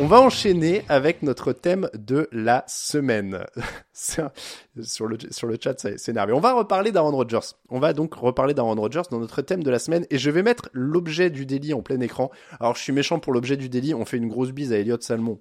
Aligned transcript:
On 0.00 0.06
va 0.06 0.20
enchaîner 0.20 0.84
avec 0.88 1.22
notre 1.22 1.52
thème 1.52 1.88
de 1.94 2.26
la 2.32 2.64
semaine. 2.66 3.44
Sur, 3.92 5.06
le, 5.06 5.18
sur 5.30 5.46
le 5.46 5.58
chat, 5.62 5.78
c'est 5.78 6.08
énervé. 6.08 6.32
On 6.32 6.40
va 6.40 6.54
reparler 6.54 6.90
d'Aaron 6.90 7.12
Rodgers. 7.12 7.54
On 7.68 7.78
va 7.78 7.92
donc 7.92 8.14
reparler 8.14 8.54
d'Aaron 8.54 8.74
Rodgers 8.74 9.02
dans 9.10 9.20
notre 9.20 9.42
thème 9.42 9.62
de 9.62 9.70
la 9.70 9.78
semaine 9.78 10.06
et 10.10 10.18
je 10.18 10.30
vais 10.30 10.42
mettre 10.42 10.70
l'objet 10.72 11.30
du 11.30 11.46
délit 11.46 11.72
en 11.72 11.82
plein 11.82 12.00
écran. 12.00 12.30
Alors, 12.58 12.74
je 12.74 12.80
suis 12.80 12.92
méchant 12.92 13.20
pour 13.20 13.32
l'objet 13.32 13.56
du 13.56 13.68
délit. 13.68 13.94
On 13.94 14.04
fait 14.04 14.16
une 14.16 14.28
grosse 14.28 14.50
bise 14.50 14.72
à 14.72 14.78
Elliot 14.78 14.96
Salmon. 15.00 15.38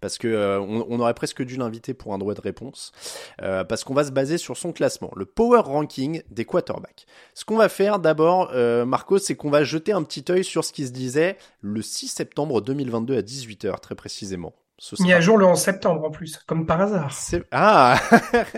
Parce 0.00 0.18
que 0.18 0.28
euh, 0.28 0.60
on, 0.60 0.86
on 0.88 1.00
aurait 1.00 1.14
presque 1.14 1.42
dû 1.42 1.56
l'inviter 1.56 1.94
pour 1.94 2.14
un 2.14 2.18
droit 2.18 2.34
de 2.34 2.40
réponse, 2.40 2.92
Euh, 3.40 3.64
parce 3.64 3.84
qu'on 3.84 3.94
va 3.94 4.04
se 4.04 4.10
baser 4.10 4.38
sur 4.38 4.56
son 4.56 4.72
classement, 4.72 5.10
le 5.16 5.24
power 5.24 5.60
ranking 5.60 6.22
des 6.30 6.44
quarterbacks. 6.44 7.06
Ce 7.34 7.44
qu'on 7.44 7.56
va 7.56 7.68
faire 7.68 7.98
d'abord, 7.98 8.50
euh, 8.54 8.84
Marco, 8.84 9.18
c'est 9.18 9.34
qu'on 9.34 9.50
va 9.50 9.64
jeter 9.64 9.92
un 9.92 10.02
petit 10.02 10.24
œil 10.30 10.44
sur 10.44 10.64
ce 10.64 10.72
qui 10.72 10.86
se 10.86 10.92
disait 10.92 11.36
le 11.60 11.82
6 11.82 12.08
septembre 12.08 12.60
2022 12.60 13.16
à 13.16 13.22
18h, 13.22 13.80
très 13.80 13.94
précisément. 13.94 14.52
Ce 14.78 15.00
Mis 15.02 15.12
à 15.12 15.20
jour 15.20 15.38
le 15.38 15.46
11 15.46 15.58
septembre 15.58 16.04
en 16.04 16.10
plus, 16.10 16.38
comme 16.46 16.66
par 16.66 16.80
hasard. 16.80 17.12
Ah 17.52 18.00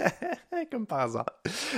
Comme 0.71 0.87
par 0.87 1.01
hasard. 1.01 1.27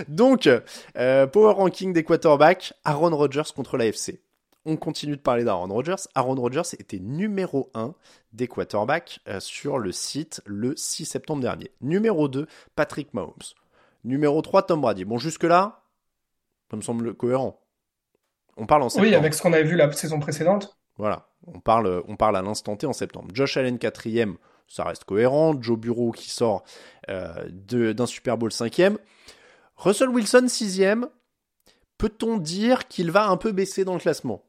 Donc, 0.06 0.48
euh, 0.96 1.26
power 1.26 1.54
ranking 1.54 1.92
des 1.92 2.04
quarterbacks, 2.04 2.72
Aaron 2.84 3.16
Rodgers 3.16 3.50
contre 3.54 3.76
l'AFC. 3.76 4.20
On 4.68 4.76
continue 4.76 5.16
de 5.16 5.20
parler 5.20 5.44
d'Aaron 5.44 5.68
Rodgers. 5.68 5.94
Aaron 6.16 6.34
Rodgers 6.34 6.74
était 6.78 6.98
numéro 6.98 7.70
1 7.74 7.94
des 8.32 8.48
quarterbacks 8.48 9.20
euh, 9.28 9.38
sur 9.38 9.78
le 9.78 9.92
site 9.92 10.42
le 10.44 10.74
6 10.76 11.04
septembre 11.06 11.40
dernier. 11.40 11.70
Numéro 11.80 12.28
2, 12.28 12.46
Patrick 12.74 13.14
Mahomes. 13.14 13.32
Numéro 14.02 14.42
3, 14.42 14.64
Tom 14.64 14.80
Brady. 14.80 15.04
Bon, 15.04 15.18
jusque-là, 15.18 15.82
ça 16.70 16.76
me 16.76 16.82
semble 16.82 17.14
cohérent. 17.14 17.60
On 18.56 18.66
parle 18.66 18.82
en 18.82 18.88
septembre. 18.88 19.08
Oui, 19.08 19.14
avec 19.14 19.34
ce 19.34 19.42
qu'on 19.42 19.52
avait 19.52 19.62
vu 19.62 19.76
la 19.76 19.90
saison 19.92 20.18
précédente. 20.18 20.76
Voilà, 20.98 21.28
on 21.46 21.60
parle, 21.60 22.02
on 22.08 22.16
parle 22.16 22.36
à 22.36 22.42
l'instant 22.42 22.74
T 22.76 22.86
en 22.86 22.92
septembre. 22.92 23.28
Josh 23.34 23.56
Allen 23.58 23.78
quatrième, 23.78 24.36
ça 24.66 24.82
reste 24.84 25.04
cohérent. 25.04 25.54
Joe 25.60 25.78
Bureau 25.78 26.10
qui 26.10 26.30
sort 26.30 26.64
euh, 27.08 27.46
de- 27.50 27.92
d'un 27.92 28.06
Super 28.06 28.36
Bowl 28.38 28.50
cinquième. 28.50 28.98
Russell 29.76 30.08
Wilson 30.08 30.46
sixième. 30.48 31.06
Peut-on 31.98 32.38
dire 32.38 32.88
qu'il 32.88 33.10
va 33.12 33.28
un 33.28 33.36
peu 33.36 33.52
baisser 33.52 33.84
dans 33.84 33.94
le 33.94 34.00
classement? 34.00 34.42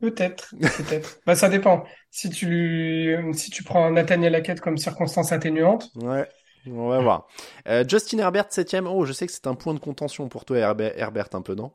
Peut-être, 0.00 0.54
peut-être. 0.76 1.20
Bah, 1.26 1.34
ça 1.34 1.48
dépend. 1.48 1.84
Si 2.10 2.30
tu 2.30 3.16
si 3.34 3.50
tu 3.50 3.62
prends 3.62 3.90
Nathaniel 3.90 4.34
Hackett 4.34 4.60
comme 4.60 4.78
circonstance 4.78 5.32
atténuante, 5.32 5.90
Ouais, 5.94 6.28
on 6.66 6.88
va 6.88 7.00
voir. 7.00 7.26
Euh, 7.68 7.84
Justin 7.86 8.18
Herbert 8.18 8.46
septième. 8.50 8.86
Oh, 8.86 9.04
je 9.04 9.12
sais 9.12 9.26
que 9.26 9.32
c'est 9.32 9.46
un 9.46 9.54
point 9.54 9.74
de 9.74 9.78
contention 9.80 10.28
pour 10.28 10.44
toi, 10.44 10.58
Herbert, 10.58 10.92
Herbert 10.96 11.28
un 11.34 11.42
peu, 11.42 11.54
non? 11.54 11.72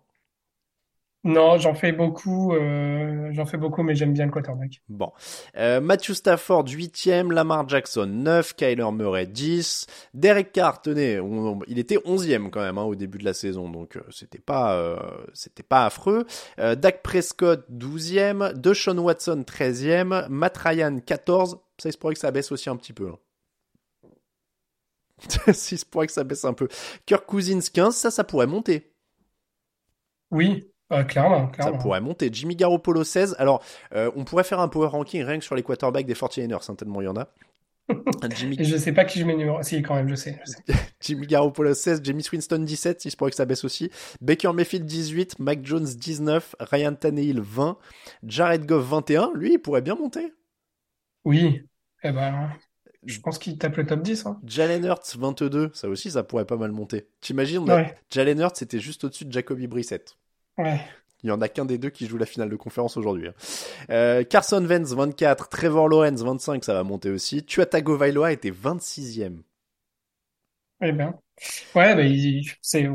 Non, 1.25 1.57
j'en 1.57 1.73
fais 1.73 1.91
beaucoup, 1.91 2.53
euh, 2.53 3.29
j'en 3.33 3.45
fais 3.47 3.57
beaucoup, 3.57 3.81
mais 3.81 3.95
j'aime 3.95 4.13
bien 4.13 4.25
le 4.25 4.31
quarterback. 4.31 4.81
Bon. 4.87 5.11
Euh, 5.57 5.81
Matthew 5.81 6.13
Stafford, 6.13 6.65
8e, 6.69 7.31
Lamar 7.31 7.67
Jackson, 7.67 8.05
9, 8.05 8.53
Kyler 8.55 8.91
Murray, 8.93 9.25
10, 9.25 9.87
Derek 10.13 10.51
Carr, 10.51 10.81
tenez, 10.83 11.19
on- 11.19 11.53
on- 11.53 11.59
il 11.67 11.79
était 11.79 11.97
11e 12.05 12.51
quand 12.51 12.61
même 12.61 12.77
hein, 12.77 12.83
au 12.83 12.93
début 12.93 13.17
de 13.17 13.25
la 13.25 13.33
saison, 13.33 13.69
donc 13.69 13.97
euh, 13.97 14.01
c'était 14.11 14.37
pas, 14.39 14.75
euh, 14.75 14.97
c'était 15.33 15.63
pas 15.63 15.85
affreux. 15.87 16.25
Euh, 16.59 16.75
Dak 16.75 17.01
Prescott, 17.01 17.65
12e, 17.69 18.53
Deshaun 18.55 18.99
Watson, 18.99 19.43
13e, 19.43 20.27
Matt 20.29 20.57
Ryan, 20.57 20.99
14, 21.03 21.59
ça 21.79 21.89
il 21.89 21.93
se 21.93 21.97
pourrait 21.97 22.13
que 22.13 22.19
ça 22.19 22.29
baisse 22.31 22.51
aussi 22.51 22.69
un 22.69 22.75
petit 22.75 22.93
peu. 22.93 23.09
Hein. 23.09 23.17
si, 25.53 25.75
il 25.75 25.77
se 25.79 25.85
pourrait 25.85 26.07
que 26.07 26.13
ça 26.13 26.23
baisse 26.23 26.45
un 26.45 26.53
peu. 26.53 26.67
Kirk 27.05 27.25
Cousins, 27.25 27.59
15, 27.73 27.95
ça, 27.95 28.11
ça 28.11 28.23
pourrait 28.23 28.47
monter. 28.47 28.91
Oui, 30.31 30.67
euh, 30.91 31.03
clairement, 31.03 31.47
Ça 31.47 31.51
clairement. 31.63 31.77
pourrait 31.79 32.01
monter. 32.01 32.29
Jimmy 32.31 32.55
Garoppolo 32.55 33.03
16. 33.03 33.35
Alors, 33.39 33.63
euh, 33.93 34.11
on 34.15 34.23
pourrait 34.23 34.43
faire 34.43 34.59
un 34.59 34.67
power 34.67 34.87
ranking 34.87 35.23
rien 35.23 35.39
que 35.39 35.43
sur 35.45 35.55
les 35.55 35.63
quarterbacks 35.63 36.05
des 36.05 36.13
49ers, 36.13 36.61
certainement 36.63 37.01
il 37.01 37.05
y 37.05 37.07
en 37.07 37.15
a. 37.17 37.27
Jimmy, 38.35 38.57
je 38.59 38.77
sais 38.77 38.93
pas 38.93 39.05
qui 39.05 39.19
je 39.19 39.25
mets 39.25 39.35
numéro. 39.35 39.61
Si, 39.61 39.81
quand 39.83 39.95
même, 39.95 40.09
je 40.09 40.15
sais. 40.15 40.39
je 40.45 40.51
sais. 40.51 40.63
Jimmy 41.01 41.27
Garoppolo 41.27 41.73
16, 41.73 42.01
Jamie 42.03 42.25
Winston 42.31 42.59
17, 42.59 43.05
il 43.05 43.11
se 43.11 43.15
pourrait 43.17 43.29
que 43.29 43.35
ça 43.37 43.45
baisse 43.45 43.63
aussi. 43.63 43.91
Baker 44.21 44.53
Mayfield 44.53 44.85
18, 44.85 45.37
Mac 45.39 45.59
Jones 45.63 45.85
19, 45.85 46.55
Ryan 46.59 46.95
Tannehill 46.95 47.41
20, 47.41 47.77
Jared 48.23 48.65
Goff 48.65 48.85
21. 48.85 49.31
Lui, 49.35 49.53
il 49.53 49.59
pourrait 49.59 49.81
bien 49.83 49.95
monter. 49.95 50.33
Oui. 51.25 51.61
Eh 52.03 52.11
ben, 52.11 52.49
je 53.05 53.19
pense 53.19 53.37
qu'il 53.37 53.57
tape 53.57 53.77
le 53.77 53.85
top 53.85 54.01
10. 54.01 54.25
Hein. 54.25 54.39
Jalen 54.45 54.83
Hurts 54.85 55.15
22, 55.17 55.69
ça 55.73 55.87
aussi, 55.87 56.09
ça 56.11 56.23
pourrait 56.23 56.45
pas 56.45 56.57
mal 56.57 56.71
monter. 56.71 57.07
T'imagines, 57.21 57.69
Ouais. 57.69 57.95
Jalen 58.09 58.39
Hurts 58.39 58.55
c'était 58.57 58.79
juste 58.79 59.03
au-dessus 59.03 59.25
de 59.25 59.31
Jacoby 59.31 59.67
Brissett. 59.67 60.17
Ouais. 60.57 60.79
Il 61.23 61.29
y 61.29 61.31
en 61.31 61.41
a 61.41 61.47
qu'un 61.47 61.65
des 61.65 61.77
deux 61.77 61.89
qui 61.89 62.05
joue 62.07 62.17
la 62.17 62.25
finale 62.25 62.49
de 62.49 62.55
conférence 62.55 62.97
aujourd'hui. 62.97 63.29
hein. 63.29 63.33
Euh, 63.89 64.23
Carson 64.23 64.63
Wentz 64.63 64.93
24, 64.93 65.49
Trevor 65.49 65.89
Lawrence 65.89 66.21
25, 66.21 66.63
ça 66.63 66.73
va 66.73 66.83
monter 66.83 67.09
aussi. 67.09 67.43
Tua 67.43 67.65
Tagovailoa 67.65 68.31
était 68.31 68.51
26e. 68.51 69.41
Eh 70.81 70.91
ben. 70.91 71.15
Ouais, 71.73 71.95
bah, 71.95 72.01
il, 72.03 72.45
c'est, 72.61 72.81
il 72.83 72.89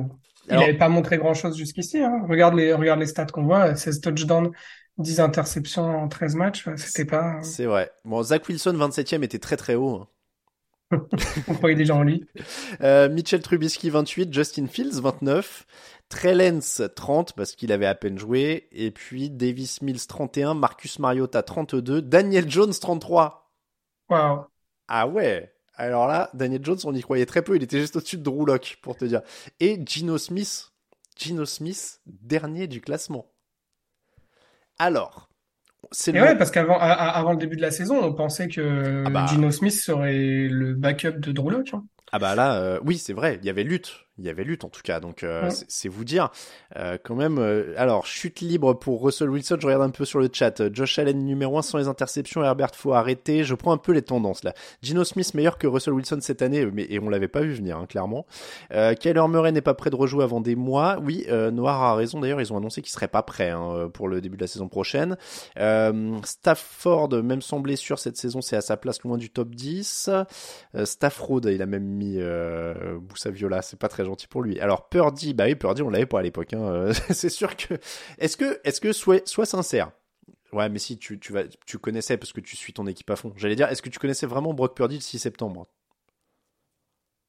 Alors- 0.49 0.63
avait 0.65 0.77
pas 0.79 0.89
montré 0.89 1.19
grand-chose 1.19 1.57
jusqu'ici. 1.57 1.99
Hein. 1.99 2.25
Regarde 2.29 2.55
les, 2.55 2.73
regarde 2.73 3.01
les 3.01 3.07
stats 3.07 3.27
qu'on 3.27 3.43
voit. 3.45 3.75
16 3.75 4.01
touchdowns, 4.01 4.51
10 4.99 5.21
interceptions 5.21 5.85
en 6.03 6.09
13 6.09 6.35
matchs. 6.37 6.69
C'était 6.77 7.05
pas, 7.07 7.43
C'est 7.43 7.65
vrai. 7.67 7.91
Bon, 8.05 8.23
Zach 8.23 8.49
Wilson 8.49 8.75
27e 8.75 9.23
était 9.25 9.39
très 9.41 9.57
très 9.57 9.75
haut. 9.75 9.97
hein. 10.03 10.09
on 11.49 11.55
croyait 11.55 11.77
déjà 11.77 11.95
en 11.95 12.03
lui. 12.03 12.25
Euh, 12.81 13.09
Mitchell 13.09 13.41
Trubisky 13.43 13.91
28, 13.91 14.33
Justin 14.35 14.67
Fields 14.67 15.01
29, 15.01 15.65
Trey 16.11 16.35
Lance 16.35 16.83
30 16.97 17.33
parce 17.33 17.55
qu'il 17.55 17.73
avait 17.73 17.87
à 17.87 17.95
peine 17.95 18.19
joué, 18.19 18.69
et 18.73 18.91
puis 18.91 19.31
Davis 19.31 19.81
Mills 19.81 20.07
31, 20.07 20.55
Marcus 20.55 20.99
Mariota 20.99 21.43
32, 21.43 22.03
Daniel 22.03 22.51
Jones 22.51 22.75
33. 22.79 23.51
Waouh. 24.11 24.45
Ah 24.89 25.07
ouais. 25.07 25.55
Alors 25.75 26.09
là, 26.09 26.29
Daniel 26.35 26.63
Jones, 26.63 26.79
on 26.85 26.95
y 26.95 27.01
croyait 27.01 27.27
très 27.27 27.43
peu. 27.43 27.57
Il 27.57 27.63
était 27.63 27.79
juste 27.79 27.97
au-dessus 27.97 28.19
de 28.19 28.23
Drew 28.23 28.45
pour 28.83 28.97
te 28.97 29.05
dire. 29.05 29.23
Et 29.61 29.81
Gino 29.87 30.19
Smith. 30.19 30.73
Gino 31.17 31.47
Smith, 31.47 32.01
dernier 32.07 32.67
du 32.67 32.81
classement. 32.81 33.33
Alors, 34.79 35.31
c'est 35.93 36.13
le... 36.13 36.21
ouais, 36.21 36.37
parce 36.37 36.51
qu'avant, 36.51 36.79
avant 36.79 37.33
le 37.33 37.39
début 37.39 37.57
de 37.57 37.63
la 37.63 37.71
saison, 37.71 38.03
on 38.03 38.13
pensait 38.13 38.49
que 38.49 39.05
Ah 39.07 39.11
bah. 39.11 39.27
Gino 39.27 39.51
Smith 39.51 39.73
serait 39.73 40.49
le 40.49 40.75
backup 40.75 41.21
de 41.21 41.33
Drew 41.33 41.63
hein. 41.73 41.85
Ah 42.13 42.19
bah 42.19 42.35
là, 42.35 42.55
euh, 42.61 42.81
oui, 42.85 42.99
c'est 42.99 43.13
vrai, 43.13 43.39
il 43.41 43.47
y 43.47 43.51
avait 43.51 43.63
lutte. 43.65 43.93
Il 44.19 44.27
y 44.27 44.29
avait 44.29 44.45
lutte 44.45 44.65
en 44.65 44.69
tout 44.69 44.83
cas, 44.85 45.01
donc 45.01 45.23
euh, 45.23 45.45
Ouais. 45.45 45.51
c'est- 45.69 45.89
vous 45.89 46.05
dire. 46.05 46.29
Euh, 46.77 46.99
quand 47.03 47.15
même, 47.15 47.39
euh, 47.39 47.73
alors, 47.79 48.05
chute 48.05 48.41
libre 48.43 48.75
pour 48.75 49.03
Russell 49.03 49.31
Wilson, 49.31 49.57
je 49.59 49.67
regarde 49.67 49.83
un 49.83 49.89
peu 49.89 50.05
sur 50.05 50.19
le 50.21 50.29
chat. 50.31 50.61
Euh, 50.61 50.69
Josh 50.71 50.99
Allen 50.99 51.25
numéro 51.25 51.57
1 51.57 51.63
sans 51.63 51.79
les 51.79 51.89
interceptions, 51.89 52.45
Herbert 52.45 52.75
faut 52.75 52.93
arrêter. 52.93 53.45
Je 53.45 53.55
prends 53.55 53.73
un 53.73 53.79
peu 53.79 53.93
les 53.93 54.03
tendances 54.03 54.45
là. 54.45 54.53
Gino 54.83 55.05
Smith 55.05 55.33
meilleur 55.33 55.57
que 55.57 55.67
Russell 55.67 55.95
Wilson 55.95 56.19
cette 56.21 56.43
année, 56.43 56.67
mais 56.67 56.87
et 56.91 56.99
on 56.99 57.09
l'avait 57.09 57.29
pas 57.29 57.41
vu 57.41 57.55
venir, 57.55 57.79
hein, 57.79 57.87
clairement. 57.87 58.27
Euh, 58.75 58.93
Kyler 58.93 59.27
Murray 59.27 59.53
n'est 59.53 59.63
pas 59.63 59.73
prêt 59.73 59.89
de 59.89 59.97
rejouer 59.97 60.23
avant 60.23 60.43
des 60.43 60.55
mois. 60.55 60.99
Oui, 61.03 61.25
euh, 61.31 61.51
Noir 61.51 61.81
a 61.83 61.95
raison 61.95 62.21
d'ailleurs, 62.21 62.43
ils 62.43 62.53
ont 62.53 62.59
annoncé 62.59 62.83
qu'il 62.83 62.93
serait 62.93 63.09
pas 63.09 63.23
prêt 63.23 63.49
hein, 63.51 63.89
pour 63.95 64.07
le 64.07 64.21
début 64.21 64.37
de 64.37 64.43
la 64.43 64.49
saison 64.49 64.69
prochaine. 64.69 65.17
Euh, 65.59 66.19
Stafford, 66.27 67.09
même 67.23 67.41
sans 67.41 67.61
blessure 67.61 67.99
cette 67.99 68.19
saison, 68.19 68.43
c'est 68.43 68.57
à 68.57 68.61
sa 68.61 68.77
place 68.77 69.03
loin 69.03 69.17
du 69.17 69.31
top 69.31 69.55
10. 69.55 70.11
Euh, 70.75 70.85
Stafford, 70.85 71.41
il 71.47 71.63
a 71.63 71.67
même 71.67 71.85
mis 72.01 72.17
euh, 72.19 72.99
Boussa 73.01 73.31
Viola, 73.31 73.63
c'est 73.63 73.79
pas 73.79 73.89
très 73.89 74.05
gentil 74.05 74.27
pour 74.27 74.43
lui. 74.43 74.61
Alors 74.61 74.89
Purdy, 74.89 75.35
bah 75.35 75.45
oui, 75.47 75.55
Purdy, 75.55 75.83
on 75.83 75.91
l'avait 75.91 76.07
pas 76.07 76.21
à 76.21 76.23
l'époque. 76.23 76.53
Hein. 76.55 76.63
euh, 76.63 76.93
c'est 77.11 77.29
sûr 77.29 77.57
que. 77.57 77.75
Est-ce 78.19 78.37
que, 78.37 78.61
est-ce 78.65 78.81
que 78.81 78.93
sois, 78.93 79.21
sois 79.27 79.47
sincère? 79.47 79.91
Ouais, 80.53 80.69
mais 80.69 80.79
si 80.81 80.99
tu, 80.99 81.19
tu 81.21 81.33
vas, 81.33 81.45
tu 81.67 81.79
connaissais 81.79 82.17
parce 82.19 82.33
que 82.33 82.41
tu 82.41 82.57
suis 82.57 82.73
ton 82.75 82.87
équipe 82.87 83.11
à 83.11 83.17
fond. 83.17 83.33
J'allais 83.37 83.57
dire, 83.57 83.69
est-ce 83.69 83.83
que 83.83 83.91
tu 83.91 83.99
connaissais 84.01 84.27
vraiment 84.27 84.55
Brock 84.55 84.77
Purdy 84.77 84.97
le 84.97 85.01
6 85.03 85.19
septembre? 85.21 85.69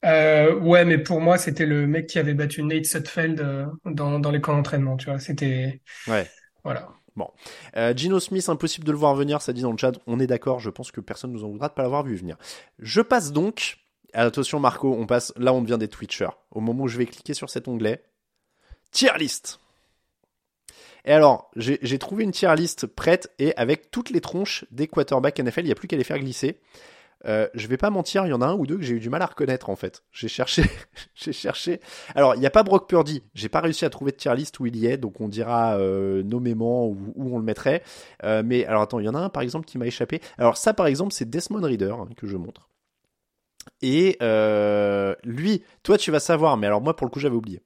Euh, 0.04 0.56
ouais, 0.60 0.84
mais 0.86 0.98
pour 0.98 1.22
moi, 1.22 1.38
c'était 1.38 1.66
le 1.66 1.86
mec 1.88 2.08
qui 2.08 2.18
avait 2.20 2.34
battu 2.34 2.64
Nate 2.64 2.86
Sudfeld 2.86 3.40
euh, 3.40 3.68
dans, 3.86 4.20
dans 4.20 4.32
les 4.32 4.42
camps 4.42 4.56
d'entraînement, 4.56 4.98
tu 4.98 5.06
vois. 5.06 5.20
C'était, 5.20 5.82
Ouais. 6.08 6.32
voilà. 6.64 6.90
Euh, 7.76 7.94
Gino 7.96 8.20
Smith, 8.20 8.48
impossible 8.50 8.86
de 8.86 8.92
le 8.92 8.98
voir 8.98 9.16
venir, 9.16 9.42
ça 9.42 9.54
dit 9.54 9.62
dans 9.62 9.72
le 9.72 9.78
chat. 9.78 9.94
On 10.08 10.20
est 10.20 10.28
d'accord, 10.28 10.60
je 10.60 10.70
pense 10.70 10.92
que 10.92 11.02
personne 11.02 11.32
nous 11.32 11.44
en 11.44 11.50
voudra 11.50 11.70
de 11.70 11.74
pas 11.74 11.84
l'avoir 11.84 12.04
vu 12.04 12.16
venir. 12.16 12.38
Je 12.80 13.02
passe 13.02 13.32
donc. 13.32 13.78
Attention 14.14 14.60
Marco, 14.60 14.94
on 14.94 15.06
passe. 15.06 15.34
Là, 15.38 15.54
on 15.54 15.62
devient 15.62 15.78
des 15.78 15.88
Twitchers. 15.88 16.38
Au 16.52 16.60
moment 16.60 16.84
où 16.84 16.88
je 16.88 16.98
vais 16.98 17.06
cliquer 17.06 17.34
sur 17.34 17.50
cet 17.50 17.68
onglet, 17.68 18.04
tier 18.92 19.12
list. 19.18 19.60
Et 21.06 21.14
alors, 21.14 21.50
j'ai 21.56 21.98
trouvé 21.98 22.24
une 22.24 22.32
tier 22.32 22.54
list 22.56 22.86
prête 22.86 23.32
et 23.40 23.56
avec 23.58 23.90
toutes 23.90 24.12
les 24.12 24.22
tronches 24.22 24.66
des 24.72 24.88
quarterbacks 24.88 25.40
NFL, 25.40 25.62
il 25.62 25.66
n'y 25.66 25.72
a 25.72 25.76
plus 25.76 25.88
qu'à 25.88 25.98
les 25.98 26.04
faire 26.04 26.20
glisser. 26.20 26.60
Euh, 27.26 27.48
je 27.54 27.68
vais 27.68 27.78
pas 27.78 27.92
mentir, 27.92 28.26
il 28.26 28.30
y 28.30 28.34
en 28.34 28.42
a 28.42 28.48
un 28.48 28.56
ou 28.56 28.66
deux 28.66 28.78
que 28.78 28.84
j'ai 28.84 28.96
eu 28.96 29.00
du 29.00 29.10
mal 29.10 29.22
à 29.22 29.28
reconnaître 29.28 29.70
en 29.70 29.76
fait. 29.76 30.04
J'ai 30.12 30.28
cherché, 30.28 30.64
j'ai 31.16 31.34
cherché. 31.34 31.80
Alors, 32.16 32.36
il 32.36 32.40
n'y 32.40 32.48
a 32.48 32.52
pas 32.52 32.64
Brock 32.64 32.90
Purdy. 32.90 33.24
J'ai 33.36 33.50
pas 33.50 33.62
réussi 33.62 33.86
à 33.86 33.90
trouver 33.90 34.12
de 34.12 34.18
tier 34.18 34.34
list 34.36 34.60
où 34.60 34.66
il 34.66 34.76
y 34.76 34.88
est, 34.88 34.98
donc 34.98 35.22
on 35.22 35.28
dira 35.28 35.78
euh, 35.78 36.24
nommément 36.24 36.88
où, 36.88 36.98
où 37.16 37.36
on 37.36 37.38
le 37.38 37.44
mettrait. 37.44 37.84
Euh, 38.24 38.42
mais 38.46 38.66
alors 38.66 38.82
attends, 38.82 39.00
il 39.00 39.06
y 39.06 39.10
en 39.10 39.16
a 39.16 39.20
un 39.20 39.30
par 39.30 39.44
exemple 39.44 39.66
qui 39.66 39.78
m'a 39.78 39.86
échappé. 39.86 40.20
Alors 40.38 40.58
ça 40.58 40.74
par 40.74 40.88
exemple, 40.88 41.14
c'est 41.14 41.30
Desmond 41.30 41.62
Reader 41.62 41.96
hein, 42.00 42.10
que 42.18 42.28
je 42.28 42.38
montre. 42.38 42.71
Et 43.82 44.18
euh, 44.22 45.16
lui, 45.24 45.64
toi 45.84 45.98
tu 45.98 46.12
vas 46.12 46.20
savoir, 46.20 46.58
mais 46.58 46.68
alors 46.68 46.82
moi 46.82 46.96
pour 46.96 47.06
le 47.06 47.12
coup 47.12 47.20
j'avais 47.20 47.36
oublié. 47.36 47.62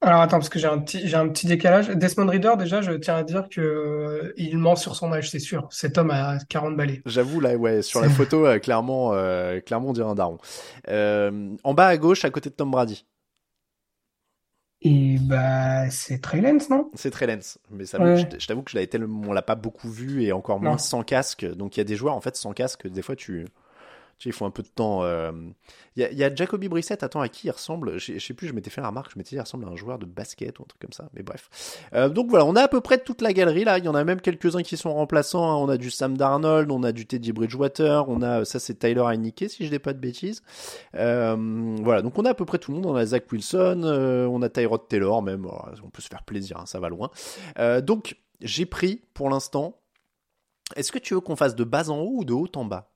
Alors 0.00 0.20
attends, 0.20 0.38
parce 0.38 0.48
que 0.48 0.60
j'ai 0.60 0.68
un 0.68 0.78
petit, 0.78 1.08
j'ai 1.08 1.16
un 1.16 1.28
petit 1.28 1.48
décalage. 1.48 1.88
Desmond 1.88 2.28
Reader, 2.28 2.56
déjà, 2.56 2.80
je 2.82 2.92
tiens 2.92 3.16
à 3.16 3.24
dire 3.24 3.48
que 3.50 3.60
euh, 3.60 4.32
il 4.36 4.56
ment 4.56 4.76
sur 4.76 4.94
son 4.94 5.12
âge, 5.12 5.30
c'est 5.30 5.40
sûr. 5.40 5.66
Cet 5.72 5.98
homme 5.98 6.12
a 6.12 6.38
40 6.48 6.76
balais. 6.76 7.02
J'avoue 7.04 7.40
là, 7.40 7.56
ouais, 7.56 7.82
sur 7.82 8.00
la 8.00 8.08
photo, 8.08 8.46
euh, 8.46 8.58
clairement, 8.60 9.12
euh, 9.14 9.58
clairement 9.58 9.88
on 9.88 9.92
dirait 9.92 10.08
un 10.08 10.14
daron. 10.14 10.38
En 10.86 11.74
bas 11.74 11.88
à 11.88 11.96
gauche, 11.96 12.24
à 12.24 12.30
côté 12.30 12.48
de 12.48 12.54
Tom 12.54 12.70
Brady, 12.70 13.06
Et 14.82 15.18
bah, 15.18 15.90
c'est 15.90 16.20
Trey 16.20 16.40
Lance, 16.40 16.70
non? 16.70 16.90
c'est 16.94 17.10
Trey 17.10 17.26
Lance. 17.26 17.58
Mais 17.70 17.84
ça, 17.84 17.98
Ouais. 17.98 18.16
je, 18.16 18.38
je 18.38 18.46
t'avoue 18.46 18.62
que 18.62 18.70
je 18.70 18.76
l'avais 18.76 18.86
tellement, 18.86 19.22
on 19.28 19.32
l'a 19.32 19.42
pas 19.42 19.56
beaucoup 19.56 19.90
vu 19.90 20.22
et 20.22 20.32
encore 20.32 20.60
moins 20.60 20.72
Non. 20.72 20.78
sans 20.78 21.02
casque. 21.02 21.44
Donc 21.44 21.76
il 21.76 21.80
y 21.80 21.82
a 21.82 21.84
des 21.84 21.96
joueurs 21.96 22.14
en 22.14 22.20
fait 22.20 22.36
sans 22.36 22.52
casque, 22.52 22.86
des 22.86 23.02
fois 23.02 23.16
tu, 23.16 23.46
il 24.24 24.32
faut 24.32 24.44
un 24.44 24.50
peu 24.50 24.62
de 24.62 24.68
temps. 24.68 25.04
euh. 25.04 25.32
Il 25.96 26.02
y, 26.12 26.22
a, 26.22 26.32
Jacoby 26.32 26.68
Brissett, 26.68 27.02
attends, 27.02 27.20
à 27.20 27.28
qui 27.28 27.48
il 27.48 27.50
ressemble? 27.50 27.98
Je, 27.98 28.18
sais 28.18 28.34
plus, 28.34 28.46
je 28.46 28.52
m'étais 28.52 28.70
fait 28.70 28.80
la 28.80 28.88
remarque, 28.88 29.12
je 29.12 29.18
m'étais 29.18 29.30
dit, 29.30 29.36
il 29.36 29.40
ressemble 29.40 29.64
à 29.64 29.68
un 29.68 29.76
joueur 29.76 29.98
de 29.98 30.06
basket 30.06 30.58
ou 30.58 30.62
un 30.62 30.66
truc 30.66 30.80
comme 30.80 30.92
ça, 30.92 31.08
mais 31.12 31.22
bref. 31.22 31.50
Euh, 31.92 32.08
donc 32.08 32.30
voilà, 32.30 32.44
on 32.44 32.54
a 32.54 32.62
à 32.62 32.68
peu 32.68 32.80
près 32.80 32.98
toute 32.98 33.20
la 33.20 33.32
galerie 33.32 33.64
là, 33.64 33.78
il 33.78 33.84
y 33.84 33.88
en 33.88 33.96
a 33.96 34.04
même 34.04 34.20
quelques-uns 34.20 34.62
qui 34.62 34.76
sont 34.76 34.94
remplaçants, 34.94 35.50
hein. 35.50 35.56
on 35.56 35.68
a 35.68 35.76
du 35.76 35.90
Sam 35.90 36.16
Darnold, 36.16 36.70
on 36.70 36.84
a 36.84 36.92
du 36.92 37.06
Teddy 37.06 37.32
Bridgewater, 37.32 38.08
on 38.08 38.22
a, 38.22 38.44
ça 38.44 38.60
c'est 38.60 38.78
Tyler 38.78 39.02
Heineke 39.08 39.46
si 39.48 39.66
je 39.66 39.70
dis 39.70 39.78
pas 39.80 39.92
de 39.92 39.98
bêtises. 39.98 40.42
Euh, 40.94 41.76
voilà, 41.82 42.02
donc 42.02 42.16
on 42.16 42.24
a 42.24 42.30
à 42.30 42.34
peu 42.34 42.44
près 42.44 42.58
tout 42.58 42.70
le 42.70 42.76
monde, 42.76 42.86
on 42.86 42.94
a 42.94 43.04
Zach 43.04 43.30
Wilson, 43.32 43.82
on 43.84 44.40
a 44.42 44.48
Tyrod 44.48 44.86
Taylor 44.88 45.22
même, 45.22 45.46
Oh, 45.50 45.62
on 45.84 45.90
peut 45.90 46.02
se 46.02 46.08
faire 46.08 46.22
plaisir, 46.22 46.58
hein, 46.58 46.66
ça 46.66 46.78
va 46.78 46.88
loin. 46.88 47.10
Donc 47.82 48.16
j'ai 48.40 48.66
pris 48.66 49.02
pour 49.14 49.30
l'instant, 49.30 49.80
est-ce 50.76 50.92
que 50.92 50.98
tu 50.98 51.14
veux 51.14 51.20
qu'on 51.20 51.36
fasse 51.36 51.56
de 51.56 51.64
bas 51.64 51.90
en 51.90 51.98
haut 51.98 52.18
ou 52.18 52.24
de 52.24 52.32
haut 52.32 52.48
en 52.54 52.64
bas? 52.64 52.92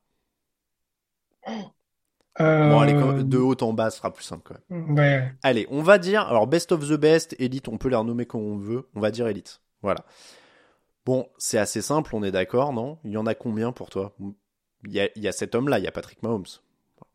Bon, 2.39 2.79
allez, 2.79 2.93
Euh, 2.93 3.23
de 3.23 3.37
haut 3.37 3.55
en 3.61 3.73
bas, 3.73 3.91
ce 3.91 3.97
sera 3.99 4.11
plus 4.11 4.23
simple 4.23 4.41
quand 4.43 4.55
même. 4.69 4.97
ouais. 4.97 5.31
Allez, 5.43 5.67
on 5.69 5.83
va 5.83 5.97
dire, 5.99 6.21
alors 6.21 6.47
best 6.47 6.71
of 6.71 6.87
the 6.87 6.93
best, 6.99 7.35
élite, 7.39 7.67
on 7.67 7.77
peut 7.77 7.89
les 7.89 7.95
renommer 7.95 8.25
comme 8.25 8.41
on 8.41 8.57
veut, 8.57 8.87
on 8.95 8.99
va 8.99 9.11
dire 9.11 9.27
élite. 9.27 9.61
Voilà. 9.83 10.03
Bon, 11.05 11.27
c'est 11.37 11.57
assez 11.59 11.81
simple, 11.81 12.15
on 12.15 12.23
est 12.23 12.31
d'accord, 12.31 12.73
non? 12.73 12.97
Il 13.03 13.11
y 13.11 13.17
en 13.17 13.25
a 13.27 13.35
combien 13.35 13.71
pour 13.71 13.89
toi? 13.89 14.15
Il 14.85 14.91
y, 14.93 14.99
a, 14.99 15.09
il 15.15 15.21
y 15.21 15.27
a 15.27 15.31
cet 15.31 15.53
homme-là, 15.53 15.77
il 15.79 15.85
y 15.85 15.87
a 15.87 15.91
Patrick 15.91 16.23
Mahomes. 16.23 16.45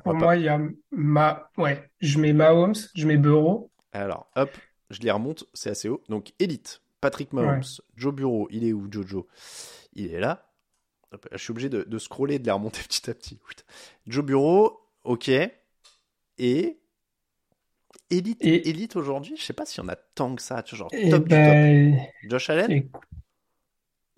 Pour 0.05 0.15
moi, 0.15 0.37
il 0.37 0.43
y 0.43 0.49
a 0.49 0.61
ma, 0.93 1.51
ouais, 1.57 1.91
je 2.01 2.19
mets 2.21 2.33
Mahomes, 2.33 2.75
je 2.95 3.07
mets 3.07 3.17
Burrow. 3.17 3.71
Alors, 3.93 4.31
hop, 4.37 4.51
je 4.91 5.01
les 5.01 5.11
remonte, 5.11 5.45
c'est 5.53 5.71
assez 5.71 5.89
haut. 5.89 6.03
Donc, 6.09 6.33
élite, 6.39 6.81
Patrick 7.01 7.33
Mahomes, 7.33 7.59
Ouais. 7.59 7.85
Joe 7.97 8.15
Bureau, 8.15 8.47
il 8.51 8.65
est 8.65 8.73
où 8.73 8.87
Jojo? 8.91 9.27
Il 9.95 10.13
est 10.15 10.21
là. 10.21 10.48
Je 11.33 11.39
suis 11.39 11.51
obligé 11.53 11.69
de, 11.69 11.83
de 11.85 11.99
scroller 11.99 12.35
et 12.37 12.39
de 12.39 12.45
les 12.45 12.51
remonter 12.53 12.81
petit 12.89 13.09
à 13.11 13.15
petit. 13.15 13.39
Joe 14.07 14.25
Bureau, 14.25 14.81
ok. 15.05 15.31
Et 16.39 16.81
élite, 18.11 18.45
Et- 18.45 18.69
élite 18.69 18.97
aujourd'hui, 18.97 19.37
je 19.37 19.43
sais 19.43 19.53
pas 19.53 19.65
s'il 19.67 19.83
y 19.83 19.87
en 19.87 19.89
a 19.89 19.97
tant 19.97 20.35
que 20.35 20.43
ça, 20.43 20.63
tu 20.63 20.77
vois, 20.77 20.89
genre 20.89 20.91
Et 20.93 21.09
top 21.11 21.27
du 21.29 21.29
ben, 21.31 21.43
top. 21.43 22.31
Josh 22.31 22.51
Allen? 22.51 22.71
et, 22.73 22.91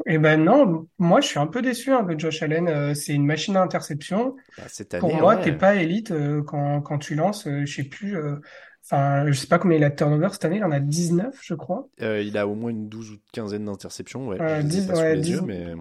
et 0.07 0.19
ben 0.19 0.43
non, 0.43 0.87
moi, 0.99 1.21
je 1.21 1.27
suis 1.29 1.39
un 1.39 1.47
peu 1.47 1.61
déçu 1.63 1.93
hein, 1.93 2.03
de 2.03 2.19
Josh 2.19 2.43
Allen. 2.43 2.69
Euh, 2.69 2.95
c'est 2.95 3.13
une 3.15 3.27
machine 3.27 3.57
à 3.57 3.63
interception. 3.63 4.35
Bah, 4.57 4.65
cette 4.69 4.99
Pour 4.99 5.15
moi, 5.15 5.37
ouais. 5.37 5.43
t'es 5.43 5.53
pas 5.53 5.75
élite 5.77 6.11
euh, 6.11 6.43
quand, 6.43 6.81
quand 6.81 6.99
tu 6.99 7.15
lances, 7.15 7.47
euh, 7.47 7.65
je 7.67 7.75
sais 7.77 7.85
plus, 7.85 8.17
euh, 8.17 8.37
enfin, 8.85 9.27
je 9.27 9.33
sais 9.33 9.47
pas 9.47 9.59
combien 9.59 9.77
il 9.77 9.85
a 9.85 9.91
de 9.91 9.97
turnover 9.97 10.29
cette 10.33 10.45
année, 10.47 10.57
il 10.57 10.65
en 10.65 10.71
a 10.71 10.81
19, 10.81 11.39
je 11.43 11.55
crois. 11.55 11.89
Il 11.99 12.37
a 12.39 12.47
au 12.49 12.55
moins 12.55 12.71
une 12.71 12.89
douze 12.89 13.11
ou 13.13 13.19
quinzaine 13.33 13.67
d'interceptions, 13.67 14.27
ouais. 14.29 14.39
Ouais, 14.39 14.63
je 14.63 14.67
les 14.67 14.79
ai 14.79 14.83
10, 14.83 14.87
pas 14.87 14.95
sous 14.95 15.03
ouais, 15.03 15.15
les 15.15 15.21
10. 15.21 15.33
yeux, 15.33 15.41
mais 15.43 15.75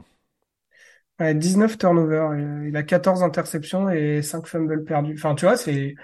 Ouais, 1.20 1.36
19 1.36 1.78
turnovers, 1.78 2.32
euh, 2.32 2.68
il 2.68 2.76
a 2.78 2.84
14 2.84 3.24
interceptions 3.24 3.90
et 3.90 4.22
5 4.22 4.48
fumbles 4.48 4.86
perdus. 4.86 5.16
Enfin, 5.18 5.36
tu 5.36 5.46
vois, 5.46 5.58
c'est, 5.58 5.96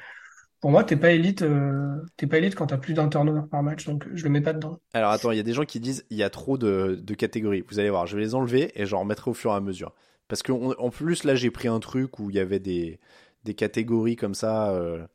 pour 0.60 0.72
moi, 0.72 0.84
t'es 0.84 0.98
pas 0.98 1.12
élite, 1.12 1.42
euh, 1.42 2.02
t'es 2.18 2.28
pas 2.28 2.38
élite 2.38 2.56
quand 2.56 2.68
t'as 2.68 2.78
plus 2.78 2.94
d'un 2.94 3.08
turnover 3.08 3.48
par 3.50 3.64
match, 3.64 3.86
donc 3.86 4.06
je 4.14 4.24
le 4.26 4.30
mets 4.30 4.42
pas 4.42 4.52
dedans. 4.52 4.80
Alors 4.94 5.12
attends, 5.12 5.32
il 5.32 5.38
y 5.38 5.40
a 5.40 5.44
des 5.44 5.54
gens 5.54 5.64
qui 5.64 5.80
disent 5.80 6.06
il 6.10 6.18
y 6.18 6.24
a 6.24 6.30
trop 6.30 6.58
de, 6.58 7.02
catégories. 7.18 7.64
Vous 7.70 7.80
allez 7.80 7.90
voir, 7.90 8.08
je 8.08 8.18
vais 8.18 8.24
les 8.24 8.36
enlever 8.36 8.72
et 8.76 8.86
j'en 8.86 9.02
remettrai 9.02 9.32
au 9.32 9.34
fur 9.34 9.52
et 9.52 9.56
à 9.56 9.62
mesure. 9.62 9.94
Parce 10.28 10.42
que 10.42 10.52
en 10.52 10.90
plus 10.90 11.24
là 11.24 11.36
j'ai 11.36 11.52
pris 11.52 11.68
un 11.68 11.80
truc 11.80 12.18
où 12.20 12.32
il 12.32 12.36
y 12.36 12.40
avait 12.40 12.60
des, 12.60 13.00
catégories 13.56 14.16
comme 14.16 14.34
ça 14.34 14.72
euh, 14.72 15.06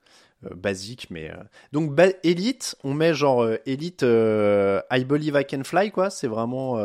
basiques, 0.54 1.08
mais 1.10 1.32
donc 1.72 1.98
élite, 2.22 2.76
on 2.84 2.94
met 2.94 3.12
genre 3.12 3.44
élite 3.66 4.02
I 4.02 5.04
believe 5.04 5.36
I 5.36 5.44
can 5.44 5.64
fly 5.64 5.90
quoi. 5.90 6.10
C'est 6.10 6.28
vraiment 6.28 6.78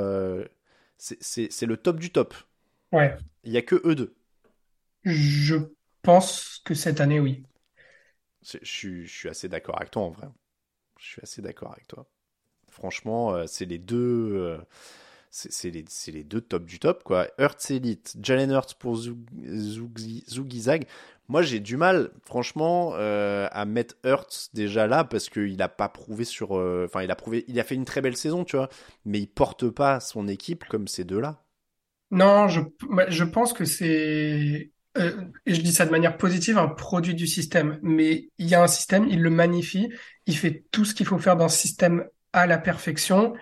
c'est 0.98 1.65
le 1.67 1.77
top 1.77 2.00
du 2.00 2.10
top. 2.10 2.34
Ouais, 2.92 3.15
Il 3.46 3.54
y 3.54 3.58
a 3.58 3.62
que 3.62 3.82
eux 3.86 3.96
deux. 3.96 4.13
je 5.06 5.56
pense 6.01 6.62
que 6.65 6.74
cette 6.74 7.00
année, 7.01 7.20
oui. 7.22 7.44
Je 8.44 8.58
suis, 8.63 9.06
je 9.08 9.13
suis 9.13 9.30
assez 9.30 9.50
d'accord 9.50 9.75
avec 9.77 9.92
toi 9.92 10.04
en 10.04 10.10
vrai. 10.10 10.27
Je 11.00 11.06
suis 11.06 11.22
assez 11.24 11.42
d'accord 11.44 11.72
avec 11.74 11.88
toi. 11.88 12.08
Franchement, 12.70 13.34
euh, 13.36 13.46
c'est 13.48 13.65
les 13.65 13.80
deux. 13.80 13.98
euh, 14.36 14.60
c'est 15.32 15.72
les, 15.72 16.24
deux 16.24 16.42
top 16.42 16.65
du 16.65 16.80
top, 16.80 17.04
quoi. 17.04 17.27
Hurts 17.39 17.72
Elite, 17.72 18.15
Jalen 18.22 18.51
Hurts 18.51 18.75
pour 18.80 18.98
Zugizag. 18.98 20.88
Moi, 21.30 21.44
j'ai 21.44 21.60
du 21.62 21.77
mal, 21.77 22.12
franchement, 22.25 22.94
euh, 22.96 23.48
à 23.51 23.65
mettre 23.65 23.96
Hurts 24.06 24.50
déjà 24.54 24.88
là 24.88 25.06
parce 25.06 25.30
qu'il 25.30 25.62
a 25.62 25.70
pas 25.70 25.89
prouvé 25.89 26.25
sur. 26.25 26.58
euh, 26.58 26.86
Enfin, 26.88 27.04
il 27.04 27.12
a 27.12 27.18
prouvé. 27.18 27.46
Il 27.50 27.60
a 27.60 27.65
fait 27.65 27.75
une 27.75 27.86
très 27.86 28.01
belle 28.01 28.18
saison, 28.18 28.46
tu 28.46 28.58
vois. 28.58 28.70
Mais 29.06 29.20
il 29.22 29.27
porte 29.27 29.70
pas 29.70 30.00
son 30.01 30.27
équipe 30.30 30.65
comme 30.65 30.88
ces 30.89 31.06
deux-là. 31.06 31.45
Non, 32.15 32.48
je, 32.48 32.62
bah, 32.89 33.05
je 33.10 33.24
pense 33.24 33.53
que 33.53 33.65
c'est, 33.65 34.72
euh, 34.98 35.22
et 35.45 35.53
je 35.53 35.62
dis 35.62 35.74
ça 35.74 35.86
de 35.86 35.91
manière 35.91 36.17
positive, 36.17 36.57
un 36.57 36.67
produit 36.69 37.13
du 37.13 37.27
système. 37.27 37.79
Mais 37.84 38.29
il 38.38 38.48
y 38.48 38.55
a 38.55 38.63
un 38.63 38.67
système, 38.67 39.05
il 39.10 39.22
le 39.22 39.29
magnifie, 39.29 39.89
il 40.25 40.38
fait 40.38 40.63
tout 40.72 40.86
ce 40.86 40.93
qu'il 40.95 41.05
faut 41.05 41.19
faire 41.19 41.36
dans 41.38 41.50
ce 41.50 41.57
système 41.57 42.05
à 42.34 42.48
la 42.48 42.57
perfection. 42.57 43.34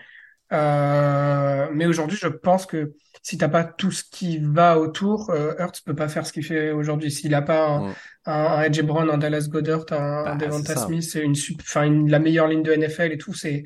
Euh, 0.52 1.68
mais 1.74 1.86
aujourd'hui, 1.86 2.18
je 2.22 2.28
pense 2.28 2.66
que 2.66 2.94
si 3.22 3.38
t'as 3.38 3.48
pas 3.48 3.64
tout 3.64 3.92
ce 3.92 4.04
qui 4.04 4.40
va 4.40 4.80
autour, 4.80 5.30
euh, 5.30 5.54
Hurts 5.58 5.82
peut 5.86 5.96
pas 5.96 6.08
faire 6.10 6.26
ce 6.28 6.34
qu'il 6.34 6.44
fait 6.44 6.72
aujourd'hui. 6.72 7.12
S'il 7.12 7.34
a 7.36 7.42
pas 7.42 7.68
un, 7.68 7.80
Mm. 7.90 7.94
un, 8.26 8.34
un 8.34 8.62
Edge 8.64 8.82
Brown, 8.82 9.10
un 9.10 9.18
Dallas 9.18 9.48
Goedert, 9.50 9.86
un, 9.92 10.24
Bah, 10.24 10.32
un 10.32 10.36
Devonta. 10.36 10.76
Smith, 10.76 11.04
c'est 11.04 11.22
une, 11.22 11.36
enfin, 11.62 11.84
une, 11.84 12.10
la 12.10 12.20
meilleure 12.20 12.48
ligne 12.48 12.64
de 12.64 12.72
NFL 12.74 13.12
et 13.12 13.18
tout, 13.18 13.34
c'est, 13.34 13.64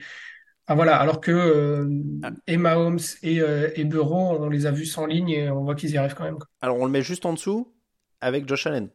ah, 0.68 0.76
voilà. 0.76 0.98
Alors 0.98 1.22
que, 1.22 1.32
euh, 1.32 1.90
Ah. 2.24 2.32
et 2.48 2.58
Mahomes 2.58 3.00
et, 3.24 3.42
euh, 3.42 3.70
et 3.76 3.88
on 3.94 4.50
les 4.50 4.66
a 4.66 4.72
vus 4.72 4.86
sans 4.86 5.06
ligne 5.06 5.30
et 5.30 5.50
on 5.50 5.64
voit 5.64 5.76
qu'ils 5.76 5.92
y 5.92 5.98
arrivent 5.98 6.16
quand 6.16 6.26
même. 6.26 6.38
quoi. 6.38 6.48
Alors, 6.62 6.78
on 6.78 6.86
le 6.86 6.92
met 6.92 7.02
juste 7.02 7.26
en 7.26 7.34
dessous 7.34 7.74
avec 8.22 8.48
Josh 8.48 8.68
Allen. 8.68 8.90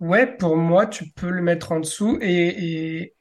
Ouais, 0.00 0.26
pour 0.26 0.56
moi, 0.56 0.86
tu 0.86 1.10
peux 1.10 1.28
le 1.30 1.42
mettre 1.42 1.72
en 1.72 1.80
dessous 1.80 2.18
et, 2.22 2.48
et, 2.48 3.14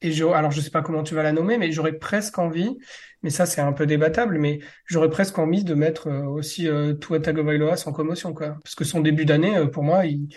et 0.00 0.12
je, 0.12 0.24
alors 0.24 0.50
je 0.50 0.60
sais 0.60 0.70
pas 0.70 0.82
comment 0.82 1.04
tu 1.04 1.14
vas 1.14 1.22
la 1.22 1.32
nommer, 1.32 1.58
mais 1.58 1.70
j'aurais 1.70 1.92
presque 1.92 2.38
envie, 2.38 2.76
mais 3.22 3.30
ça 3.30 3.46
c'est 3.46 3.60
un 3.60 3.72
peu 3.72 3.86
débattable, 3.86 4.38
mais 4.38 4.58
j'aurais 4.86 5.10
presque 5.10 5.38
envie 5.38 5.62
de 5.64 5.74
mettre 5.74 6.08
euh, 6.08 6.24
aussi 6.24 6.68
euh, 6.68 6.94
Tua 6.94 7.20
Tagovailoa 7.20 7.76
sans 7.76 7.92
commotion, 7.92 8.34
quoi. 8.34 8.58
Parce 8.64 8.74
que 8.74 8.84
son 8.84 9.00
début 9.00 9.24
d'année, 9.24 9.56
euh, 9.56 9.68
pour 9.68 9.84
moi, 9.84 10.06
il, 10.06 10.28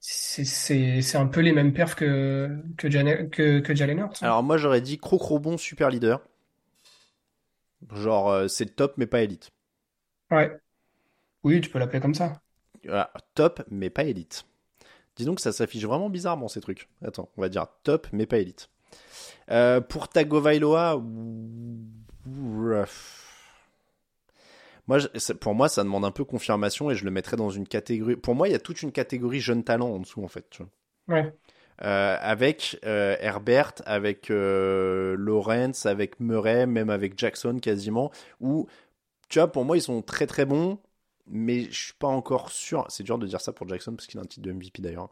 c'est, 0.00 1.16
un 1.16 1.26
peu 1.26 1.40
les 1.40 1.52
mêmes 1.52 1.72
perfs 1.72 1.94
que, 1.94 2.48
que, 2.76 2.90
Jane- 2.90 3.28
que, 3.30 3.60
que 3.60 3.74
Jalen 3.74 3.98
Hurts. 3.98 4.22
hein. 4.22 4.26
Alors 4.26 4.42
moi 4.42 4.56
j'aurais 4.56 4.80
dit 4.80 4.98
Crocrobon 4.98 5.58
super 5.58 5.90
leader. 5.90 6.20
Genre 7.92 8.30
euh, 8.30 8.48
c'est 8.48 8.76
top 8.76 8.94
mais 8.96 9.06
pas 9.06 9.20
élite. 9.22 9.50
Ouais. 10.30 10.50
Oui, 11.44 11.60
tu 11.60 11.70
peux 11.70 11.78
l'appeler 11.78 12.00
comme 12.00 12.14
ça. 12.14 12.40
Voilà, 12.84 13.12
top 13.34 13.62
mais 13.70 13.90
pas 13.90 14.04
élite. 14.04 14.44
Dis 15.16 15.24
donc 15.24 15.40
ça 15.40 15.52
s'affiche 15.52 15.84
vraiment 15.84 16.10
bizarrement 16.10 16.48
ces 16.48 16.60
trucs. 16.60 16.88
Attends, 17.04 17.28
on 17.36 17.42
va 17.42 17.48
dire 17.48 17.66
top 17.82 18.08
mais 18.12 18.26
pas 18.26 18.38
élite. 18.38 18.70
Euh, 19.50 19.80
pour 19.80 20.08
Tagovailoa, 20.08 21.02
moi, 24.90 24.98
je- 24.98 25.32
pour 25.34 25.54
moi, 25.54 25.68
ça 25.68 25.84
demande 25.84 26.04
un 26.04 26.10
peu 26.10 26.24
confirmation 26.24 26.90
et 26.90 26.96
je 26.96 27.04
le 27.04 27.12
mettrais 27.12 27.36
dans 27.36 27.48
une 27.48 27.68
catégorie. 27.68 28.16
Pour 28.16 28.34
moi, 28.34 28.48
il 28.48 28.50
y 28.50 28.56
a 28.56 28.58
toute 28.58 28.82
une 28.82 28.90
catégorie 28.90 29.38
jeune 29.38 29.62
talent 29.62 29.88
en 29.88 30.00
dessous 30.00 30.24
en 30.24 30.26
fait. 30.26 30.50
Tu 30.50 30.64
vois. 30.64 31.16
Ouais. 31.16 31.32
Euh, 31.82 32.16
avec 32.20 32.76
euh, 32.84 33.14
Herbert, 33.20 33.74
avec 33.86 34.32
euh, 34.32 35.14
Lawrence, 35.16 35.86
avec 35.86 36.18
Murray, 36.18 36.66
même 36.66 36.90
avec 36.90 37.16
Jackson 37.16 37.60
quasiment. 37.62 38.10
Où, 38.40 38.66
tu 39.28 39.38
vois, 39.38 39.46
pour 39.52 39.64
moi, 39.64 39.76
ils 39.76 39.80
sont 39.80 40.02
très 40.02 40.26
très 40.26 40.44
bons, 40.44 40.80
mais 41.28 41.70
je 41.70 41.84
suis 41.84 41.94
pas 41.94 42.08
encore 42.08 42.50
sûr. 42.50 42.84
C'est 42.88 43.04
dur 43.04 43.16
de 43.16 43.28
dire 43.28 43.40
ça 43.40 43.52
pour 43.52 43.68
Jackson 43.68 43.94
parce 43.94 44.08
qu'il 44.08 44.18
a 44.18 44.24
un 44.24 44.26
titre 44.26 44.42
de 44.42 44.50
MVP 44.52 44.82
d'ailleurs. 44.82 45.08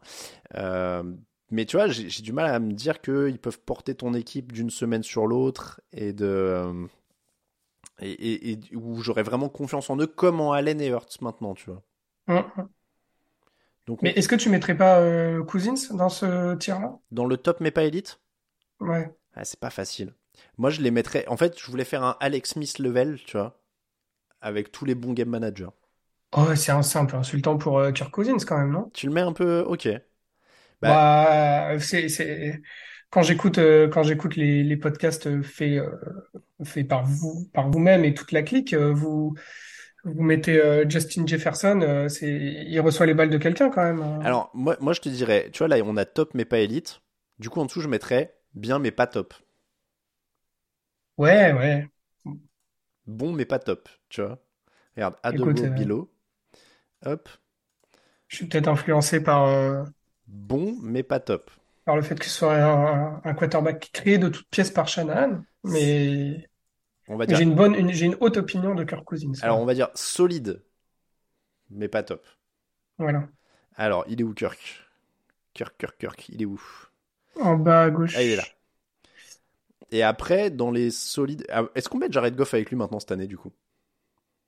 Euh, 0.55 1.03
mais 1.51 1.63
tu 1.65 1.77
vois, 1.77 1.87
j'ai 1.87 2.09
j'ai 2.09 2.21
du 2.21 2.33
mal 2.33 2.53
à 2.53 2.59
me 2.59 2.73
dire 2.73 2.99
qu'ils 2.99 3.39
peuvent 3.39 3.61
porter 3.61 3.95
ton 3.95 4.13
équipe 4.13 4.51
d'une 4.51 4.69
semaine 4.71 5.03
sur 5.03 5.25
l'autre 5.25 5.79
et 5.93 6.11
de. 6.11 6.85
Et, 8.01 8.11
et- 8.11 8.51
et 8.51 8.75
où 8.75 9.01
j'aurais 9.01 9.23
vraiment 9.23 9.49
confiance 9.49 9.89
en 9.89 9.97
eux, 9.97 10.07
comme 10.07 10.41
en 10.41 10.51
Allen 10.53 10.81
et 10.81 10.87
Hurts 10.87 11.21
maintenant, 11.21 11.53
tu 11.55 11.69
vois. 11.69 11.83
Hum. 12.27 12.69
Donc, 13.87 14.01
Mais 14.01 14.11
est-ce 14.11 14.27
que 14.27 14.35
tu 14.35 14.49
mettrais 14.49 14.75
pas 14.77 14.99
euh, 14.99 15.43
Cousins 15.43 15.75
dans 15.95 16.09
ce 16.09 16.55
tir-là? 16.55 16.99
dans 17.11 17.25
le 17.27 17.37
top, 17.37 17.59
mais 17.59 17.69
pas 17.69 17.83
élite? 17.83 18.19
Ouais. 18.79 19.15
Ah, 19.33 19.43
c'est 19.43 19.59
pas 19.59 19.71
facile. 19.71 20.13
Moi, 20.57 20.69
je 20.69 20.81
les 20.81 20.91
mettrais. 20.91 21.25
En 21.27 21.35
fait, 21.37 21.57
je 21.59 21.65
voulais 21.65 21.83
faire 21.83 22.03
un 22.03 22.15
Alex 22.19 22.51
Smith 22.51 22.77
level, 22.77 23.19
tu 23.25 23.37
vois, 23.37 23.59
avec 24.41 24.71
tous 24.71 24.85
les 24.85 24.95
bons 24.95 25.13
game 25.13 25.29
managers. 25.29 25.69
Oh, 26.31 26.55
c'est 26.55 26.71
un, 26.71 27.05
peu 27.05 27.17
insultant 27.17 27.57
pour 27.59 27.77
euh, 27.79 27.91
Kirk 27.91 28.11
Cousins 28.11 28.37
quand 28.45 28.57
même, 28.57 28.71
non? 28.71 28.91
Tu 28.93 29.07
le 29.07 29.13
mets 29.13 29.21
un 29.21 29.33
peu. 29.33 29.61
Ok. 29.67 29.87
Bah, 30.81 31.77
c'est, 31.79 32.07
c'est, 32.09 32.61
quand 33.09 33.21
j'écoute, 33.23 33.57
euh, 33.57 33.87
quand 33.89 34.03
j'écoute 34.03 34.35
les, 34.35 34.63
les 34.63 34.77
podcasts 34.77 35.27
euh, 35.27 35.41
faits, 35.43 35.79
euh, 35.79 35.91
faits 36.63 36.87
par 36.87 37.05
vous, 37.05 37.49
par 37.53 37.69
vous-même 37.69 38.05
et 38.05 38.13
toute 38.13 38.31
la 38.31 38.43
clique, 38.43 38.73
euh, 38.73 38.93
vous, 38.93 39.35
vous 40.03 40.23
mettez 40.23 40.61
Justin 40.89 41.25
Jefferson, 41.27 42.07
c'est, 42.09 42.29
il 42.67 42.79
reçoit 42.81 43.05
les 43.05 43.13
balles 43.13 43.29
de 43.29 43.37
quelqu'un 43.37 43.69
quand 43.69 43.83
même. 43.83 44.01
hein. 44.01 44.19
Alors, 44.21 44.49
moi, 44.53 44.77
moi, 44.79 44.93
je 44.93 45.01
te 45.01 45.09
dirais, 45.09 45.49
tu 45.51 45.57
vois, 45.59 45.67
là, 45.67 45.77
on 45.83 45.97
a 45.97 46.05
top, 46.05 46.33
mais 46.33 46.45
pas 46.45 46.59
élite. 46.59 47.01
Du 47.39 47.49
coup, 47.49 47.59
en 47.59 47.65
dessous, 47.65 47.81
je 47.81 47.87
mettrais 47.89 48.33
bien, 48.53 48.79
mais 48.79 48.91
pas 48.91 49.07
top. 49.07 49.33
Ouais, 51.17 51.53
ouais. 51.53 51.87
Bon, 53.05 53.33
mais 53.33 53.43
pas 53.45 53.59
top, 53.59 53.89
tu 54.07 54.21
vois. 54.21 54.41
Regarde, 54.95 55.17
Adobo, 55.23 55.67
Bilo. 55.67 56.11
Hop. 57.05 57.29
Je 58.27 58.37
suis 58.37 58.47
peut-être 58.47 58.67
influencé 58.69 59.21
par, 59.21 59.85
Bon, 60.27 60.77
mais 60.81 61.03
pas 61.03 61.19
top. 61.19 61.51
Par 61.89 61.95
le 61.95 62.03
fait 62.03 62.13
que 62.19 62.25
ce 62.25 62.29
soit 62.31 62.53
un, 62.55 63.19
un 63.23 63.33
quarterback 63.33 63.89
créé 63.91 64.19
de 64.19 64.29
toutes 64.29 64.47
pièces 64.51 64.69
par 64.69 64.87
Shanahan, 64.87 65.41
mais 65.63 66.47
j'ai 67.27 67.41
une 67.41 67.55
bonne, 67.55 67.73
une- 67.73 67.91
j'ai 67.91 68.05
une 68.05 68.15
haute 68.19 68.37
opinion 68.37 68.75
de 68.75 68.83
Kirk 68.83 69.03
Cousins. 69.03 69.31
Alors, 69.41 69.57
ouais. 69.57 69.63
on 69.63 69.65
va 69.65 69.73
dire 69.73 69.89
solide, 69.95 70.61
mais 71.69 71.87
pas 71.87 72.03
top. 72.03 72.25
Voilà. 72.97 73.29
Alors, 73.75 74.05
il 74.07 74.21
est 74.21 74.23
où, 74.23 74.35
Kirk? 74.35 74.83
Kirk, 75.53 75.77
Kirk, 75.77 75.97
Kirk, 75.99 76.29
il 76.29 76.41
est 76.41 76.45
où? 76.45 76.61
En 77.41 77.55
bas 77.57 77.85
à 77.85 77.89
gauche. 77.89 78.15
Ah, 78.15 78.21
il 78.23 78.31
est 78.31 78.35
là. 78.35 78.43
Et 79.91 80.01
après, 80.03 80.49
dans 80.49 80.71
les 80.71 80.89
solides. 80.91 81.45
ah, 81.49 81.63
Est-ce 81.75 81.89
qu'on 81.89 81.97
met 81.99 82.11
Jared 82.11 82.35
Goff 82.35 82.53
avec 82.55 82.69
lui 82.71 82.75
maintenant 82.77 82.99
cette 82.99 83.11
année, 83.11 83.27
du 83.27 83.37
coup? 83.37 83.51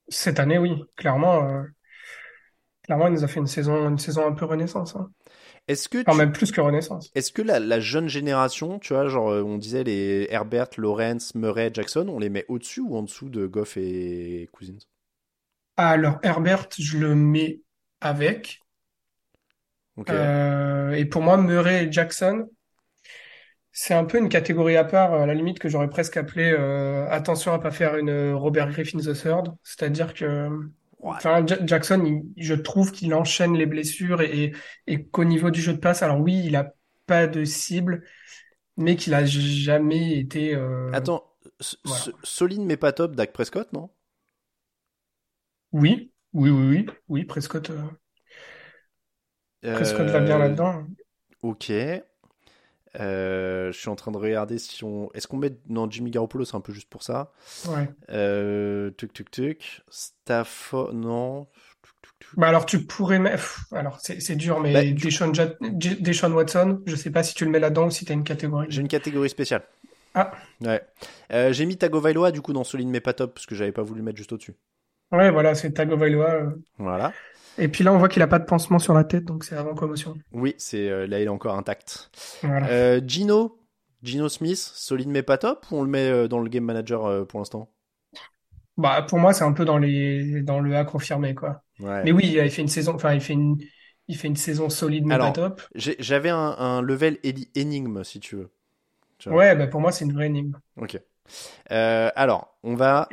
Cette 0.09 0.39
année, 0.39 0.57
oui, 0.59 0.83
clairement, 0.95 1.43
euh, 1.47 1.63
clairement, 2.91 3.07
il 3.07 3.13
nous 3.13 3.23
a 3.23 3.27
fait 3.27 3.39
une 3.39 3.47
saison, 3.47 3.87
une 3.89 3.97
saison 3.97 4.25
un 4.27 4.33
peu 4.33 4.45
renaissance, 4.45 4.95
hein. 4.95 5.11
Est-ce 5.67 5.89
que 5.89 6.03
Enfin, 6.05 6.15
tu- 6.15 6.19
même 6.19 6.31
plus 6.31 6.51
que 6.51 6.61
renaissance. 6.61 7.15
Est-ce 7.15 7.31
que 7.31 7.41
la, 7.41 7.59
la 7.61 7.79
jeune 7.79 8.09
génération, 8.09 8.79
tu 8.79 8.93
vois, 8.93 9.07
genre 9.07 9.29
euh, 9.31 9.43
on 9.43 9.57
disait 9.57 9.83
les 9.85 10.27
Herbert, 10.29 10.67
Lawrence, 10.77 11.35
Murray, 11.35 11.71
Jackson, 11.73 12.07
on 12.09 12.19
les 12.19 12.29
met 12.29 12.45
au-dessus 12.49 12.81
ou 12.81 12.95
en 12.97 13.03
dessous 13.03 13.29
de 13.29 13.47
Goff 13.47 13.77
et 13.77 14.49
Cousins? 14.51 14.79
Alors, 15.75 16.19
Herbert, 16.23 16.69
je 16.79 16.97
le 16.97 17.13
mets 17.13 17.59
avec. 17.99 18.61
Euh, 20.09 20.91
et 20.93 21.05
pour 21.05 21.21
moi, 21.21 21.37
Murray 21.37 21.85
et 21.85 21.91
Jackson, 21.91 22.47
c'est 23.71 23.93
un 23.93 24.03
peu 24.05 24.17
une 24.17 24.29
catégorie 24.29 24.75
à 24.77 24.83
part, 24.83 25.13
à 25.13 25.25
la 25.25 25.33
limite 25.33 25.59
que 25.59 25.69
j'aurais 25.69 25.89
presque 25.89 26.17
appelé 26.17 26.51
euh, 26.51 27.07
attention 27.09 27.53
à 27.53 27.59
pas 27.59 27.71
faire 27.71 27.95
une 27.95 28.33
Robert 28.33 28.69
Griffin 28.69 28.99
III. 28.99 29.57
C'est-à-dire 29.63 30.13
que, 30.13 30.49
Ouais. 31.01 31.17
enfin, 31.17 31.45
Ja- 31.47 31.65
Jackson, 31.65 32.03
il- 32.05 32.43
je 32.43 32.53
trouve 32.53 32.91
qu'il 32.91 33.13
enchaîne 33.13 33.55
les 33.55 33.65
blessures 33.65 34.21
et, 34.21 34.53
qu'au 35.11 35.23
niveau 35.25 35.51
du 35.51 35.61
jeu 35.61 35.73
de 35.73 35.79
passe, 35.79 36.03
alors 36.03 36.19
oui, 36.19 36.41
il 36.45 36.55
a 36.55 36.73
pas 37.05 37.27
de 37.27 37.43
cible, 37.45 38.03
mais 38.77 38.95
qu'il 38.97 39.13
a 39.13 39.25
jamais 39.25 40.17
été. 40.19 40.55
euh, 40.55 40.91
Attends, 40.93 41.25
voilà. 41.85 42.11
solide 42.23 42.61
mais 42.61 42.77
pas 42.77 42.93
top, 42.93 43.15
Dak 43.15 43.33
Prescott, 43.33 43.73
non? 43.73 43.89
Oui, 45.73 46.11
oui, 46.33 46.49
oui, 46.49 46.67
oui, 46.69 46.89
oui, 47.09 47.23
Prescott, 47.25 47.69
euh, 47.71 47.89
Prescott 49.73 50.09
va 50.09 50.21
bien 50.21 50.37
Euh, 50.37 50.39
là-dedans. 50.39 50.85
Ok. 51.41 51.71
Euh, 52.99 53.71
je 53.71 53.77
suis 53.79 53.89
en 53.89 53.95
train 53.95 54.11
de 54.11 54.17
regarder 54.17 54.57
si 54.57 54.83
on. 54.83 55.09
Est-ce 55.13 55.27
qu'on 55.27 55.37
met. 55.37 55.53
Non, 55.69 55.89
Jimmy 55.89 56.11
Garoppolo, 56.11 56.43
c'est 56.43 56.55
un 56.55 56.61
peu 56.61 56.73
juste 56.73 56.89
pour 56.89 57.03
ça. 57.03 57.31
Ouais. 57.69 57.89
Euh, 58.09 58.91
tuc, 58.91 59.13
tuc, 59.13 59.31
tuc. 59.31 59.81
Stafford, 59.89 60.93
non. 60.93 61.45
Tuc, 61.83 61.93
tuc, 62.01 62.19
tuc. 62.19 62.29
Bah 62.37 62.47
alors 62.49 62.65
tu 62.65 62.85
pourrais 62.85 63.19
mettre, 63.19 63.65
alors 63.71 63.99
c'est 64.01 64.35
dur, 64.35 64.59
mais 64.59 64.73
Bah, 64.73 64.83
Deshaun, 64.91 66.33
Watson, 66.33 66.81
je 66.85 66.95
sais 66.95 67.11
pas 67.11 67.23
si 67.23 67.33
tu 67.33 67.45
le 67.45 67.51
mets 67.51 67.59
là-dedans 67.59 67.87
ou 67.87 67.91
si 67.91 68.05
t'as 68.05 68.13
une 68.13 68.23
catégorie. 68.23 68.67
J'ai 68.69 68.81
une 68.81 68.87
catégorie 68.87 69.29
spéciale. 69.29 69.63
Ah. 70.13 70.31
Ouais. 70.59 70.81
Euh, 71.31 71.53
j'ai 71.53 71.65
mis 71.65 71.77
Tagovailoa 71.77 72.31
du 72.31 72.41
coup 72.41 72.51
dans 72.51 72.65
solide 72.65 72.89
mais 72.89 72.99
pas 72.99 73.13
top 73.13 73.33
parce 73.33 73.45
que 73.45 73.55
j'avais 73.55 73.71
pas 73.71 73.81
voulu 73.83 73.99
le 73.99 74.05
mettre 74.05 74.17
juste 74.17 74.33
au-dessus. 74.33 74.55
Ouais, 75.13 75.31
voilà, 75.31 75.55
c'est 75.55 75.71
Tagovailoa. 75.71 76.29
euh. 76.35 76.49
Voilà. 76.77 77.13
Et 77.57 77.67
puis 77.67 77.83
là, 77.83 77.93
on 77.93 77.97
voit 77.97 78.09
qu'il 78.09 78.21
a 78.21 78.27
pas 78.27 78.39
de 78.39 78.45
pansement 78.45 78.79
sur 78.79 78.93
la 78.93 79.03
tête, 79.03 79.25
donc 79.25 79.43
c'est 79.43 79.55
avant 79.55 79.75
commotion. 79.75 80.15
Oui, 80.31 80.55
c'est 80.57 80.89
euh, 80.89 81.05
là 81.07 81.19
il 81.19 81.25
est 81.25 81.29
encore 81.29 81.55
intact. 81.55 82.09
Voilà. 82.43 82.67
Euh, 82.67 83.01
Gino, 83.05 83.59
Gino 84.03 84.29
Smith, 84.29 84.57
solide 84.57 85.09
mais 85.09 85.23
pas 85.23 85.37
top 85.37 85.65
ou 85.71 85.77
on 85.77 85.83
le 85.83 85.89
met 85.89 86.09
euh, 86.09 86.27
dans 86.27 86.39
le 86.39 86.49
game 86.49 86.63
manager 86.63 87.27
pour 87.27 87.39
l'instant? 87.39 87.69
Bah 88.77 89.01
pour 89.07 89.19
moi, 89.19 89.33
c'est 89.33 89.43
un 89.43 89.51
peu 89.51 89.65
dans 89.65 89.77
les 89.77 90.41
dans 90.41 90.59
le 90.59 90.75
A 90.75 90.85
confirmé 90.85 91.35
quoi. 91.35 91.61
Ouais. 91.79 92.03
Mais 92.03 92.11
oui, 92.11 92.29
il 92.31 92.39
a 92.39 92.49
fait 92.49 92.61
une 92.61 92.67
saison, 92.67 92.95
enfin 92.95 93.13
il 93.13 93.21
fait 93.21 93.33
une 93.33 93.57
il 94.07 94.17
fait 94.17 94.27
une 94.27 94.35
saison 94.35 94.69
solide 94.69 95.05
mais 95.05 95.15
Alors, 95.15 95.33
pas 95.33 95.49
top. 95.49 95.61
J'avais 95.75 96.29
un, 96.29 96.55
un 96.57 96.81
level 96.81 97.17
énigme 97.23 98.03
si 98.03 98.19
tu 98.19 98.37
veux. 98.37 98.49
Tu. 99.19 99.29
Ouais, 99.29 99.55
bah 99.55 99.67
pour 99.67 99.81
moi, 99.81 99.91
c'est 99.91 100.05
une 100.05 100.13
vraie 100.13 100.25
énigme. 100.27 100.57
Ok. 100.77 100.99
Euh, 101.71 102.09
alors, 102.15 102.57
on 102.63 102.75
va. 102.75 103.07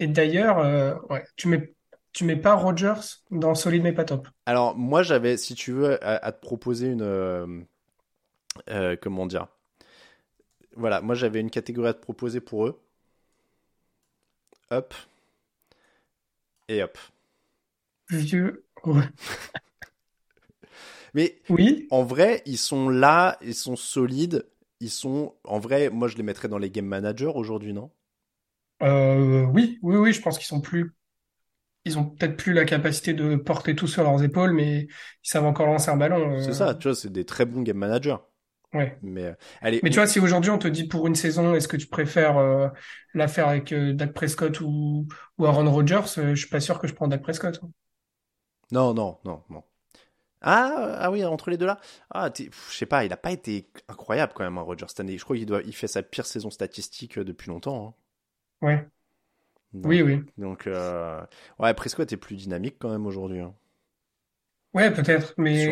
Et 0.00 0.08
d'ailleurs, 0.08 0.58
euh, 0.58 0.94
ouais, 1.08 1.24
tu 1.36 1.48
mets 1.48 1.72
tu 2.16 2.24
mets 2.24 2.36
pas 2.36 2.54
Rodgers 2.54 2.94
dans 3.30 3.54
solide 3.54 3.82
mais 3.82 3.92
pas 3.92 4.04
top. 4.04 4.28
Alors, 4.44 4.76
moi, 4.76 5.02
j'avais, 5.04 5.36
si 5.36 5.54
tu 5.54 5.70
veux, 5.72 6.02
à, 6.04 6.16
à 6.16 6.32
te 6.32 6.40
proposer 6.40 6.88
une. 6.88 7.02
euh, 7.02 7.46
euh, 8.70 8.96
comment 9.00 9.26
dire? 9.26 9.48
Voilà, 10.76 11.00
moi, 11.00 11.16
j'avais 11.16 11.40
une 11.40 11.50
catégorie 11.50 11.88
à 11.88 11.94
te 11.94 12.00
proposer 12.00 12.40
pour 12.40 12.66
eux. 12.68 12.80
Hop. 14.70 14.94
Et 16.68 16.82
hop. 16.82 16.98
Vieux. 18.10 18.64
Ouais. 18.84 19.08
Mais 21.14 21.36
Oui. 21.48 21.90
en 21.90 22.02
vrai, 22.04 22.42
ils 22.46 22.58
sont 22.58 22.88
là, 22.88 23.38
ils 23.42 23.54
sont 23.54 23.76
solides. 23.76 24.46
Ils 24.80 24.90
sont. 24.90 25.34
En 25.44 25.58
vrai, 25.58 25.90
moi, 25.90 26.08
je 26.08 26.16
les 26.16 26.22
mettrais 26.22 26.48
dans 26.48 26.58
les 26.58 26.70
game 26.70 26.86
managers 26.86 27.32
aujourd'hui, 27.34 27.72
non? 27.72 27.90
Euh, 28.82 29.44
oui, 29.46 29.78
oui, 29.82 29.96
oui, 29.96 30.12
je 30.12 30.20
pense 30.22 30.36
qu'ils 30.38 30.46
sont 30.46 30.60
plus, 30.60 30.94
ils 31.86 31.98
ont 31.98 32.04
peut-être 32.04 32.36
plus 32.36 32.52
la 32.52 32.64
capacité 32.66 33.14
de 33.14 33.36
porter 33.36 33.74
tout 33.74 33.86
sur 33.86 34.02
leurs 34.02 34.22
épaules, 34.22 34.52
mais 34.52 34.82
ils 34.82 35.28
savent 35.28 35.46
encore 35.46 35.66
lancer 35.66 35.90
un 35.90 35.96
ballon. 35.96 36.34
euh, 36.34 36.42
C'est 36.42 36.52
ça, 36.52 36.74
tu 36.74 36.88
vois, 36.88 36.94
c'est 36.94 37.10
des 37.12 37.24
très 37.24 37.46
bons 37.46 37.62
game 37.62 37.78
managers. 37.78 38.16
Ouais. 38.74 38.98
Mais, 39.00 39.24
euh, 39.24 39.32
allez. 39.62 39.80
Mais 39.82 39.90
tu 39.90 39.96
vois, 39.96 40.06
si 40.06 40.20
aujourd'hui 40.20 40.50
on 40.50 40.58
te 40.58 40.68
dit 40.68 40.84
pour 40.84 41.06
une 41.06 41.14
saison, 41.14 41.54
est-ce 41.54 41.68
que 41.68 41.76
tu 41.78 41.86
préfères 41.86 42.36
euh, 42.36 42.68
la 43.14 43.28
faire 43.28 43.48
avec 43.48 43.72
euh, 43.72 43.94
Dak 43.94 44.12
Prescott 44.12 44.60
ou, 44.60 45.06
ou 45.38 45.46
Aaron 45.46 45.70
Rodgers, 45.70 46.02
euh, 46.18 46.34
je 46.34 46.40
suis 46.40 46.48
pas 46.50 46.60
sûr 46.60 46.78
que 46.78 46.86
je 46.86 46.92
prends 46.94 47.08
Dak 47.08 47.22
Prescott. 47.22 47.60
Non, 48.72 48.94
non, 48.94 49.18
non, 49.24 49.42
non. 49.48 49.62
Ah, 50.42 50.96
ah 51.00 51.10
oui, 51.10 51.24
entre 51.24 51.50
les 51.50 51.56
deux 51.58 51.66
là. 51.66 51.80
Ah, 52.10 52.30
je 52.36 52.50
sais 52.76 52.86
pas, 52.86 53.04
il 53.04 53.12
a 53.12 53.16
pas 53.16 53.32
été 53.32 53.70
incroyable 53.88 54.32
quand 54.34 54.44
même, 54.44 54.58
hein, 54.58 54.62
Roger 54.62 54.86
cette 54.88 55.00
année. 55.00 55.18
Je 55.18 55.24
crois 55.24 55.36
qu'il 55.36 55.46
doit, 55.46 55.62
il 55.62 55.74
fait 55.74 55.88
sa 55.88 56.02
pire 56.02 56.26
saison 56.26 56.50
statistique 56.50 57.18
euh, 57.18 57.24
depuis 57.24 57.48
longtemps. 57.50 57.88
hein. 57.88 57.94
Ouais. 58.66 58.86
Donc, 59.82 59.92
Oui, 59.92 60.02
oui. 60.02 60.22
Donc, 60.38 60.66
euh, 60.66 61.24
ouais, 61.58 61.74
Prescott 61.74 62.12
est 62.12 62.16
plus 62.16 62.36
dynamique 62.36 62.76
quand 62.78 62.90
même 62.90 63.06
aujourd'hui. 63.06 63.40
hein. 63.40 63.54
Ouais, 64.74 64.92
peut-être, 64.92 65.34
mais, 65.38 65.64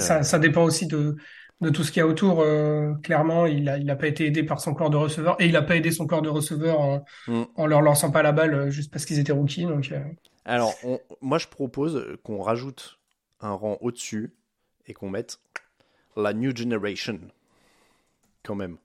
ça, 0.00 0.22
euh, 0.22 0.22
ça 0.22 0.38
dépend 0.38 0.62
aussi 0.64 0.86
de, 0.86 1.16
de 1.60 1.68
tout 1.68 1.84
ce 1.84 1.92
qu'il 1.92 2.00
y 2.00 2.02
a 2.02 2.06
autour. 2.06 2.40
euh, 2.40 2.94
clairement, 3.02 3.44
il 3.46 3.68
a, 3.68 3.76
il 3.78 3.90
a 3.90 3.96
pas 3.96 4.06
été 4.08 4.24
aidé 4.26 4.42
par 4.42 4.58
son 4.60 4.72
corps 4.74 4.88
de 4.90 4.96
receveur 4.96 5.36
et 5.40 5.46
il 5.46 5.56
a 5.56 5.62
pas 5.62 5.76
aidé 5.76 5.90
son 5.90 6.06
corps 6.06 6.22
de 6.22 6.30
receveur 6.30 6.80
en, 6.80 7.04
Mm. 7.26 7.46
en 7.54 7.66
leur 7.66 7.82
lançant 7.82 8.10
pas 8.10 8.22
la 8.22 8.32
balle 8.32 8.54
euh, 8.54 8.70
juste 8.70 8.90
parce 8.90 9.04
qu'ils 9.04 9.18
étaient 9.18 9.32
rookies. 9.32 9.66
Donc, 9.66 9.92
euh, 9.92 10.00
Alors, 10.44 10.78
on- 10.84 11.00
moi, 11.20 11.38
je 11.38 11.48
propose 11.48 12.06
qu'on 12.22 12.40
rajoute 12.42 13.00
un 13.40 13.54
rang 13.54 13.76
au-dessus 13.80 14.32
et 14.86 14.94
qu'on 14.94 15.10
mette 15.10 15.40
la 16.16 16.34
New 16.34 16.56
Generation, 16.56 17.20
quand 18.42 18.54
même. 18.54 18.78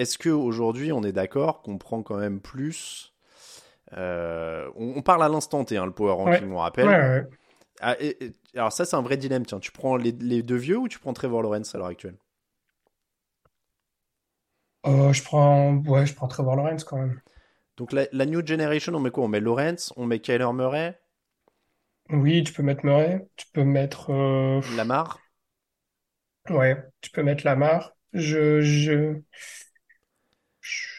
Est-ce 0.00 0.18
que 0.18 0.30
aujourd'hui, 0.30 0.92
on 0.92 1.04
est 1.04 1.12
d'accord 1.12 1.62
qu'on 1.62 1.78
prend 1.78 2.02
quand 2.02 2.18
même 2.18 2.40
plus 2.40 3.14
euh, 3.94 4.70
on, 4.76 4.94
on 4.98 5.02
parle 5.02 5.22
à 5.24 5.28
l'instant 5.30 5.64
T, 5.64 5.76
hein, 5.78 5.86
le 5.86 5.92
power 5.92 6.12
ranking, 6.12 6.50
Ouais. 6.50 6.52
on 6.52 6.58
rappelle. 6.58 6.90
ouais, 6.90 6.98
ouais. 6.98 7.40
Ah, 7.80 7.96
et- 8.00 8.24
et- 8.24 8.32
alors 8.56 8.72
ça, 8.72 8.84
c'est 8.86 8.96
un 8.96 9.02
vrai 9.02 9.16
dilemme. 9.18 9.46
Tiens, 9.46 9.60
tu 9.60 9.72
prends 9.72 9.96
les, 9.96 10.12
les 10.12 10.42
deux 10.42 10.56
vieux 10.56 10.78
ou 10.78 10.88
tu 10.88 10.98
prends 11.00 11.12
Trevor 11.14 11.42
Lawrence 11.42 11.74
à 11.74 11.78
l'heure 11.78 11.88
actuelle? 11.88 12.16
Euh, 14.86 15.12
je 15.14 15.22
prends, 15.22 15.74
ouais, 15.86 16.04
je 16.06 16.14
prends 16.14 16.28
Trevor 16.28 16.54
Lawrence 16.56 16.84
quand 16.84 16.98
même. 16.98 17.20
Donc 17.76 17.90
la, 17.92 18.06
la 18.12 18.26
New 18.26 18.46
Generation, 18.46 18.94
on 18.94 19.00
met 19.00 19.10
quoi? 19.10 19.24
On 19.24 19.28
met 19.28 19.40
Lawrence, 19.40 19.92
on 19.96 20.06
met 20.06 20.20
Kyler 20.20 20.52
Murray, 20.54 20.96
Oui, 22.10 22.42
tu 22.44 22.52
peux 22.52 22.62
mettre 22.62 22.84
Murray, 22.84 23.26
tu 23.36 23.46
peux 23.52 23.64
mettre, 23.64 24.10
euh, 24.12 24.60
Lamar? 24.64 25.20
ouais, 26.50 26.76
tu 27.00 27.10
peux 27.10 27.22
mettre 27.22 27.44
Lamar. 27.44 27.92
Je, 28.12 28.60
je, 28.60 28.62
je- 28.62 29.22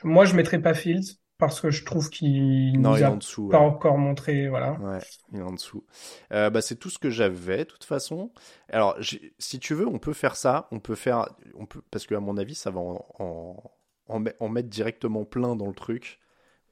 moi, 0.03 0.25
je 0.25 0.35
mettrais 0.35 0.61
pas 0.61 0.73
Fields 0.73 1.17
parce 1.37 1.59
que 1.61 1.71
je 1.71 1.83
trouve 1.85 2.09
qu'il 2.09 2.79
Non, 2.79 2.91
nous 2.91 2.97
il 2.97 3.01
est 3.01 3.03
a 3.03 3.11
en 3.11 3.17
dessous. 3.17 3.49
pas 3.49 3.59
ouais. 3.59 3.65
encore 3.65 3.97
montré, 3.97 4.47
voilà. 4.47 4.79
Ouais, 4.79 4.99
il 5.31 5.39
est 5.39 5.43
en 5.43 5.53
dessous. 5.53 5.85
Euh, 6.33 6.49
bah, 6.49 6.61
c'est 6.61 6.75
tout 6.75 6.89
ce 6.89 6.99
que 6.99 7.09
j'avais, 7.09 7.59
de 7.59 7.63
toute 7.65 7.83
façon. 7.83 8.31
Alors, 8.69 8.95
j'ai- 9.01 9.33
si 9.39 9.59
tu 9.59 9.73
veux, 9.73 9.87
on 9.87 9.99
peut 9.99 10.13
faire 10.13 10.35
ça. 10.35 10.67
On 10.71 10.79
peut 10.79 10.95
faire, 10.95 11.27
on 11.55 11.65
peut, 11.65 11.81
parce 11.91 12.05
que 12.05 12.15
à 12.15 12.19
mon 12.19 12.37
avis, 12.37 12.55
ça 12.55 12.71
va 12.71 12.79
en, 12.79 13.05
en, 13.19 13.71
en, 14.07 14.19
met- 14.19 14.35
en 14.39 14.49
mettre 14.49 14.69
directement 14.69 15.25
plein 15.25 15.55
dans 15.55 15.67
le 15.67 15.73
truc. 15.73 16.19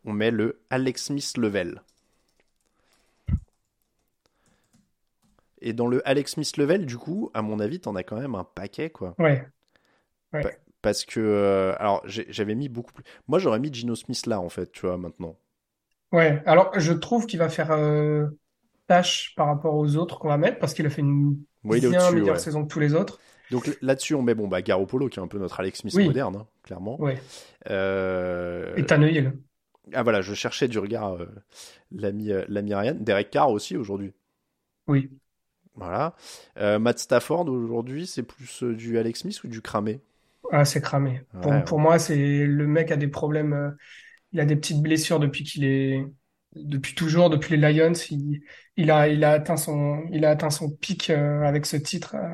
On 0.05 0.13
met 0.13 0.31
le 0.31 0.61
Alex 0.69 1.05
Smith 1.05 1.37
level. 1.37 1.81
Et 5.61 5.73
dans 5.73 5.87
le 5.87 6.07
Alex 6.07 6.33
Smith 6.33 6.57
level, 6.57 6.85
du 6.85 6.97
coup, 6.97 7.29
à 7.33 7.41
mon 7.41 7.59
avis, 7.59 7.79
t'en 7.79 7.95
as 7.95 8.03
quand 8.03 8.17
même 8.19 8.35
un 8.35 8.43
paquet, 8.43 8.89
quoi. 8.89 9.15
Ouais, 9.19 9.45
Parce 10.81 11.05
que, 11.05 11.19
euh, 11.19 11.75
alors, 11.79 12.01
j'avais 12.07 12.55
mis 12.55 12.69
beaucoup 12.69 12.93
plus. 12.93 13.03
Moi, 13.27 13.39
j'aurais 13.39 13.59
mis 13.59 13.73
Gino 13.73 13.95
Smith 13.95 14.25
là, 14.27 14.39
en 14.39 14.49
fait, 14.49 14.71
tu 14.71 14.85
vois, 14.85 14.97
maintenant. 14.97 15.37
ouais. 16.11 16.41
Alors, 16.45 16.77
je 16.79 16.93
trouve 16.93 17.25
qu'il 17.25 17.39
va 17.39 17.49
faire 17.49 17.71
euh, 17.71 18.27
tâche 18.87 19.33
par 19.35 19.47
rapport 19.47 19.75
aux 19.75 19.95
autres 19.95 20.19
qu'on 20.19 20.29
va 20.29 20.37
mettre 20.37 20.59
parce 20.59 20.73
qu'il 20.73 20.85
a 20.85 20.89
fait 20.89 21.01
une 21.01 21.37
Oui, 21.63 21.79
bien 21.81 22.11
meilleure 22.11 22.35
ouais. 22.35 22.39
saison 22.39 22.63
que 22.63 22.71
tous 22.71 22.79
les 22.79 22.93
autres. 22.93 23.19
Donc 23.51 23.69
là-dessus, 23.81 24.13
on 24.13 24.21
met 24.21 24.35
bon 24.35 24.47
bah 24.47 24.61
Garoppolo 24.61 25.09
qui 25.09 25.19
est 25.19 25.23
un 25.23 25.27
peu 25.27 25.39
notre 25.39 25.59
Alex 25.59 25.79
Smith 25.79 25.93
Oui. 25.95 26.05
moderne, 26.05 26.35
hein, 26.35 26.47
clairement. 26.63 27.01
Ouais. 27.01 27.19
Euh, 27.69 28.75
Et 28.77 28.85
Tannehill. 28.85 29.33
Ah 29.93 30.03
voilà, 30.03 30.21
je 30.21 30.35
cherchais 30.35 30.67
du 30.67 30.77
regard 30.77 31.17
l'ami 31.91 32.31
l'ami 32.47 32.75
Ryan, 32.75 32.95
Derek 32.99 33.31
Carr 33.31 33.49
aussi 33.49 33.75
aujourd'hui. 33.75 34.13
Oui. 34.87 35.09
Voilà. 35.75 36.15
Matt 36.57 36.99
Stafford 36.99 37.47
aujourd'hui, 37.49 38.05
c'est 38.05 38.23
plus 38.23 38.63
du 38.63 38.97
Alex 38.97 39.21
Smith 39.21 39.43
ou 39.43 39.47
du 39.47 39.61
cramé? 39.61 39.99
Ah, 40.51 40.65
c'est 40.65 40.81
cramé. 40.81 41.21
Pour, 41.41 41.51
Ouais, 41.51 41.63
pour 41.63 41.79
moi, 41.79 41.99
c'est 41.99 42.45
le 42.45 42.67
mec 42.67 42.91
a 42.91 42.97
des 42.97 43.07
problèmes. 43.07 43.53
euh, 43.53 43.71
il 44.33 44.39
a 44.41 44.45
des 44.45 44.55
petites 44.57 44.81
blessures 44.81 45.19
depuis 45.19 45.43
qu'il 45.45 45.65
est, 45.65 46.05
depuis 46.55 46.95
toujours, 46.95 47.29
depuis 47.29 47.57
les 47.57 47.73
Lions. 47.73 47.93
Il, 48.11 48.41
il 48.77 48.91
a, 48.91 49.07
il 49.09 49.23
a 49.25 49.33
atteint 49.33 49.57
son, 49.57 50.05
il 50.11 50.25
a 50.25 50.31
atteint 50.31 50.49
son 50.51 50.71
pic 50.71 51.09
euh, 51.11 51.43
avec 51.43 51.65
ce 51.67 51.77
titre. 51.77 52.15
euh, 52.15 52.33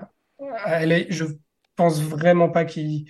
à 0.66 0.84
LA. 0.84 1.10
Je 1.10 1.26
pense 1.76 2.02
vraiment 2.02 2.50
pas 2.50 2.66
qu'il, 2.66 3.06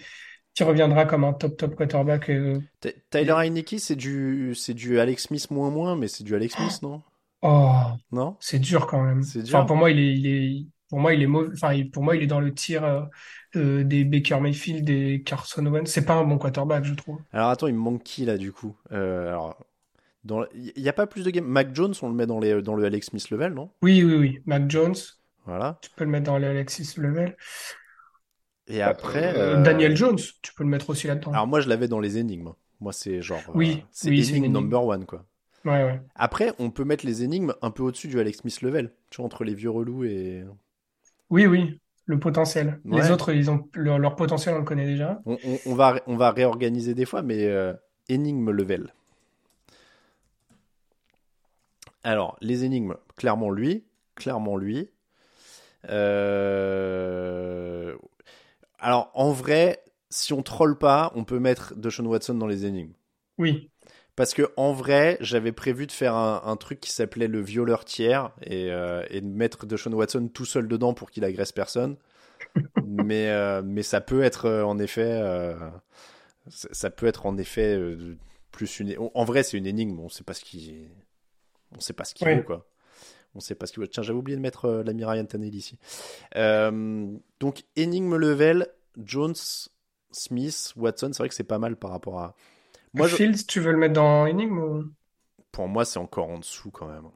reviendra 0.61 1.05
comme 1.05 1.23
un 1.25 1.33
top 1.33 1.57
top 1.57 1.75
quarterback. 1.75 2.29
euh. 2.31 2.61
Ty- 2.79 2.93
Tyler 3.09 3.33
Heineke, 3.37 3.75
c'est 3.79 3.97
du 3.97 4.55
c'est 4.55 4.73
du 4.73 4.97
Alex 4.99 5.23
Smith 5.23 5.51
moins 5.51 5.69
moins, 5.71 5.97
mais 5.97 6.07
c'est 6.07 6.23
du 6.23 6.35
Alex 6.35 6.55
Smith, 6.55 6.81
non? 6.81 7.03
Oh, 7.41 7.97
Non? 8.11 8.37
c'est 8.39 8.59
dur 8.59 8.87
quand 8.87 9.03
même. 9.03 9.31
C'est 9.31 9.43
Enfin, 9.51 9.65
dur. 9.65 9.65
pour 9.65 9.75
moi, 9.77 9.91
il 9.91 9.99
est, 9.99 10.13
il 10.15 10.27
est, 10.27 10.67
pour 10.89 10.99
moi, 10.99 11.13
il 11.13 11.21
est 11.21 11.27
mauvais. 11.27 11.49
Enfin, 11.53 11.73
il- 11.73 11.89
pour 11.91 12.03
moi, 12.03 12.15
il 12.15 12.23
est 12.23 12.27
dans 12.27 12.39
le 12.39 12.53
tir 12.53 12.83
euh, 12.83 13.01
euh, 13.55 13.83
des 13.83 14.03
Baker 14.03 14.39
Mayfield, 14.39 14.85
des 14.85 15.23
Carson 15.25 15.65
Wentz. 15.65 15.89
C'est 15.89 16.05
pas 16.05 16.15
un 16.15 16.23
bon 16.23 16.37
quarterback, 16.37 16.83
je 16.85 16.93
trouve. 16.93 17.19
Alors 17.33 17.49
attends, 17.49 17.67
il 17.67 17.73
me 17.73 17.79
manque 17.79 18.03
qui 18.03 18.25
là 18.25 18.37
du 18.37 18.51
coup? 18.51 18.75
Euh, 18.91 19.29
Alors, 19.29 19.57
il 20.55 20.81
y 20.81 20.89
a 20.89 20.93
pas 20.93 21.05
plus 21.07 21.23
de 21.23 21.29
game? 21.29 21.45
Mac 21.45 21.73
Jones, 21.75 21.93
on 22.01 22.09
le 22.09 22.15
met 22.15 22.25
dans 22.25 22.39
les 22.39 22.61
dans 22.61 22.75
le 22.75 22.83
Alex 22.85 23.07
Smith 23.07 23.29
level, 23.29 23.53
non? 23.53 23.69
Oui, 23.81 24.03
oui, 24.03 24.15
oui. 24.15 24.39
Mac 24.45 24.69
Jones. 24.69 24.95
Voilà. 25.45 25.77
Tu 25.81 25.91
peux 25.95 26.03
le 26.05 26.09
mettre 26.09 26.25
dans 26.25 26.39
l'Alexis 26.39 26.95
Level. 26.97 27.35
Et 28.67 28.81
après, 28.81 29.33
Euh, 29.37 29.61
Daniel 29.61 29.95
Jones, 29.95 30.17
tu 30.41 30.53
peux 30.55 30.63
le 30.63 30.69
mettre 30.69 30.89
aussi 30.89 31.05
là-dedans. 31.05 31.31
Alors 31.31 31.45
moi, 31.45 31.61
je 31.61 31.69
l'avais 31.69 31.87
dans 31.87 31.99
les 31.99 32.17
énigmes. 32.17 32.53
Moi, 32.81 32.93
c'est 32.93 33.21
genre, 33.21 33.41
Oui, 33.53 33.83
c'est 33.91 34.09
oui, 34.09 34.21
énigme 34.21 34.45
énigme. 34.45 34.53
number 34.53 34.83
one, 34.83 35.05
quoi. 35.05 35.23
Ouais, 35.65 35.83
ouais. 35.83 36.01
Après, 36.15 36.51
on 36.57 36.71
peut 36.71 36.83
mettre 36.83 37.05
les 37.05 37.23
énigmes 37.23 37.53
un 37.61 37.69
peu 37.69 37.83
au-dessus 37.83 38.07
du 38.07 38.19
Alex 38.19 38.39
Smith 38.39 38.61
level, 38.61 38.91
tu 39.11 39.17
vois, 39.17 39.25
entre 39.25 39.43
les 39.43 39.53
vieux 39.53 39.69
relous 39.69 40.03
et... 40.03 40.43
Oui, 41.29 41.45
oui, 41.47 41.79
le 42.05 42.19
potentiel. 42.19 42.79
Ouais. 42.85 43.01
Les 43.03 43.11
autres, 43.11 43.33
ils 43.33 43.49
ont 43.51 43.69
leur, 43.73 43.99
leur 43.99 44.15
potentiel, 44.15 44.55
on 44.55 44.59
le 44.59 44.63
connaît 44.65 44.85
déjà. 44.85 45.21
On, 45.25 45.37
on- 45.43 45.59
on 45.65 45.75
va, 45.75 46.01
on 46.07 46.15
va 46.17 46.31
réorganiser 46.31 46.93
des 46.93 47.05
fois, 47.05 47.21
mais 47.21 47.45
euh, 47.45 47.73
énigme 48.09 48.51
level. 48.51 48.93
Alors, 52.05 52.37
les 52.39 52.63
énigmes, 52.63 52.95
clairement 53.17 53.49
lui, 53.49 53.83
clairement 54.15 54.55
lui. 54.55 54.89
Euh, 55.89 57.95
Alors, 58.79 59.11
en 59.15 59.31
vrai, 59.31 59.83
si 60.09 60.33
on 60.33 60.43
troll 60.43 60.77
pas, 60.77 61.11
on 61.15 61.23
peut 61.25 61.39
mettre 61.39 61.75
Deshaun 61.75 62.05
Watson 62.07 62.35
dans 62.35 62.47
les 62.47 62.65
énigmes. 62.65 62.93
Oui, 63.37 63.71
Parce 64.15 64.33
que 64.33 64.49
en 64.55 64.71
vrai, 64.71 65.17
j'avais 65.19 65.51
prévu 65.51 65.87
de 65.87 65.91
faire 65.91 66.15
un, 66.15 66.41
un 66.45 66.55
truc 66.55 66.79
qui 66.79 66.91
s'appelait 66.91 67.27
le 67.27 67.41
violeur 67.41 67.83
tiers 67.83 68.31
et, 68.41 68.71
euh, 68.71 69.03
et 69.09 69.19
de 69.21 69.27
mettre 69.27 69.65
Deshaun 69.65 69.93
Watson 69.93 70.29
tout 70.33 70.45
seul 70.45 70.67
dedans 70.69 70.93
pour 70.93 71.11
qu'il 71.11 71.25
agresse 71.25 71.51
personne. 71.51 71.97
mais, 72.85 73.29
euh, 73.29 73.61
mais 73.63 73.83
ça 73.83 73.99
peut 74.01 74.23
être 74.23 74.45
euh, 74.45 74.63
en 74.63 74.79
effet, 74.79 75.03
euh, 75.21 75.55
ça 76.49 76.69
ça 76.71 76.89
peut 76.89 77.07
être 77.07 77.25
en 77.25 77.37
effet 77.37 77.75
euh, 77.75 78.15
plus 78.51 78.79
une. 78.79 78.95
En 79.13 79.25
vrai, 79.25 79.43
c'est 79.43 79.57
une 79.57 79.67
énigme. 79.67 79.99
On 79.99 80.07
sait 80.09 80.23
pas 80.23 80.33
ce 80.33 80.43
qui, 80.45 80.87
on 81.75 81.79
sait 81.81 81.93
pas 81.93 82.05
ce 82.05 82.13
qu'il 82.15 82.25
Ouais. 82.27 82.37
vaut 82.37 82.43
quoi. 82.43 82.65
On 83.33 83.41
sait 83.41 83.55
pas 83.55 83.65
ce 83.65 83.73
qu'il 83.73 83.81
vaut. 83.81 83.87
Tiens, 83.87 84.03
j'avais 84.03 84.17
oublié 84.17 84.37
de 84.37 84.41
mettre 84.41 84.63
euh, 84.65 84.83
l'ami 84.83 85.03
Ryan 85.03 85.25
Tannehill 85.25 85.55
ici. 85.55 85.77
Euh, 86.37 87.11
donc 87.41 87.63
énigme 87.75 88.15
level, 88.15 88.67
Jones, 89.03 89.35
Smith, 90.11 90.71
Watson. 90.77 91.09
C'est 91.11 91.17
vrai 91.19 91.27
que 91.29 91.35
c'est 91.35 91.43
pas 91.43 91.59
mal 91.59 91.75
par 91.75 91.91
rapport 91.91 92.19
à. 92.21 92.35
Moi, 92.95 93.07
je- 93.07 93.15
Fields, 93.15 93.45
tu 93.47 93.59
veux 93.59 93.71
le 93.71 93.77
mettre 93.77 93.93
dans 93.93 94.25
Énigme 94.25 94.57
ou... 94.59 94.91
pour 95.51 95.67
moi, 95.67 95.85
c'est 95.85 95.99
encore 95.99 96.29
en 96.29 96.39
dessous 96.39 96.71
quand 96.71 96.87
même. 96.87 97.09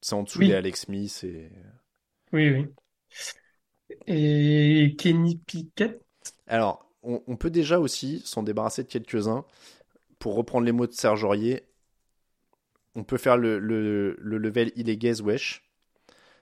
C'est 0.00 0.14
en 0.14 0.22
dessous 0.24 0.40
Oui. 0.40 0.48
des 0.48 0.54
Alex 0.54 0.82
Smith 0.82 1.24
et. 1.24 1.50
Oui, 2.32 2.50
oui. 2.50 2.66
Et 4.06 4.94
Kenny 4.98 5.36
Pickett? 5.36 6.02
Alors, 6.46 6.90
on, 7.02 7.22
on 7.26 7.36
peut 7.36 7.50
déjà 7.50 7.78
aussi 7.78 8.20
s'en 8.24 8.42
débarrasser 8.42 8.82
de 8.82 8.88
quelques-uns. 8.88 9.44
Pour 10.18 10.34
reprendre 10.36 10.66
les 10.66 10.72
mots 10.72 10.86
de 10.86 10.92
Serge 10.92 11.24
Aurier, 11.24 11.64
on 12.94 13.04
peut 13.04 13.16
faire 13.18 13.36
le, 13.36 13.58
le, 13.58 14.16
le 14.18 14.38
level 14.38 14.72
illégaise 14.76 15.22
wesh. 15.22 15.62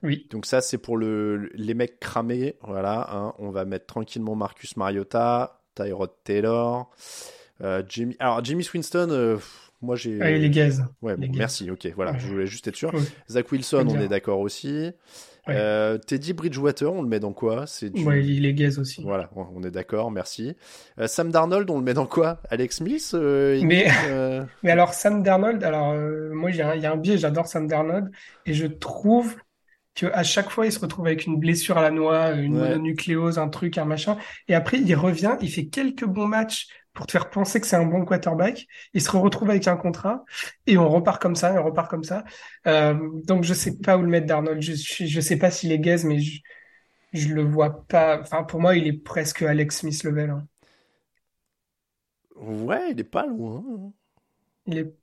Oui, 0.03 0.27
Donc 0.29 0.45
ça, 0.45 0.61
c'est 0.61 0.77
pour 0.77 0.97
le, 0.97 1.49
les 1.53 1.73
mecs 1.73 1.99
cramés. 1.99 2.57
Voilà, 2.61 3.07
hein. 3.11 3.33
on 3.39 3.49
va 3.49 3.65
mettre 3.65 3.85
tranquillement 3.87 4.35
Marcus 4.35 4.75
Mariota, 4.77 5.61
Tyrod 5.75 6.11
Taylor, 6.23 6.89
Jimmy. 7.87 8.15
Alors 8.19 8.43
Jimmy 8.43 8.67
Winston, 8.73 9.07
euh, 9.11 9.37
moi 9.81 9.95
j'ai. 9.95 10.21
Allez, 10.21 10.39
les 10.39 10.49
gaz. 10.49 10.83
Ouais, 11.01 11.15
bon, 11.15 11.29
merci. 11.35 11.69
Ok, 11.71 11.87
voilà, 11.95 12.11
Ouais. 12.13 12.19
je 12.19 12.27
voulais 12.27 12.47
juste 12.47 12.67
être 12.67 12.75
sûr. 12.75 12.91
Zach 13.29 13.51
Wilson, 13.51 13.85
on 13.89 13.99
est 13.99 14.07
d'accord 14.07 14.39
aussi. 14.39 14.91
Ouais. 15.47 15.53
Euh, 15.55 15.97
Teddy 15.97 16.33
Bridgewater, 16.33 16.91
on 16.91 17.01
le 17.01 17.07
met 17.07 17.21
dans 17.21 17.31
quoi? 17.31 17.67
C'est 17.67 17.89
du... 17.89 18.01
Il 18.21 18.45
est 18.45 18.53
gaze 18.53 18.79
aussi. 18.79 19.01
Voilà, 19.01 19.29
on 19.35 19.63
est 19.63 19.71
d'accord, 19.71 20.11
merci. 20.11 20.57
Euh, 20.99 21.07
Sam 21.07 21.31
Darnold, 21.31 21.69
on 21.69 21.77
le 21.77 21.85
met 21.85 21.93
dans 21.93 22.05
quoi? 22.05 22.41
Alex 22.49 22.77
Smith 22.77 23.11
euh, 23.13 23.57
Mais- 23.63 23.87
euh, 24.09 24.43
Mais 24.63 24.71
alors, 24.71 24.93
Sam 24.93 25.23
Darnold, 25.23 25.63
alors, 25.63 25.93
euh, 25.93 26.33
moi, 26.33 26.51
il 26.51 26.57
y 26.57 26.61
a 26.61 26.71
un, 26.71 26.75
il 26.75 26.81
y 26.81 26.85
a 26.85 26.91
un 26.91 26.97
biais, 26.97 27.17
j'adore 27.17 27.47
Sam 27.47 27.65
Darnold, 27.65 28.11
et 28.45 28.53
je 28.53 28.67
trouve 28.67 29.37
que 29.95 30.07
à 30.07 30.23
chaque 30.23 30.49
fois, 30.49 30.65
il 30.65 30.71
se 30.73 30.79
retrouve 30.79 31.07
avec 31.07 31.25
une 31.25 31.39
blessure 31.39 31.77
à 31.77 31.81
la 31.81 31.91
noix, 31.91 32.31
une 32.31 32.57
mononucléose, 32.57 33.39
un 33.39 33.47
truc, 33.47 33.77
un 33.77 33.85
machin, 33.85 34.17
et 34.49 34.53
après, 34.53 34.79
il 34.81 34.95
revient, 34.95 35.37
il 35.41 35.49
fait 35.49 35.67
quelques 35.67 36.05
bons 36.05 36.27
matchs 36.27 36.67
pour 36.97 37.05
te 37.05 37.11
faire 37.11 37.29
penser 37.29 37.61
que 37.61 37.67
c'est 37.67 37.75
un 37.75 37.85
bon 37.85 38.03
quarterback. 38.05 38.65
Il 38.95 39.01
se 39.03 39.11
retrouve 39.11 39.51
avec 39.51 39.67
un 39.67 39.77
contrat 39.77 40.25
et 40.65 40.79
on 40.79 40.89
repart 40.89 41.21
comme 41.21 41.35
ça, 41.35 41.53
et 41.53 41.59
on 41.59 41.63
repart 41.63 41.87
comme 41.87 42.03
ça. 42.03 42.25
Euh, 42.65 42.95
donc 43.23 43.43
je 43.43 43.53
sais 43.53 43.77
pas 43.77 43.99
où 43.99 44.01
le 44.01 44.07
mettre 44.07 44.25
d'Arnold. 44.25 44.59
Je, 44.63 44.73
je, 44.73 45.21
sais 45.21 45.37
pas 45.37 45.51
s'il 45.51 45.71
est 45.71 45.77
gaze, 45.77 46.05
mais 46.05 46.17
je, 46.19 46.41
je 47.13 47.27
le 47.35 47.43
vois 47.43 47.85
pas. 47.87 48.19
Enfin, 48.19 48.43
pour 48.43 48.59
moi, 48.59 48.75
il 48.75 48.87
est 48.87 48.93
presque 48.93 49.43
Alex 49.43 49.77
Smith 49.77 50.03
level. 50.03 50.31
Hein. 50.31 50.47
Ouais, 52.35 52.91
il 52.91 52.99
est 52.99 53.03
pas 53.03 53.27
loin. 53.27 53.63
Hein. 53.69 53.91
Il 54.65 54.79
est 54.79 54.95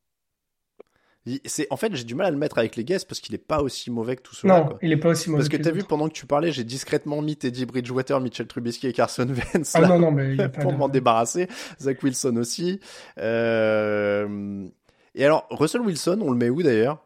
c'est 1.47 1.67
en 1.71 1.77
fait 1.77 1.95
j'ai 1.95 2.05
du 2.05 2.15
mal 2.15 2.27
à 2.27 2.31
le 2.31 2.37
mettre 2.37 2.59
avec 2.59 2.77
les 2.77 2.85
guests 2.85 3.09
parce 3.09 3.21
qu'il 3.21 3.35
est 3.35 3.39
pas 3.39 3.63
aussi 3.63 3.91
mauvais 3.91 4.17
que 4.17 4.23
tout 4.23 4.35
cela. 4.35 4.61
Non, 4.61 4.79
il 4.83 4.93
est 4.93 4.97
pas 4.97 5.11
aussi 5.11 5.31
mauvais. 5.31 5.43
Parce 5.43 5.49
que, 5.49 5.57
tu 5.57 5.69
as 5.69 5.73
vu 5.73 5.83
pendant 5.83 6.09
que 6.09 6.13
tu 6.13 6.27
parlais, 6.27 6.53
j'ai 6.53 6.65
discrètement 6.65 7.23
mis 7.23 7.37
Teddy 7.37 7.65
Bridgewater, 7.65 8.21
Mitchell 8.21 8.47
Trubisky 8.47 8.89
et 8.89 8.93
Carson 8.93 9.27
Wentz 9.55 9.75
ah, 9.75 9.81
non, 9.87 9.99
non, 9.99 10.13
mais 10.13 10.49
pour 10.49 10.73
m'en 10.73 10.89
débarrasser. 10.89 11.49
Zach 11.81 12.03
Wilson 12.03 12.37
aussi. 12.37 12.81
Euh... 13.19 14.69
Et 15.15 15.25
alors 15.25 15.47
Russell 15.51 15.81
Wilson, 15.81 16.19
on 16.21 16.31
le 16.31 16.37
met 16.37 16.51
où 16.51 16.63
d'ailleurs? 16.63 17.05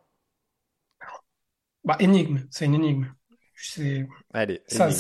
Bah 1.85 1.97
énigme, 2.01 2.41
c'est 2.51 2.65
une 2.65 2.75
énigme. 2.75 3.07
C'est. 3.55 4.07
Allez. 4.33 4.63
Ça, 4.67 4.91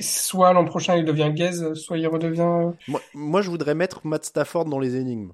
soit 0.00 0.52
l'an 0.52 0.64
prochain 0.64 0.96
il 0.96 1.04
devient 1.04 1.32
gaze, 1.34 1.74
soit 1.74 1.98
il 1.98 2.06
redevient. 2.06 2.72
Moi, 2.88 3.00
moi, 3.14 3.42
je 3.42 3.50
voudrais 3.50 3.74
mettre 3.74 4.06
Matt 4.06 4.24
Stafford 4.24 4.66
dans 4.66 4.78
les 4.78 4.96
énigmes. 4.96 5.32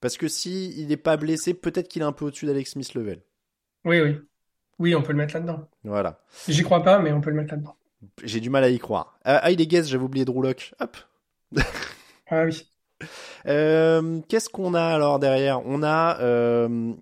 Parce 0.00 0.16
que 0.16 0.28
si 0.28 0.74
il 0.78 0.88
n'est 0.88 0.96
pas 0.96 1.16
blessé, 1.16 1.54
peut-être 1.54 1.88
qu'il 1.88 2.02
est 2.02 2.06
un 2.06 2.12
peu 2.12 2.24
au-dessus 2.24 2.46
d'Alex 2.46 2.72
Smith 2.72 2.94
level. 2.94 3.20
Oui, 3.84 4.00
oui. 4.00 4.18
Oui, 4.78 4.94
on 4.94 5.02
peut 5.02 5.12
le 5.12 5.18
mettre 5.18 5.34
là-dedans. 5.34 5.68
Voilà. 5.84 6.22
J'y 6.48 6.62
crois 6.62 6.82
pas, 6.82 6.98
mais 7.00 7.12
on 7.12 7.20
peut 7.20 7.30
le 7.30 7.36
mettre 7.36 7.52
là-dedans. 7.52 7.76
J'ai 8.24 8.40
du 8.40 8.48
mal 8.48 8.64
à 8.64 8.70
y 8.70 8.78
croire. 8.78 9.18
Ah, 9.24 9.40
ah 9.42 9.50
il 9.50 9.60
est 9.60 9.66
guess, 9.66 9.86
j'avais 9.86 10.04
oublié 10.04 10.24
de 10.24 10.30
Rouloc. 10.30 10.74
Hop. 10.80 10.96
ah 12.30 12.44
oui. 12.44 12.66
Euh, 13.46 14.20
qu'est-ce 14.28 14.48
qu'on 14.48 14.72
a 14.74 14.82
alors 14.82 15.18
derrière? 15.18 15.64
On 15.66 15.82
a 15.82 16.18
euh, 16.20 16.94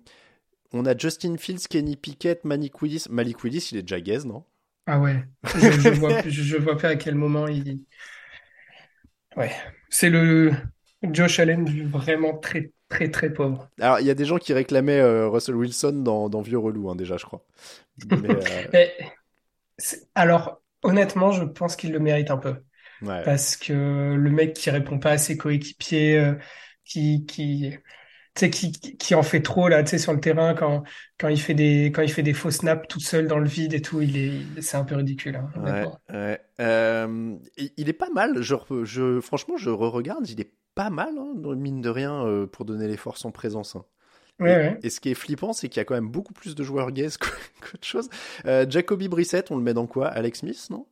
on 0.73 0.85
a 0.85 0.97
Justin 0.97 1.37
Fields, 1.37 1.67
Kenny 1.69 1.95
Pickett, 1.95 2.43
Malik 2.43 2.81
Willis. 2.81 3.05
Malik 3.09 3.43
Willis, 3.43 3.69
il 3.71 3.77
est 3.77 3.81
déjà 3.81 3.99
guess, 4.01 4.25
non? 4.25 4.43
Ah 4.85 4.99
ouais. 4.99 5.23
Je, 5.55 5.71
je, 5.71 5.89
vois, 5.89 6.21
je, 6.27 6.57
vois 6.57 6.77
pas 6.77 6.89
à 6.89 6.95
quel 6.95 7.15
moment 7.15 7.47
il. 7.47 7.79
Ouais. 9.35 9.51
C'est 9.89 10.09
le 10.09 10.51
Josh 11.03 11.39
Allen 11.39 11.89
vraiment 11.89 12.37
très 12.37 12.71
très 12.89 13.09
très 13.09 13.31
pauvre. 13.31 13.69
Alors, 13.79 13.99
il 13.99 14.07
y 14.07 14.09
a 14.09 14.15
des 14.15 14.25
gens 14.25 14.37
qui 14.37 14.51
réclamaient 14.53 14.99
euh, 14.99 15.29
Russell 15.29 15.55
Wilson 15.55 16.01
dans, 16.03 16.29
dans 16.29 16.41
Vieux 16.41 16.57
Relou, 16.57 16.89
hein, 16.89 16.95
déjà, 16.95 17.17
je 17.17 17.25
crois. 17.25 17.45
Euh, 18.73 18.85
alors, 20.13 20.61
honnêtement, 20.83 21.31
je 21.31 21.43
pense 21.43 21.75
qu'il 21.75 21.91
le 21.91 21.99
mérite 21.99 22.31
un 22.31 22.37
peu. 22.37 22.55
Parce 23.01 23.55
que 23.55 23.71
le 23.73 24.29
mec 24.29 24.53
qui 24.53 24.69
répond 24.69 24.99
pas 24.99 25.11
à 25.11 25.17
ses 25.17 25.37
coéquipiers, 25.37 26.17
euh, 26.17 26.33
qui, 26.83 27.25
qui, 27.25 27.77
qui, 28.35 28.71
qui 28.71 29.15
en 29.15 29.23
fait 29.23 29.41
trop 29.41 29.69
là, 29.69 29.85
sur 29.85 30.13
le 30.13 30.19
terrain 30.19 30.53
quand, 30.53 30.83
quand 31.17 31.29
il 31.29 31.39
fait 31.39 31.53
des 31.53 31.91
quand 31.93 32.01
il 32.01 32.11
fait 32.11 32.23
des 32.23 32.33
faux 32.33 32.51
snaps 32.51 32.87
tout 32.89 32.99
seul 32.99 33.27
dans 33.27 33.39
le 33.39 33.47
vide 33.47 33.73
et 33.73 33.81
tout, 33.81 34.01
il 34.01 34.17
est 34.17 34.61
c'est 34.61 34.75
un 34.75 34.83
peu 34.83 34.95
ridicule. 34.95 35.37
Hein, 35.37 35.87
ouais, 36.09 36.39
il 37.57 37.87
est 37.89 37.93
pas 37.93 38.09
mal. 38.09 38.41
Je, 38.41 38.55
je 38.83 39.21
franchement, 39.21 39.55
je 39.55 39.69
re-regarde, 39.69 40.29
il 40.29 40.41
est 40.41 40.51
pas 40.79 40.89
mal, 40.89 41.13
hein, 41.17 41.33
mine 41.55 41.81
de 41.81 41.89
rien, 41.89 42.25
euh, 42.25 42.47
pour 42.47 42.63
donner 42.63 42.87
les 42.87 42.95
forces 42.95 43.25
en 43.25 43.31
présence. 43.31 43.75
Hein. 43.75 43.83
et, 44.81 44.89
ce 44.89 45.01
qui 45.01 45.09
est 45.09 45.13
flippant, 45.13 45.51
c'est 45.51 45.67
qu'il 45.67 45.81
y 45.81 45.81
a 45.81 45.83
quand 45.83 45.93
même 45.93 46.07
beaucoup 46.07 46.31
plus 46.31 46.55
de 46.55 46.63
joueurs 46.63 46.91
gays 46.91 47.09
qu'autre 47.59 47.85
chose. 47.85 48.09
Euh, 48.45 48.65
Jacoby 48.69 49.09
Brissett, 49.09 49.51
on 49.51 49.57
le 49.57 49.61
met 49.61 49.73
dans 49.73 49.87
quoi? 49.87 50.07
Alex 50.07 50.39
Smith, 50.39 50.67
non? 50.69 50.87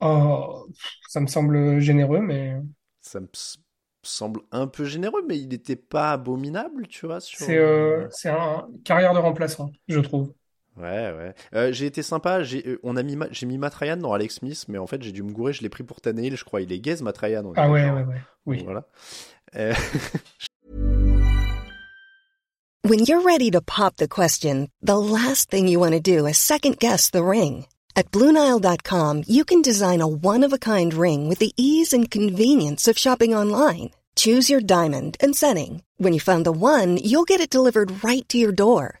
Oh, 0.00 0.66
ça 1.10 1.20
me 1.20 1.26
semble 1.26 1.80
généreux, 1.80 2.20
mais. 2.20 2.56
Ça 3.02 3.20
me 3.20 3.28
semble 4.02 4.40
un 4.52 4.68
peu 4.68 4.86
généreux, 4.86 5.22
mais 5.28 5.38
il 5.38 5.48
n'était 5.48 5.76
pas 5.76 6.12
abominable, 6.12 6.86
tu 6.86 7.04
vois. 7.04 7.20
C'est 7.20 7.58
euh, 7.58 8.08
un 8.24 8.66
carrière 8.84 9.12
de 9.12 9.18
remplaçant, 9.18 9.70
je 9.86 10.00
trouve. 10.00 10.32
Ouais, 10.76 11.12
ouais. 11.16 11.34
Euh, 11.54 11.72
j'ai 11.72 11.86
été 11.86 12.02
sympa. 12.02 12.42
J'ai, 12.42 12.62
euh, 12.66 12.78
on 12.82 12.96
a 12.96 13.02
mis, 13.02 13.16
j'ai 13.30 13.46
mis 13.46 13.56
Matt 13.56 13.74
Ryan 13.74 13.96
dans 13.96 14.12
Alex 14.12 14.36
Smith, 14.36 14.66
mais 14.68 14.78
en 14.78 14.86
fait, 14.86 15.02
j'ai 15.02 15.12
dû 15.12 15.22
me 15.22 15.32
gourer. 15.32 15.52
Je 15.52 15.62
l'ai 15.62 15.68
pris 15.68 15.84
pour 15.84 16.00
Tannehill, 16.00 16.36
je 16.36 16.44
crois. 16.44 16.60
Il 16.60 16.72
est 16.72 16.80
gaze, 16.80 17.02
Matt 17.02 17.16
Ryan. 17.18 17.52
Ah 17.56 17.70
ouais, 17.70 17.90
ouais, 17.90 18.02
ouais. 18.04 18.20
Oui. 18.44 18.62
Voilà. 18.64 18.84
Euh... 19.56 19.72
When 22.82 23.00
you're 23.00 23.22
ready 23.22 23.50
to 23.50 23.60
pop 23.60 23.96
the 23.96 24.06
question, 24.06 24.68
the 24.80 24.96
last 24.96 25.50
thing 25.50 25.66
you 25.66 25.80
want 25.80 25.94
to 25.94 26.00
do 26.00 26.26
is 26.26 26.38
second 26.38 26.78
guess 26.78 27.10
the 27.10 27.24
ring. 27.24 27.66
At 27.96 28.12
BlueNile.com, 28.12 29.24
you 29.26 29.44
can 29.44 29.60
design 29.60 30.00
a 30.00 30.06
one-of-a-kind 30.06 30.94
ring 30.94 31.28
with 31.28 31.40
the 31.40 31.52
ease 31.56 31.92
and 31.92 32.10
convenience 32.10 32.86
of 32.86 32.98
shopping 32.98 33.34
online. 33.34 33.90
Choose 34.14 34.48
your 34.48 34.60
diamond 34.60 35.16
and 35.20 35.34
setting. 35.34 35.82
When 35.96 36.12
you 36.12 36.20
find 36.20 36.44
the 36.44 36.52
one, 36.52 36.98
you'll 36.98 37.24
get 37.24 37.40
it 37.40 37.50
delivered 37.50 38.04
right 38.04 38.26
to 38.28 38.38
your 38.38 38.52
door. 38.52 39.00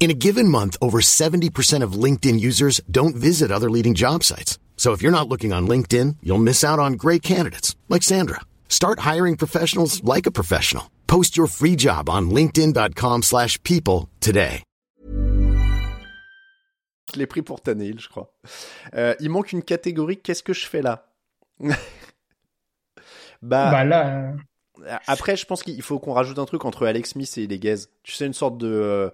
In 0.00 0.12
a 0.12 0.14
given 0.14 0.48
month, 0.48 0.76
over 0.80 1.00
70% 1.00 1.82
of 1.82 1.98
LinkedIn 2.04 2.38
users 2.38 2.80
don't 2.88 3.16
visit 3.16 3.50
other 3.50 3.68
leading 3.68 3.94
job 3.94 4.22
sites. 4.22 4.58
So 4.76 4.92
if 4.92 5.02
you're 5.02 5.12
not 5.12 5.28
looking 5.28 5.52
on 5.52 5.66
LinkedIn, 5.66 6.16
you'll 6.22 6.38
miss 6.38 6.62
out 6.62 6.78
on 6.78 6.92
great 6.92 7.20
candidates 7.22 7.74
like 7.88 8.04
Sandra. 8.04 8.40
Start 8.68 9.00
hiring 9.00 9.36
professionals 9.36 10.02
like 10.04 10.26
a 10.26 10.30
professional. 10.30 10.88
Post 11.08 11.36
your 11.36 11.48
free 11.48 11.74
job 11.76 12.08
on 12.08 12.30
linkedin.com/people 12.30 14.08
today. 14.20 14.62
Je 17.12 17.18
l'ai 17.18 17.26
pris 17.26 17.42
pour 17.42 17.62
Tannehill, 17.62 17.98
je 17.98 18.08
crois. 18.08 18.30
Euh, 18.94 19.14
il 19.18 19.30
manque 19.30 19.52
une 19.52 19.62
catégorie, 19.62 20.18
qu'est-ce 20.18 20.42
que 20.42 20.52
je 20.52 20.66
fais 20.66 20.82
là? 20.82 21.06
Bah, 23.40 23.70
bah, 23.70 23.84
là 23.84 24.32
euh, 24.80 24.96
après 25.06 25.36
je 25.36 25.46
pense 25.46 25.62
qu'il 25.62 25.80
faut 25.80 26.00
qu'on 26.00 26.12
rajoute 26.12 26.40
un 26.40 26.44
truc 26.44 26.64
entre 26.64 26.88
Alex 26.88 27.10
Smith 27.10 27.38
et 27.38 27.46
les 27.46 27.60
Gaze. 27.60 27.88
Tu 28.02 28.12
sais 28.12 28.26
une 28.26 28.32
sorte 28.32 28.58
de 28.58 28.66
euh, 28.66 29.10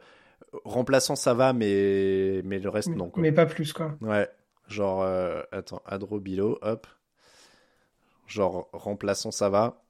remplaçant 0.65 1.17
ça 1.17 1.35
va, 1.35 1.53
mais, 1.53 2.43
mais 2.45 2.59
le 2.59 2.69
reste 2.69 2.89
non. 2.89 3.11
Quoi. 3.11 3.23
Mais 3.23 3.33
pas 3.33 3.47
plus 3.47 3.73
quoi. 3.73 3.97
Ouais, 4.01 4.29
genre, 4.69 5.03
euh, 5.03 5.43
attends, 5.53 5.83
Adro 5.87 6.21
Bilo, 6.21 6.59
hop. 6.63 6.87
Genre, 8.27 8.69
remplaçant 8.73 9.31
ça 9.31 9.49
va. 9.51 9.83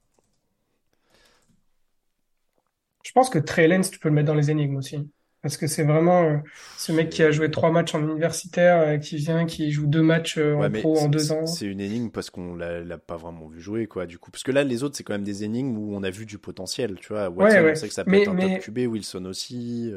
Je 3.04 3.12
pense 3.12 3.30
que 3.30 3.38
Trey 3.38 3.68
Lance, 3.68 3.90
tu 3.90 3.98
peux 3.98 4.08
le 4.08 4.14
mettre 4.14 4.26
dans 4.26 4.34
les 4.34 4.50
énigmes 4.50 4.76
aussi. 4.76 5.08
Parce 5.42 5.58
que 5.58 5.66
c'est 5.66 5.84
vraiment 5.84 6.22
euh, 6.22 6.38
ce 6.78 6.90
mec 6.90 7.10
qui 7.10 7.22
a 7.22 7.30
joué 7.30 7.50
trois 7.50 7.70
matchs 7.70 7.94
en 7.94 8.02
universitaire, 8.02 8.80
euh, 8.80 8.96
qui 8.96 9.16
vient, 9.16 9.44
qui 9.44 9.70
joue 9.70 9.86
deux 9.86 10.00
matchs 10.00 10.38
en 10.38 10.70
pro 10.70 10.98
en 10.98 11.08
deux 11.08 11.32
ans. 11.32 11.44
C'est 11.44 11.66
une 11.66 11.82
énigme 11.82 12.08
parce 12.08 12.30
qu'on 12.30 12.54
l'a 12.54 12.96
pas 12.96 13.18
vraiment 13.18 13.46
vu 13.48 13.60
jouer, 13.60 13.86
quoi, 13.86 14.06
du 14.06 14.18
coup. 14.18 14.30
Parce 14.30 14.42
que 14.42 14.52
là, 14.52 14.64
les 14.64 14.82
autres, 14.82 14.96
c'est 14.96 15.04
quand 15.04 15.12
même 15.12 15.22
des 15.22 15.44
énigmes 15.44 15.76
où 15.76 15.94
on 15.94 16.02
a 16.02 16.08
vu 16.08 16.24
du 16.24 16.38
potentiel, 16.38 16.96
tu 16.98 17.12
vois. 17.12 17.28
Watson, 17.28 17.58
ouais, 17.58 17.72
on 17.72 17.74
sait 17.74 17.88
que 17.88 17.94
ça 17.94 18.04
peut 18.04 18.14
être 18.14 18.30
un 18.30 18.36
top 18.36 18.60
QB, 18.60 18.78
Wilson 18.90 19.26
aussi. 19.26 19.92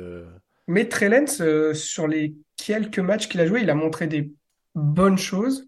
Mais 0.68 0.90
Trellens, 0.90 1.42
euh, 1.42 1.74
sur 1.74 2.08
les 2.08 2.36
quelques 2.58 3.00
matchs 3.00 3.30
qu'il 3.30 3.40
a 3.40 3.48
joué, 3.48 3.62
il 3.62 3.70
a 3.70 3.76
montré 3.76 4.08
des 4.08 4.34
bonnes 4.76 5.18
choses. 5.18 5.68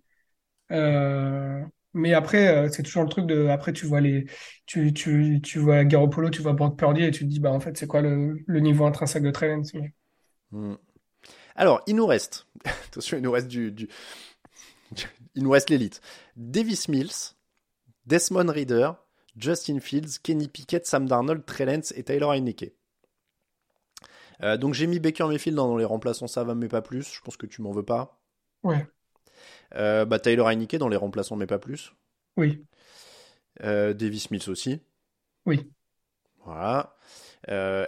Euh, 0.71 1.63
mais 1.93 2.13
après, 2.13 2.47
euh, 2.49 2.69
c'est 2.69 2.83
toujours 2.83 3.03
le 3.03 3.09
truc 3.09 3.25
de. 3.25 3.47
Après, 3.47 3.73
tu 3.73 3.85
vois 3.85 4.01
les, 4.01 4.25
tu, 4.65 4.93
tu, 4.93 5.41
vois 5.59 5.85
Garoppolo, 5.85 6.29
tu 6.29 6.41
vois 6.41 6.53
Brock 6.53 6.77
Purdy 6.77 7.03
et 7.03 7.11
tu 7.11 7.23
te 7.23 7.29
dis, 7.29 7.39
bah 7.39 7.51
en 7.51 7.59
fait, 7.59 7.77
c'est 7.77 7.87
quoi 7.87 8.01
le, 8.01 8.43
niveau 8.47 8.85
intrinsèque 8.85 9.23
de 9.23 9.31
Trellens 9.31 9.63
hmm. 10.51 10.75
Alors, 11.55 11.81
il 11.87 11.95
nous 11.95 12.05
reste. 12.05 12.47
Attention, 12.87 13.17
il 13.17 13.23
nous 13.23 13.31
reste 13.31 13.47
du, 13.47 13.71
du... 13.71 13.87
il 15.35 15.43
nous 15.43 15.49
reste 15.49 15.69
l'élite. 15.69 16.01
Davis 16.35 16.87
Mills, 16.89 17.35
Desmond 18.05 18.51
Reader, 18.51 18.91
Justin 19.37 19.79
Fields, 19.79 20.19
Kenny 20.21 20.47
Pickett, 20.47 20.85
Sam 20.85 21.07
Darnold, 21.07 21.45
Trellens 21.45 21.93
et 21.95 22.03
Taylor 22.03 22.33
Heineke. 22.33 22.73
Euh, 24.41 24.57
donc 24.57 24.73
j'ai 24.73 24.87
mis 24.87 24.99
Baker 24.99 25.25
Mayfield 25.27 25.55
dans 25.55 25.75
les 25.77 25.85
remplaçants, 25.85 26.27
ça 26.27 26.43
va, 26.43 26.55
mais 26.55 26.67
pas 26.67 26.81
plus. 26.81 27.13
Je 27.13 27.21
pense 27.21 27.37
que 27.37 27.45
tu 27.45 27.61
m'en 27.61 27.71
veux 27.71 27.83
pas. 27.83 28.19
Ouais. 28.63 28.87
Euh, 29.75 30.05
bah, 30.05 30.19
Tyler 30.19 30.43
Heineke 30.45 30.77
dans 30.77 30.89
les 30.89 30.97
remplaçants, 30.97 31.35
mais 31.35 31.47
pas 31.47 31.59
plus. 31.59 31.93
Oui. 32.37 32.65
Euh, 33.63 33.93
Davis 33.93 34.23
Smith 34.23 34.47
aussi. 34.47 34.81
Oui. 35.45 35.69
Voilà. 36.45 36.95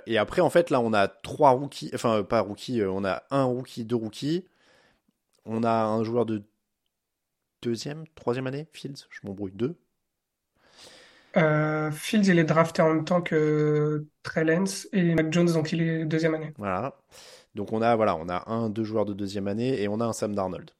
et 0.05 0.17
après, 0.17 0.41
en 0.41 0.49
fait, 0.49 0.69
là, 0.69 0.79
on 0.81 0.93
a 0.93 1.07
trois 1.07 1.51
rookies. 1.51 1.91
Enfin, 1.93 2.23
pas 2.23 2.41
rookies, 2.41 2.83
on 2.83 3.03
a 3.05 3.23
un 3.31 3.43
rookie, 3.43 3.85
deux 3.85 3.95
rookies. 3.95 4.45
On 5.45 5.63
a 5.63 5.85
un 5.85 6.03
joueur 6.03 6.25
de 6.25 6.43
deuxième, 7.61 8.07
troisième 8.15 8.47
année, 8.47 8.67
Fields, 8.73 9.07
je 9.09 9.19
m'embrouille, 9.23 9.51
deux. 9.53 9.77
Euh, 11.37 11.91
Fields, 11.91 12.27
il 12.27 12.39
est 12.39 12.43
drafté 12.43 12.81
en 12.81 12.93
même 12.93 13.05
temps 13.05 13.21
que 13.21 14.05
Trey 14.23 14.43
Lance 14.43 14.87
et 14.91 15.15
Mac 15.15 15.31
Jones, 15.31 15.51
donc 15.51 15.71
il 15.71 15.81
est 15.81 16.05
deuxième 16.05 16.35
année. 16.35 16.53
Voilà. 16.57 16.97
Donc 17.55 17.73
on 17.73 17.81
a, 17.81 17.95
voilà, 17.95 18.15
on 18.15 18.29
a 18.29 18.49
un, 18.49 18.69
deux 18.69 18.83
joueurs 18.83 19.05
de 19.05 19.13
deuxième 19.13 19.47
année 19.47 19.81
et 19.81 19.87
on 19.87 19.99
a 19.99 20.05
un 20.05 20.13
Sam 20.13 20.35
Darnold. 20.35 20.71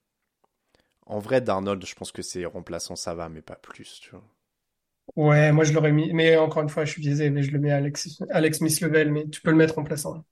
En 1.06 1.20
vrai, 1.20 1.42
Darnold, 1.42 1.86
je 1.86 1.96
pense 1.96 2.12
que 2.12 2.22
c'est 2.22 2.46
remplaçant, 2.46 2.96
ça 2.96 3.14
va, 3.14 3.30
mais 3.30 3.42
pas 3.42 3.56
plus, 3.56 4.00
tu 4.02 4.12
vois. 4.12 4.24
Ouais, 5.16 5.52
moi 5.52 5.64
je 5.66 5.74
l'aurais 5.74 5.92
mis, 5.92 6.14
mais 6.14 6.38
encore 6.38 6.64
une 6.64 6.70
fois, 6.70 6.86
je 6.86 6.92
suis 6.92 7.02
biaisé, 7.02 7.30
mais 7.30 7.44
je 7.44 7.52
le 7.52 7.60
mets 7.60 7.72
à 7.72 7.78
Alex, 7.78 8.22
Alex 8.30 8.60
Smith 8.60 8.80
Level, 8.82 9.12
mais 9.12 9.28
tu 9.30 9.42
peux 9.42 9.52
le 9.52 9.58
mettre 9.58 9.76
remplaçant. 9.76 10.24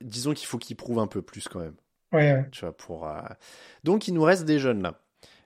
Disons 0.00 0.34
qu'il 0.34 0.46
faut 0.46 0.58
qu'il 0.58 0.76
prouve 0.76 0.98
un 0.98 1.06
peu 1.06 1.22
plus 1.22 1.48
quand 1.48 1.60
même. 1.60 1.76
Ouais, 2.12 2.32
ouais. 2.32 2.52
Tu 2.52 2.60
vois, 2.62 2.76
pour, 2.76 3.08
euh, 3.08 3.20
Donc 3.84 4.08
il 4.08 4.14
nous 4.14 4.22
reste 4.22 4.44
des 4.44 4.58
jeunes 4.60 4.82
là. 4.82 5.01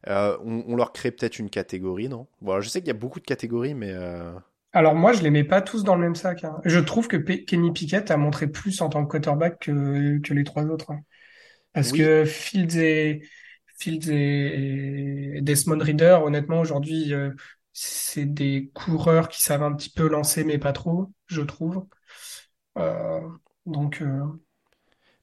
Euh, 0.09 0.37
on, 0.45 0.65
on 0.69 0.77
leur 0.77 0.93
crée 0.93 1.11
peut-être 1.11 1.39
une 1.39 1.51
catégorie, 1.51 2.09
non? 2.09 2.27
Bon, 2.41 2.53
alors, 2.53 2.63
je 2.63 2.69
sais 2.69 2.81
qu'il 2.81 2.89
y 2.89 2.91
a 2.91 2.95
beaucoup 2.95 3.21
de 3.21 3.25
catégories, 3.27 3.75
mais 3.75 3.91
euh, 3.93 4.33
Alors 4.73 4.95
moi, 4.95 5.13
je 5.13 5.23
les 5.23 5.31
mets 5.31 5.45
pas 5.45 5.63
tous 5.63 5.85
dans 5.85 5.95
le 5.95 6.03
même 6.03 6.15
sac. 6.15 6.45
hein. 6.45 6.61
Je 6.65 6.79
trouve 6.79 7.09
que 7.09 7.17
Kenny 7.17 7.73
Pickett 7.73 8.11
a 8.11 8.17
montré 8.17 8.47
plus 8.47 8.81
en 8.83 8.89
tant 8.89 9.05
que 9.07 9.11
quarterback 9.13 9.59
que, 9.61 10.19
que 10.19 10.35
les 10.35 10.45
trois 10.45 10.65
autres. 10.67 10.91
hein. 10.91 11.01
Parce 11.73 11.93
Oui. 11.93 11.93
que 11.93 12.25
Fields 12.27 12.79
et, 12.79 13.23
Fields 13.79 14.11
et, 14.11 15.39
et 15.39 15.43
Desmond 15.43 15.79
Reader, 15.81 16.21
honnêtement, 16.25 16.61
aujourd'hui, 16.61 17.15
euh, 17.15 17.33
c'est 17.73 18.27
des 18.27 18.71
coureurs 18.75 19.29
qui 19.29 19.43
savent 19.43 19.63
un 19.65 19.75
petit 19.75 19.91
peu 19.91 20.09
lancer, 20.09 20.45
mais 20.45 20.59
pas 20.59 20.73
trop, 20.73 21.13
je 21.29 21.43
trouve. 21.43 21.87
Donc, 23.67 24.03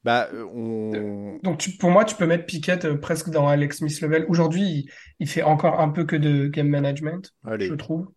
bah, 0.04 0.30
euh, 0.34 0.44
on... 0.54 1.40
donc 1.44 1.60
tu, 1.60 1.72
pour 1.78 1.90
moi, 1.90 2.06
tu 2.06 2.16
peux 2.16 2.26
mettre 2.26 2.46
Pickett 2.46 2.86
euh, 2.86 2.98
presque 2.98 3.30
dans 3.30 3.48
Alex 3.48 3.78
Smith 3.78 4.02
level. 4.02 4.26
Aujourd'hui, 4.28 4.62
il, 4.62 4.92
il 5.20 5.30
fait 5.30 5.44
encore 5.44 5.80
un 5.80 5.90
peu 5.90 6.06
que 6.06 6.16
de 6.16 6.48
game 6.48 6.68
management, 6.68 7.34
Allez, 7.46 7.68
je 7.68 7.74
trouve. 7.74 8.08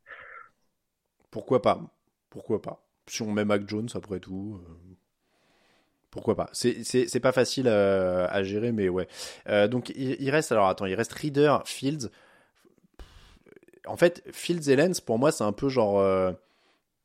pourquoi 1.31 1.63
pas? 1.63 1.81
Pourquoi 2.31 2.61
pas? 2.63 2.83
Si 3.07 3.23
on 3.23 3.31
met 3.31 3.45
Mac 3.45 3.69
Jones 3.69 3.89
après 3.95 4.19
tout, 4.21 4.61
euh, 4.61 4.97
pourquoi 6.11 6.35
pas? 6.35 6.49
C'est 6.53 7.21
pas 7.21 7.33
facile 7.33 7.69
à 7.69 8.43
gérer, 8.43 8.73
mais 8.73 8.89
ouais. 8.89 9.07
Euh, 9.49 9.69
donc 9.69 9.91
il, 9.91 10.17
il 10.21 10.31
reste, 10.31 10.51
alors 10.53 10.69
attends, 10.69 10.87
il 10.87 10.95
reste 10.95 11.13
Reader, 11.13 11.59
Fields. 11.67 12.11
En 13.87 13.97
fait, 13.97 14.23
Fields 14.33 14.69
et 14.71 14.77
Lens, 14.77 15.01
pour 15.01 15.19
moi, 15.19 15.31
c'est 15.33 15.45
un 15.45 15.53
peu 15.53 15.69
genre. 15.69 16.01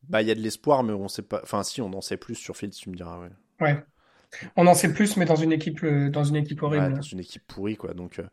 bah, 0.03 0.21
il 0.21 0.27
y 0.27 0.31
a 0.31 0.35
de 0.35 0.39
l'espoir, 0.41 0.83
mais 0.83 0.93
on 0.93 1.07
sait 1.07 1.21
pas. 1.21 1.41
Enfin, 1.43 1.63
si, 1.63 1.81
on 1.81 1.93
en 1.93 2.01
sait 2.01 2.17
plus 2.17 2.35
sur 2.35 2.57
Fields, 2.57 2.73
tu 2.73 2.89
me 2.89 2.95
diras, 2.95 3.19
ouais. 3.19 3.29
Ouais. 3.59 3.85
On 4.55 4.65
en 4.67 4.73
sait 4.73 4.93
plus, 4.93 5.17
mais 5.17 5.25
dans 5.25 5.35
une 5.35 5.51
équipe, 5.51 5.83
euh, 5.83 6.09
dans 6.09 6.23
une 6.23 6.35
équipe 6.37 6.61
Ouais, 6.73 6.89
horrible. 6.89 6.95
dans 6.95 7.01
une 7.01 7.19
équipe 7.19 7.45
pourrie, 7.47 7.75
quoi. 7.75 7.93
Donc, 7.93 8.19
euh, 8.19 8.27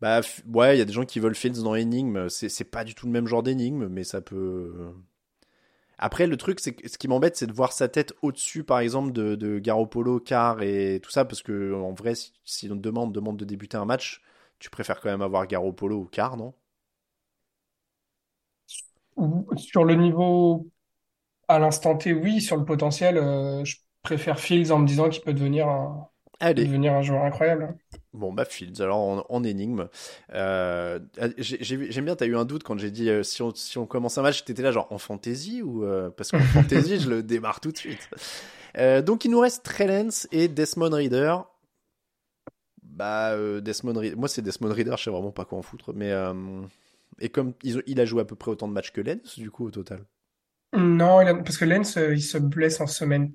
bah, 0.00 0.20
ouais, 0.48 0.76
il 0.76 0.78
y 0.78 0.82
a 0.82 0.86
des 0.86 0.92
gens 0.94 1.04
qui 1.06 1.20
veulent 1.20 1.34
Fields 1.36 1.62
dans 1.62 1.74
Énigme. 1.76 2.28
C'est 2.30 2.64
pas 2.64 2.84
du 2.84 2.94
tout 2.94 3.06
le 3.06 3.12
même 3.12 3.26
genre 3.28 3.42
d'énigme, 3.44 3.88
mais 3.88 4.04
ça 4.04 4.20
peut. 4.22 4.94
Après, 5.98 6.26
le 6.26 6.36
truc, 6.36 6.60
c'est 6.60 6.76
ce 6.88 6.98
qui 6.98 7.08
m'embête, 7.08 7.36
c'est 7.36 7.46
de 7.46 7.52
voir 7.52 7.72
sa 7.72 7.88
tête 7.88 8.14
au-dessus, 8.22 8.64
par 8.64 8.80
exemple, 8.80 9.12
de, 9.12 9.34
de 9.36 9.58
Garoppolo, 9.58 10.18
Carr 10.20 10.62
et 10.62 11.00
tout 11.02 11.10
ça, 11.10 11.24
parce 11.24 11.42
que 11.42 11.72
en 11.74 11.92
vrai, 11.92 12.14
si, 12.14 12.32
si 12.44 12.66
on 12.70 12.76
te 12.76 12.80
demande, 12.80 13.12
demande 13.12 13.36
de 13.38 13.44
débuter 13.44 13.76
un 13.76 13.84
match, 13.84 14.22
tu 14.58 14.70
préfères 14.70 15.00
quand 15.00 15.10
même 15.10 15.22
avoir 15.22 15.46
Garoppolo 15.46 15.98
ou 16.02 16.04
Carr, 16.06 16.36
non? 16.36 16.54
Sur 19.56 19.84
le 19.84 19.94
niveau 19.94 20.68
à 21.48 21.58
l'instant 21.60 21.96
T, 21.98 22.12
oui. 22.14 22.40
Sur 22.42 22.56
le 22.58 22.64
potentiel, 22.66 23.18
euh, 23.18 23.64
je 23.64 23.76
préfère 24.04 24.40
Fields 24.40 24.72
en 24.72 24.78
me 24.80 24.86
disant 24.86 25.08
qu'il 25.10 25.22
peut 25.24 25.34
devenir 25.34 25.68
un, 25.68 26.08
Allez, 26.40 26.70
devenir 26.70 26.94
un 26.94 27.02
joueur 27.02 27.24
incroyable. 27.24 27.76
bon, 28.12 28.32
bah, 28.32 28.44
Fields, 28.44 28.80
alors 28.82 28.98
en, 28.98 29.24
en 29.28 29.44
énigme. 29.44 29.88
Euh, 30.32 31.00
j'ai- 31.38 31.62
J'aime 31.92 32.04
bien, 32.04 32.16
t'as 32.16 32.26
eu 32.26 32.36
un 32.36 32.44
doute 32.44 32.62
quand 32.62 32.78
j'ai 32.78 32.90
dit 32.90 33.08
euh, 33.10 33.22
si, 33.22 33.42
on, 33.42 33.54
si 33.54 33.78
on 33.78 33.86
commence 33.86 34.18
un 34.18 34.22
match, 34.22 34.44
t'étais 34.44 34.62
là, 34.62 34.72
genre 34.72 34.88
en 34.92 34.98
fantasy 34.98 35.62
ou. 35.62 35.84
euh, 35.84 36.10
parce 36.10 36.32
qu'en 36.32 36.40
fantasy, 36.44 37.00
je 37.00 37.08
le 37.10 37.22
démarre 37.22 37.60
tout 37.60 37.72
de 37.72 37.76
suite. 37.78 38.08
Euh, 38.78 39.02
donc, 39.02 39.24
il 39.24 39.30
nous 39.30 39.40
reste 39.40 39.64
Trellens 39.64 40.26
et 40.32 40.48
Desmond 40.48 40.90
Reader. 40.90 41.38
Bah, 42.82 43.32
euh, 43.32 43.60
Desmond 43.60 43.94
Reader. 43.98 44.16
Moi, 44.16 44.28
c'est 44.28 44.42
Desmond 44.42 44.72
Reader, 44.72 44.96
je 44.98 45.04
sais 45.04 45.10
vraiment 45.10 45.32
pas 45.32 45.44
quoi 45.44 45.58
en 45.58 45.62
foutre. 45.62 45.92
Mais. 45.94 46.12
euh, 46.12 46.62
Et 47.20 47.28
comme 47.30 47.54
ils 47.62 47.78
ont- 47.78 47.82
il 47.86 48.00
a 48.00 48.04
joué 48.06 48.22
à 48.22 48.24
peu 48.24 48.36
près 48.36 48.50
autant 48.50 48.68
de 48.68 48.72
matchs 48.72 48.92
que 48.92 49.00
Lens, 49.00 49.38
du 49.38 49.50
coup, 49.50 49.66
au 49.66 49.70
total? 49.70 50.04
Non, 50.76 51.42
parce 51.44 51.56
que 51.58 51.64
Lens, 51.64 51.96
il 51.96 52.22
se 52.22 52.36
blesse 52.38 52.80
en 52.80 52.86
semaine 52.86 53.32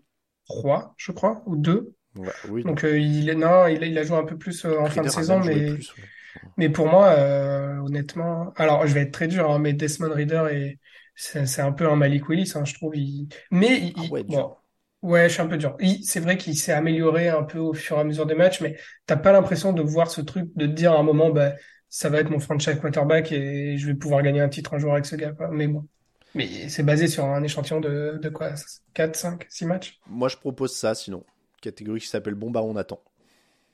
3, 0.49 0.95
je 0.97 1.13
crois, 1.13 1.43
ou 1.47 1.57
2. 1.57 1.95
Ouais, 2.15 2.33
oui, 2.43 2.65
Donc, 2.65 2.83
euh, 2.85 2.99
il 2.99 3.29
est, 3.29 3.35
non, 3.35 3.67
il, 3.67 3.83
a- 3.83 3.87
il 3.87 3.97
a 3.97 4.03
joué 4.03 4.17
un 4.17 4.25
peu 4.25 4.37
plus 4.37 4.65
euh, 4.65 4.79
en 4.81 4.89
fin 4.89 5.03
de 5.03 5.09
saison, 5.09 5.39
mais, 5.39 5.63
plus, 5.63 5.95
ouais. 5.97 6.09
mais 6.57 6.69
pour 6.69 6.87
moi, 6.87 7.09
euh, 7.11 7.77
honnêtement, 7.79 8.53
alors 8.55 8.85
je 8.87 8.93
vais 8.93 9.01
être 9.01 9.11
très 9.13 9.27
dur, 9.27 9.49
hein, 9.51 9.59
mais 9.59 9.73
Desmond 9.73 10.13
Reader 10.13 10.47
est, 10.51 10.79
c'est 11.15 11.45
c'est 11.45 11.61
un 11.61 11.71
peu 11.71 11.87
un 11.89 11.95
Malik 11.95 12.27
Willis, 12.29 12.53
hein, 12.55 12.65
je 12.65 12.73
trouve. 12.73 12.95
Il, 12.95 13.27
mais 13.51 13.93
il, 13.95 13.95
Ah 13.95 14.05
ouais, 14.09 14.23
bon, 14.27 14.55
ouais, 15.01 15.29
je 15.29 15.33
suis 15.33 15.41
un 15.41 15.47
peu 15.47 15.57
dur. 15.57 15.77
C'est 16.03 16.19
vrai 16.19 16.37
qu'il 16.37 16.57
s'est 16.57 16.73
amélioré 16.73 17.29
un 17.29 17.43
peu 17.43 17.59
au 17.59 17.73
fur 17.73 17.97
et 17.97 18.01
à 18.01 18.03
mesure 18.03 18.25
des 18.25 18.35
matchs, 18.35 18.61
mais 18.61 18.77
t'as 19.05 19.17
pas 19.17 19.31
l'impression 19.31 19.73
de 19.73 19.81
voir 19.81 20.09
ce 20.11 20.21
truc, 20.21 20.49
de 20.55 20.65
te 20.65 20.71
dire 20.71 20.93
à 20.93 20.97
un 20.99 21.03
moment, 21.03 21.29
bah, 21.29 21.53
ça 21.89 22.09
va 22.09 22.19
être 22.19 22.29
mon 22.29 22.39
franchise 22.39 22.75
quarterback 22.79 23.31
et 23.31 23.77
je 23.77 23.87
vais 23.87 23.95
pouvoir 23.95 24.21
gagner 24.23 24.41
un 24.41 24.49
titre 24.49 24.73
un 24.73 24.79
jour 24.79 24.93
avec 24.93 25.05
ce 25.05 25.15
gars, 25.15 25.31
quoi. 25.31 25.49
Mais 25.51 25.67
bon. 25.67 25.87
Mais 26.33 26.69
c'est 26.69 26.83
basé 26.83 27.07
sur 27.07 27.25
un 27.25 27.43
échantillon 27.43 27.79
de, 27.79 28.19
de 28.21 28.29
quoi? 28.29 28.51
4, 28.93 29.15
5, 29.15 29.45
6 29.49 29.65
matchs? 29.65 29.99
Moi, 30.07 30.27
je 30.27 30.35
propose 30.35 30.75
ça, 30.75 30.93
sinon. 30.93 31.23
Catégorie 31.61 32.01
qui 32.01 32.07
s'appelle 32.07 32.35
Bon, 32.35 32.51
bah, 32.51 32.61
on 32.63 32.75
attend. 32.75 33.01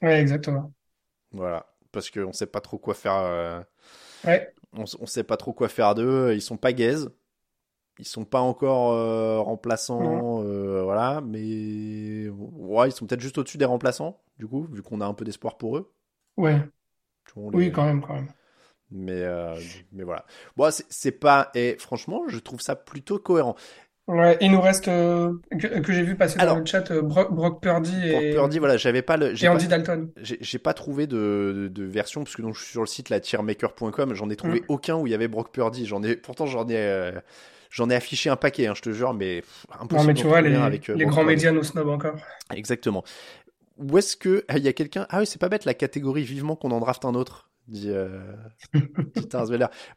Ouais, 0.02 0.20
exactement. 0.22 0.74
Voilà. 1.32 1.66
Parce 1.92 2.10
qu'on 2.10 2.34
sait 2.34 2.46
pas 2.48 2.62
trop 2.62 2.78
quoi 2.78 2.94
faire. 2.94 3.14
euh, 3.16 3.62
Ouais. 4.24 4.54
On, 4.74 4.84
on 5.00 5.06
sait 5.06 5.24
pas 5.24 5.38
trop 5.38 5.54
quoi 5.54 5.70
faire 5.70 5.96
d'eux. 5.96 6.34
Ils 6.34 6.42
sont 6.42 6.58
pas 6.58 6.74
gaze. 6.74 7.12
Ils 8.00 8.06
sont 8.08 8.26
pas 8.26 8.42
encore 8.42 8.94
euh, 8.94 9.40
remplaçants. 9.42 10.44
euh, 10.44 10.84
voilà. 10.84 11.22
Mais. 11.22 12.30
Ouais, 12.30 12.90
ils 12.90 12.94
sont 12.94 13.08
peut-être 13.08 13.22
juste 13.22 13.38
au-dessus 13.38 13.58
des 13.60 13.66
remplaçants, 13.66 14.22
du 14.40 14.48
coup, 14.48 14.68
vu 14.72 14.84
qu'on 14.84 15.02
a 15.02 15.08
un 15.08 15.16
peu 15.16 15.26
d'espoir 15.26 15.58
pour 15.58 15.78
eux. 15.78 15.92
Ouais. 16.38 16.62
Les- 17.36 17.58
Oui, 17.58 17.72
quand 17.72 17.86
même, 17.86 18.02
quand 18.02 18.16
même. 18.16 18.30
Mais, 18.92 19.14
euh, 19.24 19.56
mais 19.92 20.04
voilà. 20.04 20.26
Bon, 20.58 20.70
c'est- 20.72 21.12
pas. 21.12 21.52
Et 21.56 21.76
franchement, 21.80 22.24
je 22.28 22.38
trouve 22.40 22.62
ça 22.62 22.76
plutôt 22.76 23.20
cohérent. 23.20 23.56
Ouais, 24.08 24.38
il 24.40 24.52
nous 24.52 24.62
reste, 24.62 24.88
euh, 24.88 25.34
que, 25.60 25.80
que 25.80 25.92
j'ai 25.92 26.04
vu 26.04 26.16
passer 26.16 26.38
dans 26.38 26.44
Alors, 26.44 26.60
le 26.60 26.66
chat, 26.68 26.92
euh, 26.92 27.02
Brock, 27.02 27.34
Brock 27.34 27.60
Purdy 27.60 28.08
et, 28.08 28.34
Purdy, 28.34 28.60
voilà, 28.60 28.78
j'avais 28.78 29.02
pas 29.02 29.18
le. 29.18 29.32
et 29.34 29.36
pas- 29.48 29.50
Andy 29.54 29.68
Dalton. 29.68 30.12
J'ai 30.22 30.60
pas 30.60 30.76
trouvé 30.76 31.08
de, 31.08 31.54
de, 31.56 31.68
de 31.68 31.84
version 31.86 32.24
parce 32.24 32.36
que 32.36 32.44
donc 32.44 32.54
je 32.56 32.62
suis 32.62 32.72
sur 32.74 32.82
le 32.82 32.88
site 32.88 33.10
la 33.10 33.20
tiermaker.com, 33.20 34.14
j'en 34.14 34.30
ai 34.30 34.36
trouvé 34.36 34.60
Mm. 34.62 34.66
aucun 34.68 34.96
où 34.98 35.08
il 35.08 35.12
y 35.12 35.16
avait 35.16 35.28
Brock 35.28 35.52
Purdy. 35.52 35.88
J'en 35.88 36.04
ai 36.04 36.16
pourtant 36.16 36.46
j'en 36.46 36.68
ai 36.70 36.76
euh, 36.78 37.14
j'en 37.72 37.90
ai 37.90 37.96
affiché 37.96 38.30
un 38.30 38.36
paquet, 38.36 38.68
hein, 38.68 38.74
je 38.76 38.84
te 38.84 38.92
jure, 38.92 39.16
mais 39.16 39.42
pff, 39.42 39.66
Non, 39.92 40.04
mais 40.04 40.14
tu 40.14 40.28
vois, 40.28 40.42
les, 40.42 40.54
un 40.56 40.62
avec 40.62 40.88
les 40.88 40.94
Brock 41.06 41.08
grands 41.08 41.24
médias 41.24 41.52
nous 41.52 41.64
snobent 41.64 41.90
encore. 41.90 42.16
Exactement. 42.54 43.04
Où 43.80 43.98
est-ce 43.98 44.16
que 44.16 44.46
ah, 44.50 44.58
il 44.60 44.64
y 44.64 44.68
a 44.68 44.74
quelqu'un 44.74 45.08
Ah 45.10 45.18
oui, 45.20 45.26
c'est 45.26 45.42
pas 45.42 45.50
bête 45.50 45.66
la 45.66 45.74
catégorie 45.74 46.24
vivement 46.24 46.56
qu'on 46.56 46.70
en 46.70 46.80
draft 46.80 47.04
un 47.06 47.16
autre. 47.16 47.45
Dit, 47.68 47.90
euh, 47.90 48.20
dit. 49.16 49.28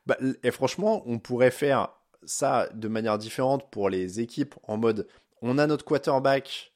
Bah, 0.07 0.16
et 0.42 0.50
franchement, 0.50 1.02
on 1.07 1.18
pourrait 1.18 1.50
faire 1.50 1.90
ça 2.24 2.68
de 2.74 2.88
manière 2.88 3.18
différente 3.18 3.70
pour 3.70 3.90
les 3.90 4.20
équipes 4.20 4.54
en 4.64 4.76
mode 4.76 5.07
on 5.40 5.57
a 5.59 5.66
notre 5.66 5.85
quarterback, 5.85 6.72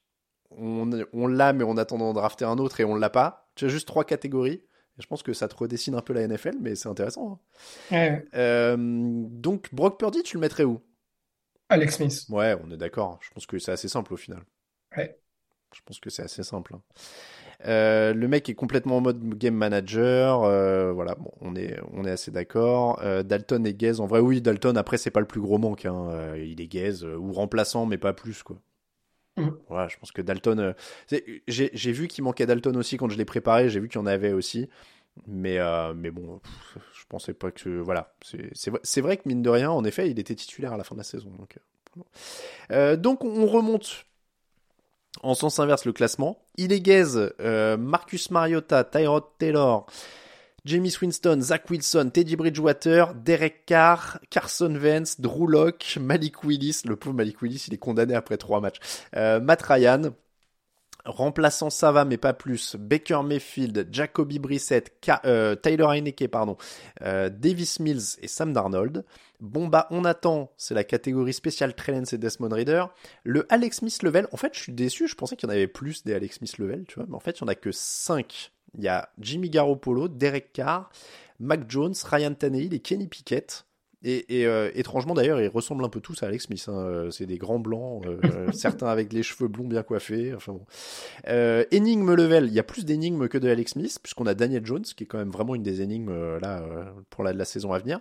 on, 0.50 0.90
on 1.12 1.26
l'a 1.26 1.52
mais 1.52 1.64
on 1.64 1.76
attend 1.76 1.98
d'en 1.98 2.12
drafter 2.12 2.44
un 2.44 2.58
autre 2.58 2.80
et 2.80 2.84
on 2.84 2.94
l'a 2.94 3.10
pas. 3.10 3.48
Tu 3.56 3.64
as 3.64 3.68
juste 3.68 3.88
trois 3.88 4.04
catégories. 4.04 4.62
Et 4.98 5.02
je 5.02 5.06
pense 5.06 5.22
que 5.22 5.32
ça 5.32 5.48
te 5.48 5.56
redessine 5.56 5.94
un 5.94 6.02
peu 6.02 6.12
la 6.12 6.22
NFL, 6.22 6.56
mais 6.60 6.74
c'est 6.74 6.88
intéressant. 6.88 7.32
hein. 7.32 7.38
Ouais, 7.90 8.24
Euh, 8.34 8.76
donc 8.78 9.74
Brock 9.74 9.98
Purdy, 9.98 10.22
tu 10.22 10.36
le 10.36 10.40
mettrais 10.42 10.64
où? 10.64 10.80
Alex 11.68 11.96
Smith. 11.96 12.26
Ouais, 12.28 12.56
on 12.62 12.70
est 12.70 12.76
d'accord. 12.76 13.18
Je 13.22 13.30
pense 13.30 13.46
que 13.46 13.58
c'est 13.58 13.72
assez 13.72 13.88
simple 13.88 14.12
au 14.12 14.16
final. 14.16 14.42
Ouais. 14.96 15.21
Je 15.72 15.80
pense 15.84 16.00
que 16.00 16.10
c'est 16.10 16.22
assez 16.22 16.42
simple. 16.42 16.74
hein. 16.74 16.80
Euh, 17.66 18.12
le 18.12 18.26
mec 18.28 18.48
est 18.48 18.54
complètement 18.54 18.96
en 18.96 19.00
mode 19.00 19.22
game 19.38 19.54
manager. 19.54 20.42
euh, 20.42 20.92
voilà, 20.92 21.14
bon, 21.14 21.30
on 21.40 21.54
est, 21.54 21.78
on 21.92 22.04
est 22.04 22.10
assez 22.10 22.30
d'accord. 22.30 23.00
Euh, 23.02 23.22
Dalton 23.22 23.64
et 23.66 23.74
Gaze, 23.74 24.00
en 24.00 24.06
vrai, 24.06 24.20
oui, 24.20 24.40
Dalton, 24.40 24.76
après, 24.76 24.96
c'est 24.96 25.10
pas 25.10 25.20
le 25.20 25.26
plus 25.26 25.40
gros 25.40 25.58
manque. 25.58 25.86
hein. 25.86 26.34
Il 26.36 26.60
est 26.60 26.66
Gaze, 26.66 27.04
ou 27.04 27.32
remplaçant, 27.32 27.86
mais 27.86 27.98
pas 27.98 28.12
plus, 28.12 28.42
quoi. 28.42 28.56
Mhm. 29.36 29.56
Voilà, 29.68 29.88
je 29.88 29.96
pense 29.96 30.12
que 30.12 30.22
Dalton. 30.22 30.74
j'ai 31.48 31.92
vu 31.92 32.08
qu'il 32.08 32.24
manquait 32.24 32.46
Dalton 32.46 32.76
aussi 32.76 32.96
quand 32.96 33.08
je 33.08 33.16
l'ai 33.16 33.24
préparé. 33.24 33.68
J'ai 33.70 33.80
vu 33.80 33.88
qu'il 33.88 34.00
y 34.00 34.02
en 34.02 34.06
avait 34.06 34.32
aussi. 34.32 34.68
Mais, 35.26 35.58
mais 35.94 36.10
bon, 36.10 36.38
pff, 36.38 36.78
je 36.94 37.04
pensais 37.08 37.32
pas 37.34 37.50
que. 37.50 37.68
Voilà. 37.68 38.14
C'est 38.52 39.00
vrai, 39.00 39.16
que, 39.16 39.22
mine 39.26 39.42
de 39.42 39.50
rien, 39.50 39.70
en 39.70 39.84
effet, 39.84 40.10
il 40.10 40.18
était 40.18 40.34
titulaire 40.34 40.72
à 40.72 40.76
la 40.76 40.84
fin 40.84 40.94
de 40.96 41.00
la 41.00 41.04
saison. 41.04 41.30
Donc, 41.38 41.58
donc 42.98 43.24
on 43.24 43.46
remonte 43.46 44.04
en 45.22 45.34
sens 45.34 45.58
inverse 45.58 45.84
le 45.84 45.92
classement. 45.92 46.38
Il 46.56 46.72
est 46.72 46.80
gaze, 46.80 47.32
euh, 47.40 47.76
Marcus 47.76 48.30
Mariota, 48.30 48.84
Tyrod 48.84 49.24
Taylor, 49.38 49.86
Jamie 50.64 50.94
Winston, 51.00 51.40
Zach 51.40 51.68
Wilson, 51.70 52.10
Teddy 52.12 52.36
Bridgewater, 52.36 53.14
Derek 53.14 53.66
Carr, 53.66 54.20
Carson 54.30 54.76
Wentz, 54.80 55.20
Drew 55.20 55.48
Locke, 55.48 55.98
Malik 56.00 56.44
Willis. 56.44 56.82
Le 56.84 56.94
pauvre 56.94 57.16
Malik 57.16 57.42
Willis, 57.42 57.64
il 57.66 57.74
est 57.74 57.78
condamné 57.78 58.14
après 58.14 58.36
trois 58.36 58.60
matchs. 58.60 58.78
Euh, 59.16 59.40
Matt 59.40 59.62
Ryan. 59.62 60.12
Remplaçant 61.04 61.70
ça 61.70 61.90
va, 61.90 62.04
mais 62.04 62.16
pas 62.16 62.32
plus. 62.32 62.76
Baker 62.76 63.22
Mayfield, 63.24 63.88
Jacoby 63.90 64.38
Brissett, 64.38 64.92
euh, 65.24 65.56
Tyler 65.56 65.86
Heineke, 65.88 66.28
pardon, 66.28 66.56
euh, 67.02 67.28
Davis 67.28 67.80
Mills 67.80 68.18
et 68.20 68.28
Sam 68.28 68.52
Darnold. 68.52 69.04
Bon 69.40 69.66
bah 69.66 69.88
on 69.90 70.04
attend, 70.04 70.52
c'est 70.56 70.74
la 70.74 70.84
catégorie 70.84 71.32
spéciale 71.32 71.74
Trellens 71.74 72.12
et 72.12 72.18
Desmond 72.18 72.50
Reader. 72.54 72.84
Le 73.24 73.46
Alex 73.52 73.78
Smith 73.78 74.02
Level, 74.04 74.28
en 74.30 74.36
fait 74.36 74.54
je 74.54 74.60
suis 74.60 74.72
déçu, 74.72 75.08
je 75.08 75.16
pensais 75.16 75.34
qu'il 75.34 75.48
y 75.48 75.52
en 75.52 75.54
avait 75.54 75.66
plus 75.66 76.04
des 76.04 76.14
Alex 76.14 76.36
Smith 76.36 76.58
Level, 76.58 76.84
tu 76.86 76.94
vois, 76.94 77.06
mais 77.08 77.16
en 77.16 77.20
fait 77.20 77.38
il 77.38 77.40
y 77.40 77.44
en 77.44 77.48
a 77.48 77.56
que 77.56 77.72
5. 77.72 78.52
Il 78.78 78.84
y 78.84 78.88
a 78.88 79.10
Jimmy 79.18 79.50
Garoppolo, 79.50 80.06
Derek 80.06 80.52
Carr, 80.52 80.90
Mac 81.40 81.68
Jones, 81.68 81.94
Ryan 82.04 82.34
Tannehill 82.34 82.72
et 82.72 82.80
Kenny 82.80 83.08
Pickett. 83.08 83.66
Et, 84.04 84.46
euh, 84.46 84.70
étrangement 84.74 85.14
d'ailleurs, 85.14 85.40
ils 85.40 85.48
ressemblent 85.48 85.84
un 85.84 85.88
peu 85.88 86.00
tous 86.00 86.22
à 86.22 86.26
Alex 86.26 86.46
Smith. 86.46 86.64
Hein. 86.68 86.76
Euh, 86.76 87.10
c'est 87.10 87.26
des 87.26 87.38
grands 87.38 87.60
blancs, 87.60 88.04
euh, 88.06 88.50
certains 88.52 88.88
avec 88.88 89.12
les 89.12 89.22
cheveux 89.22 89.48
blonds 89.48 89.68
bien 89.68 89.82
coiffés. 89.82 90.34
Enfin 90.34 90.52
bon. 90.52 90.64
énigme 91.70 92.14
level, 92.14 92.46
il 92.46 92.52
y 92.52 92.58
a 92.58 92.64
plus 92.64 92.84
d'énigmes 92.84 93.28
que 93.28 93.38
de 93.38 93.48
Alex 93.48 93.72
Smith, 93.72 93.98
puisqu'on 94.02 94.26
a 94.26 94.34
Daniel 94.34 94.66
Jones, 94.66 94.82
qui 94.82 95.04
est 95.04 95.06
quand 95.06 95.18
même 95.18 95.30
vraiment 95.30 95.54
une 95.54 95.62
des 95.62 95.82
énigmes 95.82 96.38
là 96.38 96.64
pour 97.10 97.24
la 97.24 97.44
saison 97.44 97.72
à 97.72 97.78
venir. 97.78 98.00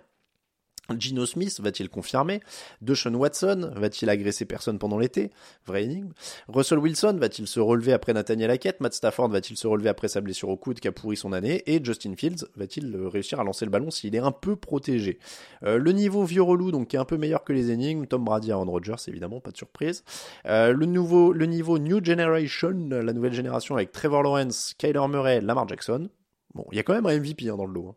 Gino 0.99 1.25
Smith 1.25 1.59
va-t-il 1.61 1.89
confirmer? 1.89 2.41
Deshaun 2.81 3.15
Watson 3.15 3.71
va-t-il 3.75 4.09
agresser 4.09 4.45
personne 4.45 4.79
pendant 4.79 4.97
l'été? 4.97 5.31
Vraie 5.65 5.83
énigme. 5.83 6.11
Russell 6.47 6.79
Wilson 6.79 7.17
va-t-il 7.19 7.47
se 7.47 7.59
relever 7.59 7.93
après 7.93 8.13
Nathaniel 8.13 8.51
Hackett? 8.51 8.79
Matt 8.81 8.93
Stafford 8.93 9.29
va-t-il 9.29 9.57
se 9.57 9.67
relever 9.67 9.89
après 9.89 10.07
sa 10.07 10.21
blessure 10.21 10.49
au 10.49 10.57
coude 10.57 10.79
qui 10.79 10.87
a 10.87 10.91
pourri 10.91 11.17
son 11.17 11.33
année? 11.33 11.63
Et 11.65 11.83
Justin 11.83 12.13
Fields 12.15 12.45
va-t-il 12.55 12.95
réussir 12.95 13.39
à 13.39 13.43
lancer 13.43 13.65
le 13.65 13.71
ballon 13.71 13.91
s'il 13.91 14.15
est 14.15 14.19
un 14.19 14.31
peu 14.31 14.55
protégé? 14.55 15.19
Euh, 15.63 15.77
Le 15.77 15.91
niveau 15.91 16.23
vieux 16.23 16.41
relou, 16.41 16.71
donc 16.71 16.89
qui 16.89 16.95
est 16.95 16.99
un 16.99 17.05
peu 17.05 17.17
meilleur 17.17 17.43
que 17.43 17.53
les 17.53 17.71
énigmes. 17.71 18.05
Tom 18.05 18.23
Brady, 18.23 18.51
Aaron 18.51 18.69
Rodgers, 18.69 18.95
évidemment, 19.07 19.39
pas 19.39 19.51
de 19.51 19.57
surprise. 19.57 20.03
Euh, 20.45 20.73
le 20.73 20.85
niveau 20.85 21.33
New 21.77 22.03
Generation, 22.03 22.89
la 22.89 23.13
nouvelle 23.13 23.33
génération 23.33 23.75
avec 23.75 23.91
Trevor 23.91 24.23
Lawrence, 24.23 24.73
Kyler 24.77 25.07
Murray, 25.09 25.41
Lamar 25.41 25.67
Jackson. 25.67 26.09
Bon, 26.53 26.65
il 26.71 26.77
y 26.77 26.79
a 26.79 26.83
quand 26.83 26.93
même 26.93 27.05
un 27.05 27.17
MVP 27.17 27.49
hein, 27.49 27.55
dans 27.57 27.65
le 27.65 27.73
lot. 27.73 27.89
Hein 27.89 27.95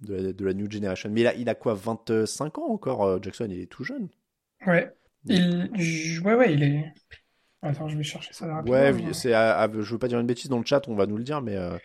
de 0.00 0.44
la, 0.44 0.52
New 0.54 0.70
Generation. 0.70 1.10
Mais 1.10 1.22
il 1.22 1.26
a, 1.26 1.34
il 1.34 1.48
a 1.48 1.54
quoi, 1.54 1.74
25 1.74 2.58
ans 2.58 2.68
encore, 2.68 3.04
euh, 3.04 3.18
Jackson? 3.20 3.48
Il 3.50 3.60
est 3.60 3.66
tout 3.66 3.84
jeune. 3.84 4.08
Ouais. 4.66 4.92
Il... 5.26 5.70
Ouais, 6.24 6.34
ouais, 6.34 6.52
il 6.52 6.62
est. 6.62 6.84
Attends, 7.62 7.88
je 7.88 7.96
vais 7.96 8.04
chercher 8.04 8.32
ça 8.32 8.46
rapidement. 8.46 8.78
Ouais, 8.78 8.94
c'est, 9.12 9.32
je 9.32 9.92
veux 9.92 9.98
pas 9.98 10.08
dire 10.08 10.20
une 10.20 10.26
bêtise 10.26 10.48
dans 10.48 10.58
le 10.58 10.64
chat, 10.64 10.86
on 10.88 10.94
va 10.94 11.06
nous 11.06 11.16
le 11.16 11.24
dire, 11.24 11.42
mais. 11.42 11.56
Euh... 11.56 11.76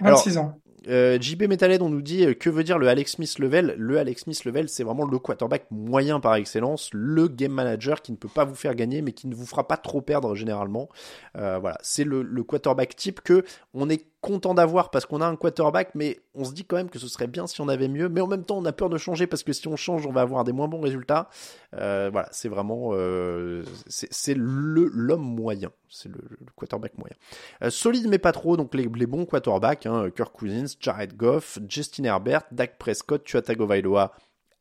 26 0.00 0.38
ans. 0.38 0.60
Euh, 0.88 1.18
JB 1.20 1.42
Metalhead, 1.42 1.82
on 1.82 1.90
nous 1.90 2.00
dit 2.00 2.24
euh, 2.24 2.34
que 2.34 2.48
veut 2.48 2.64
dire 2.64 2.78
le 2.78 2.88
Alex 2.88 3.12
Smith 3.12 3.38
level? 3.38 3.74
Le 3.76 3.98
Alex 3.98 4.22
Smith 4.22 4.44
level, 4.44 4.68
c'est 4.68 4.82
vraiment 4.82 5.04
le 5.04 5.18
quarterback 5.18 5.66
moyen 5.70 6.20
par 6.20 6.34
excellence, 6.36 6.90
le 6.92 7.28
game 7.28 7.52
manager 7.52 8.00
qui 8.00 8.12
ne 8.12 8.16
peut 8.16 8.28
pas 8.28 8.44
vous 8.44 8.54
faire 8.54 8.74
gagner, 8.74 9.02
mais 9.02 9.12
qui 9.12 9.26
ne 9.26 9.34
vous 9.34 9.46
fera 9.46 9.68
pas 9.68 9.76
trop 9.76 10.00
perdre 10.00 10.34
généralement. 10.34 10.88
Euh, 11.36 11.58
voilà, 11.58 11.76
c'est 11.82 12.04
le, 12.04 12.22
le, 12.22 12.42
quarterback 12.42 12.96
type 12.96 13.20
que 13.20 13.44
on 13.74 13.90
est 13.90 14.06
content 14.20 14.54
d'avoir 14.54 14.90
parce 14.90 15.06
qu'on 15.06 15.20
a 15.20 15.26
un 15.26 15.36
quarterback, 15.36 15.94
mais 15.94 16.20
on 16.34 16.44
se 16.44 16.52
dit 16.52 16.64
quand 16.64 16.76
même 16.76 16.90
que 16.90 16.98
ce 16.98 17.08
serait 17.08 17.26
bien 17.26 17.46
si 17.46 17.60
on 17.60 17.68
avait 17.68 17.88
mieux. 17.88 18.08
Mais 18.08 18.20
en 18.20 18.26
même 18.26 18.44
temps, 18.44 18.58
on 18.58 18.64
a 18.64 18.72
peur 18.72 18.90
de 18.90 18.98
changer 18.98 19.26
parce 19.26 19.42
que 19.42 19.52
si 19.52 19.66
on 19.68 19.76
change, 19.76 20.06
on 20.06 20.12
va 20.12 20.20
avoir 20.20 20.44
des 20.44 20.52
moins 20.52 20.68
bons 20.68 20.80
résultats. 20.80 21.28
Euh, 21.74 22.10
voilà, 22.12 22.28
c'est 22.32 22.48
vraiment 22.48 22.90
euh, 22.92 23.64
c'est 23.86 24.34
l'homme 24.36 25.22
moyen, 25.22 25.70
c'est 25.88 26.08
le, 26.08 26.20
quarterback 26.56 26.98
moyen. 26.98 27.14
Euh, 27.62 27.70
solide 27.70 28.08
mais 28.08 28.18
pas 28.18 28.32
trop, 28.32 28.56
donc 28.56 28.74
les, 28.74 28.88
les 28.94 29.06
bons 29.06 29.24
quarterbacks, 29.24 29.86
hein, 29.86 30.10
Kirk 30.14 30.32
Cousins, 30.32 30.76
Jared 30.80 31.16
Goff, 31.16 31.58
Justin 31.68 32.04
Herbert, 32.04 32.42
Dak 32.52 32.76
Prescott, 32.78 33.24
Tua 33.24 33.42
Tagovailoa 33.42 34.12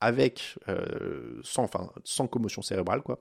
avec 0.01 0.57
sans 1.43 1.63
enfin 1.63 1.89
sans 2.05 2.27
commotion 2.27 2.61
cérébrale 2.61 3.01
quoi. 3.01 3.19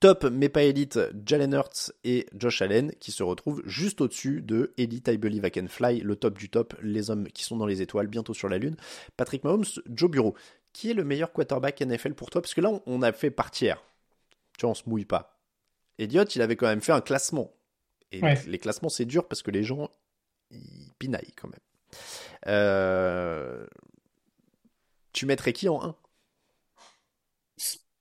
Top, 0.00 0.24
mais 0.24 0.48
pas 0.48 0.64
élite, 0.64 0.98
Jalen 1.24 1.52
Hurts 1.54 1.92
et 2.02 2.26
Josh 2.34 2.60
Allen 2.60 2.92
qui 2.98 3.12
se 3.12 3.22
retrouvent 3.22 3.62
juste 3.66 4.00
au-dessus 4.00 4.42
de 4.42 4.72
Elite 4.76 5.06
I 5.06 5.16
Believe 5.16 5.46
I 5.46 5.50
Can 5.52 5.68
Fly, 5.68 6.00
le 6.00 6.16
top 6.16 6.36
du 6.36 6.50
top, 6.50 6.74
les 6.82 7.10
hommes 7.10 7.28
qui 7.28 7.44
sont 7.44 7.56
dans 7.56 7.66
les 7.66 7.82
étoiles, 7.82 8.08
bientôt 8.08 8.34
sur 8.34 8.48
la 8.48 8.58
Lune. 8.58 8.76
Patrick 9.16 9.44
Mahomes, 9.44 9.64
Joe 9.86 10.10
Bureau. 10.10 10.34
Qui 10.72 10.90
est 10.90 10.94
le 10.94 11.04
meilleur 11.04 11.32
quarterback 11.32 11.80
NFL 11.82 12.14
pour 12.14 12.30
toi? 12.30 12.42
Parce 12.42 12.54
que 12.54 12.60
là, 12.60 12.72
on 12.86 13.02
a 13.02 13.12
fait 13.12 13.30
partir. 13.30 13.84
Tu 14.58 14.62
vois, 14.62 14.70
on 14.70 14.74
se 14.74 14.88
mouille 14.88 15.04
pas. 15.04 15.38
Elliot, 15.98 16.24
il 16.24 16.42
avait 16.42 16.56
quand 16.56 16.66
même 16.66 16.80
fait 16.80 16.92
un 16.92 17.00
classement. 17.00 17.54
Et 18.10 18.20
les 18.46 18.58
classements, 18.58 18.88
c'est 18.88 19.04
dur 19.04 19.28
parce 19.28 19.42
que 19.42 19.50
les 19.50 19.62
gens, 19.62 19.88
ils 20.50 20.92
pinaillent 20.98 21.32
quand 21.36 21.48
même. 21.48 21.60
Euh, 22.48 23.66
tu 25.12 25.26
mettrais 25.26 25.52
qui 25.52 25.68
en 25.68 25.82
1 25.82 25.96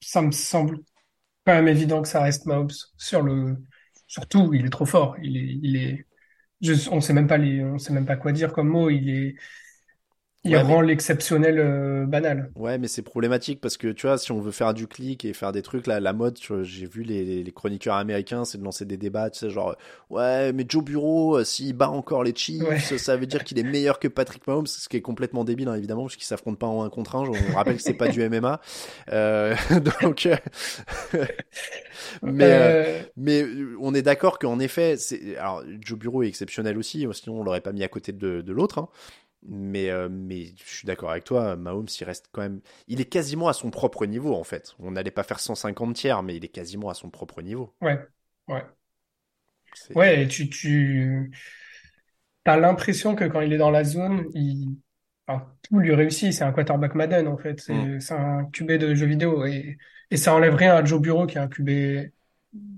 Ça 0.01 0.21
me 0.21 0.31
semble 0.31 0.79
quand 1.45 1.53
même 1.53 1.67
évident 1.67 2.01
que 2.01 2.07
ça 2.07 2.21
reste 2.21 2.45
Mahomes 2.45 2.69
sur 2.97 3.21
le 3.21 3.57
surtout 4.07 4.53
il 4.53 4.65
est 4.65 4.69
trop 4.69 4.85
fort. 4.85 5.15
Il 5.21 5.37
est 5.37 5.59
il 5.63 5.77
est 5.77 6.05
on 6.91 7.01
sait 7.01 7.13
même 7.13 7.27
pas 7.27 7.39
on 7.39 7.77
sait 7.79 7.93
même 7.93 8.05
pas 8.05 8.17
quoi 8.17 8.31
dire 8.31 8.53
comme 8.53 8.69
mot. 8.69 8.89
Il 8.89 9.09
est 9.09 9.35
il 10.43 10.57
rend 10.57 10.81
l'exceptionnel 10.81 11.59
euh, 11.59 12.05
banal. 12.05 12.51
Ouais, 12.55 12.79
mais 12.79 12.87
c'est 12.87 13.03
problématique 13.03 13.61
parce 13.61 13.77
que 13.77 13.89
tu 13.89 14.07
vois, 14.07 14.17
si 14.17 14.31
on 14.31 14.39
veut 14.39 14.51
faire 14.51 14.73
du 14.73 14.87
clic 14.87 15.23
et 15.23 15.33
faire 15.33 15.51
des 15.51 15.61
trucs, 15.61 15.85
là, 15.85 15.99
la 15.99 16.13
mode, 16.13 16.39
j'ai 16.63 16.87
vu 16.87 17.03
les, 17.03 17.43
les, 17.43 17.51
chroniqueurs 17.51 17.95
américains, 17.95 18.43
c'est 18.43 18.57
de 18.57 18.63
lancer 18.63 18.85
des 18.85 18.97
débats, 18.97 19.29
tu 19.29 19.37
sais, 19.37 19.49
genre, 19.51 19.75
ouais, 20.09 20.51
mais 20.53 20.65
Joe 20.67 20.83
Bureau, 20.83 21.37
euh, 21.37 21.43
s'il 21.43 21.73
bat 21.73 21.89
encore 21.89 22.23
les 22.23 22.33
Chiefs, 22.35 22.97
ça 22.97 23.17
veut 23.17 23.27
dire 23.27 23.43
qu'il 23.43 23.59
est 23.59 23.63
meilleur 23.63 23.99
que 23.99 24.07
Patrick 24.07 24.47
Mahomes, 24.47 24.65
ce 24.65 24.89
qui 24.89 24.97
est 24.97 25.01
complètement 25.01 25.43
débile, 25.43 25.67
hein, 25.67 25.75
évidemment, 25.75 26.03
parce 26.03 26.15
qu'ils 26.15 26.25
s'affrontent 26.25 26.57
pas 26.57 26.67
en 26.67 26.83
un 26.83 26.89
contre 26.89 27.17
un. 27.17 27.29
On 27.29 27.55
rappelle 27.55 27.75
que 27.75 27.83
c'est 27.83 27.93
pas 27.93 28.07
du 28.07 28.27
MMA. 28.29 28.59
Euh, 29.11 29.55
donc, 30.01 30.27
mais, 32.23 33.05
mais 33.15 33.45
on 33.79 33.93
est 33.93 34.01
d'accord 34.01 34.39
qu'en 34.39 34.57
effet, 34.59 34.97
c'est, 34.97 35.37
alors, 35.37 35.63
Joe 35.81 35.99
Bureau 35.99 36.23
est 36.23 36.27
exceptionnel 36.27 36.79
aussi, 36.79 37.05
sinon 37.13 37.41
on 37.41 37.43
l'aurait 37.43 37.61
pas 37.61 37.73
mis 37.73 37.83
à 37.83 37.87
côté 37.87 38.11
de, 38.11 38.41
de 38.41 38.51
l'autre, 38.51 38.79
hein. 38.79 38.89
Mais, 39.43 39.89
euh, 39.89 40.07
mais 40.09 40.53
je 40.63 40.71
suis 40.71 40.85
d'accord 40.85 41.09
avec 41.09 41.23
toi, 41.23 41.55
Mahomes, 41.55 41.87
il 41.99 42.03
reste 42.03 42.29
quand 42.31 42.41
même. 42.41 42.61
Il 42.87 43.01
est 43.01 43.05
quasiment 43.05 43.47
à 43.47 43.53
son 43.53 43.71
propre 43.71 44.05
niveau, 44.05 44.35
en 44.35 44.43
fait. 44.43 44.75
On 44.79 44.91
n'allait 44.91 45.11
pas 45.11 45.23
faire 45.23 45.39
150 45.39 45.95
tiers, 45.95 46.21
mais 46.21 46.35
il 46.35 46.45
est 46.45 46.49
quasiment 46.49 46.89
à 46.89 46.93
son 46.93 47.09
propre 47.09 47.41
niveau. 47.41 47.73
Ouais, 47.81 47.99
ouais. 48.47 48.63
Ouais, 49.95 50.27
tu, 50.27 50.49
tu 50.49 51.31
as 52.45 52.57
l'impression 52.57 53.15
que 53.15 53.23
quand 53.25 53.41
il 53.41 53.53
est 53.53 53.57
dans 53.57 53.71
la 53.71 53.83
zone, 53.83 54.27
il... 54.35 54.77
tout 55.63 55.79
lui 55.79 55.93
réussit. 55.95 56.33
C'est 56.33 56.43
un 56.43 56.51
quarterback 56.51 56.93
Madden, 56.93 57.27
en 57.27 57.37
fait. 57.37 57.59
C'est 57.59 57.73
mm. 57.73 57.99
un 58.11 58.45
QB 58.51 58.73
de 58.73 58.93
jeux 58.93 59.07
vidéo. 59.07 59.45
Et, 59.45 59.77
et 60.11 60.17
ça 60.17 60.35
enlève 60.35 60.53
rien 60.53 60.75
à 60.75 60.83
Joe 60.83 61.01
Bureau, 61.01 61.25
qui 61.25 61.37
est 61.37 61.41
un 61.41 61.47
QB 61.47 62.11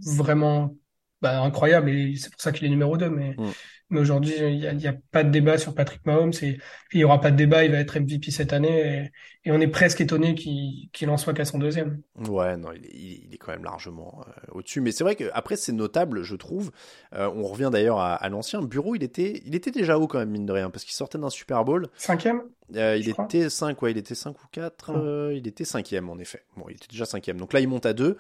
vraiment 0.06 0.73
bah, 1.21 1.41
incroyable. 1.41 1.89
Et 1.89 2.15
c'est 2.15 2.32
pour 2.32 2.39
ça 2.39 2.54
qu'il 2.54 2.65
est 2.65 2.69
numéro 2.69 2.95
2. 2.95 3.10
Mais. 3.10 3.36
Mm. 3.38 3.52
Mais 3.89 4.00
aujourd'hui, 4.00 4.34
il 4.39 4.78
n'y 4.78 4.88
a, 4.88 4.96
pas 5.12 5.24
de 5.24 5.30
débat 5.30 5.58
sur 5.58 5.76
Patrick 5.76 6.06
Mahomes 6.06 6.34
et 6.41 6.58
il 6.93 6.98
n'y 6.98 7.04
aura 7.04 7.22
pas 7.22 7.32
de 7.32 7.36
débat. 7.36 7.63
Il 7.63 7.72
va 7.72 7.78
être 7.78 8.00
MVP 8.00 8.32
cette 8.32 8.52
année 8.52 9.12
et, 9.46 9.52
on 9.52 9.60
est 9.60 9.67
presque 9.67 10.02
étonné 10.02 10.36
qu'il 10.36 11.10
en 11.10 11.17
soit 11.17 11.34
qu'à 11.34 11.46
son 11.46 11.60
deuxième. 11.60 12.02
Ouais, 12.28 12.56
non, 12.58 12.72
il 12.72 13.34
est, 13.34 13.38
quand 13.38 13.52
même 13.52 13.65
largement 13.65 14.24
euh, 14.28 14.54
au-dessus. 14.54 14.82
Mais 14.82 14.91
c'est 14.91 15.04
vrai 15.04 15.15
qu'après, 15.15 15.58
c'est 15.58 15.74
notable, 15.74 16.24
je 16.24 16.36
trouve. 16.36 16.72
Euh, 17.13 17.30
on 17.36 17.43
revient 17.43 17.69
d'ailleurs 17.72 18.00
à, 18.00 18.30
l'ancien. 18.30 18.62
Bureau, 18.62 18.96
il 18.96 19.04
était, 19.04 19.41
il 19.46 19.54
était 19.54 19.72
déjà 19.72 20.00
haut 20.00 20.08
quand 20.08 20.19
même, 20.19 20.30
mine 20.30 20.46
de 20.46 20.54
rien, 20.54 20.69
parce 20.69 20.86
qu'il 20.86 20.93
sortait 20.93 21.17
d'un 21.17 21.30
Super 21.30 21.63
Bowl. 21.65 21.88
Cinquième 21.96 22.41
euh, 22.76 22.98
il 22.98 23.10
était 23.10 23.50
5, 23.50 23.80
ouais, 23.82 23.91
il 23.91 23.98
était 23.98 24.15
5 24.15 24.41
ou 24.41 24.48
4, 24.52 25.32
il 25.36 25.48
était 25.48 25.65
cinquième 25.65 26.10
en 26.10 26.17
effet. 26.17 26.43
Bon, 26.58 26.65
il 26.69 26.76
était 26.78 26.88
déjà 26.89 27.06
cinquième. 27.06 27.38
Donc 27.38 27.54
là, 27.54 27.60
il 27.60 27.67
monte 27.67 27.86
à 27.86 27.93
2. 27.93 28.17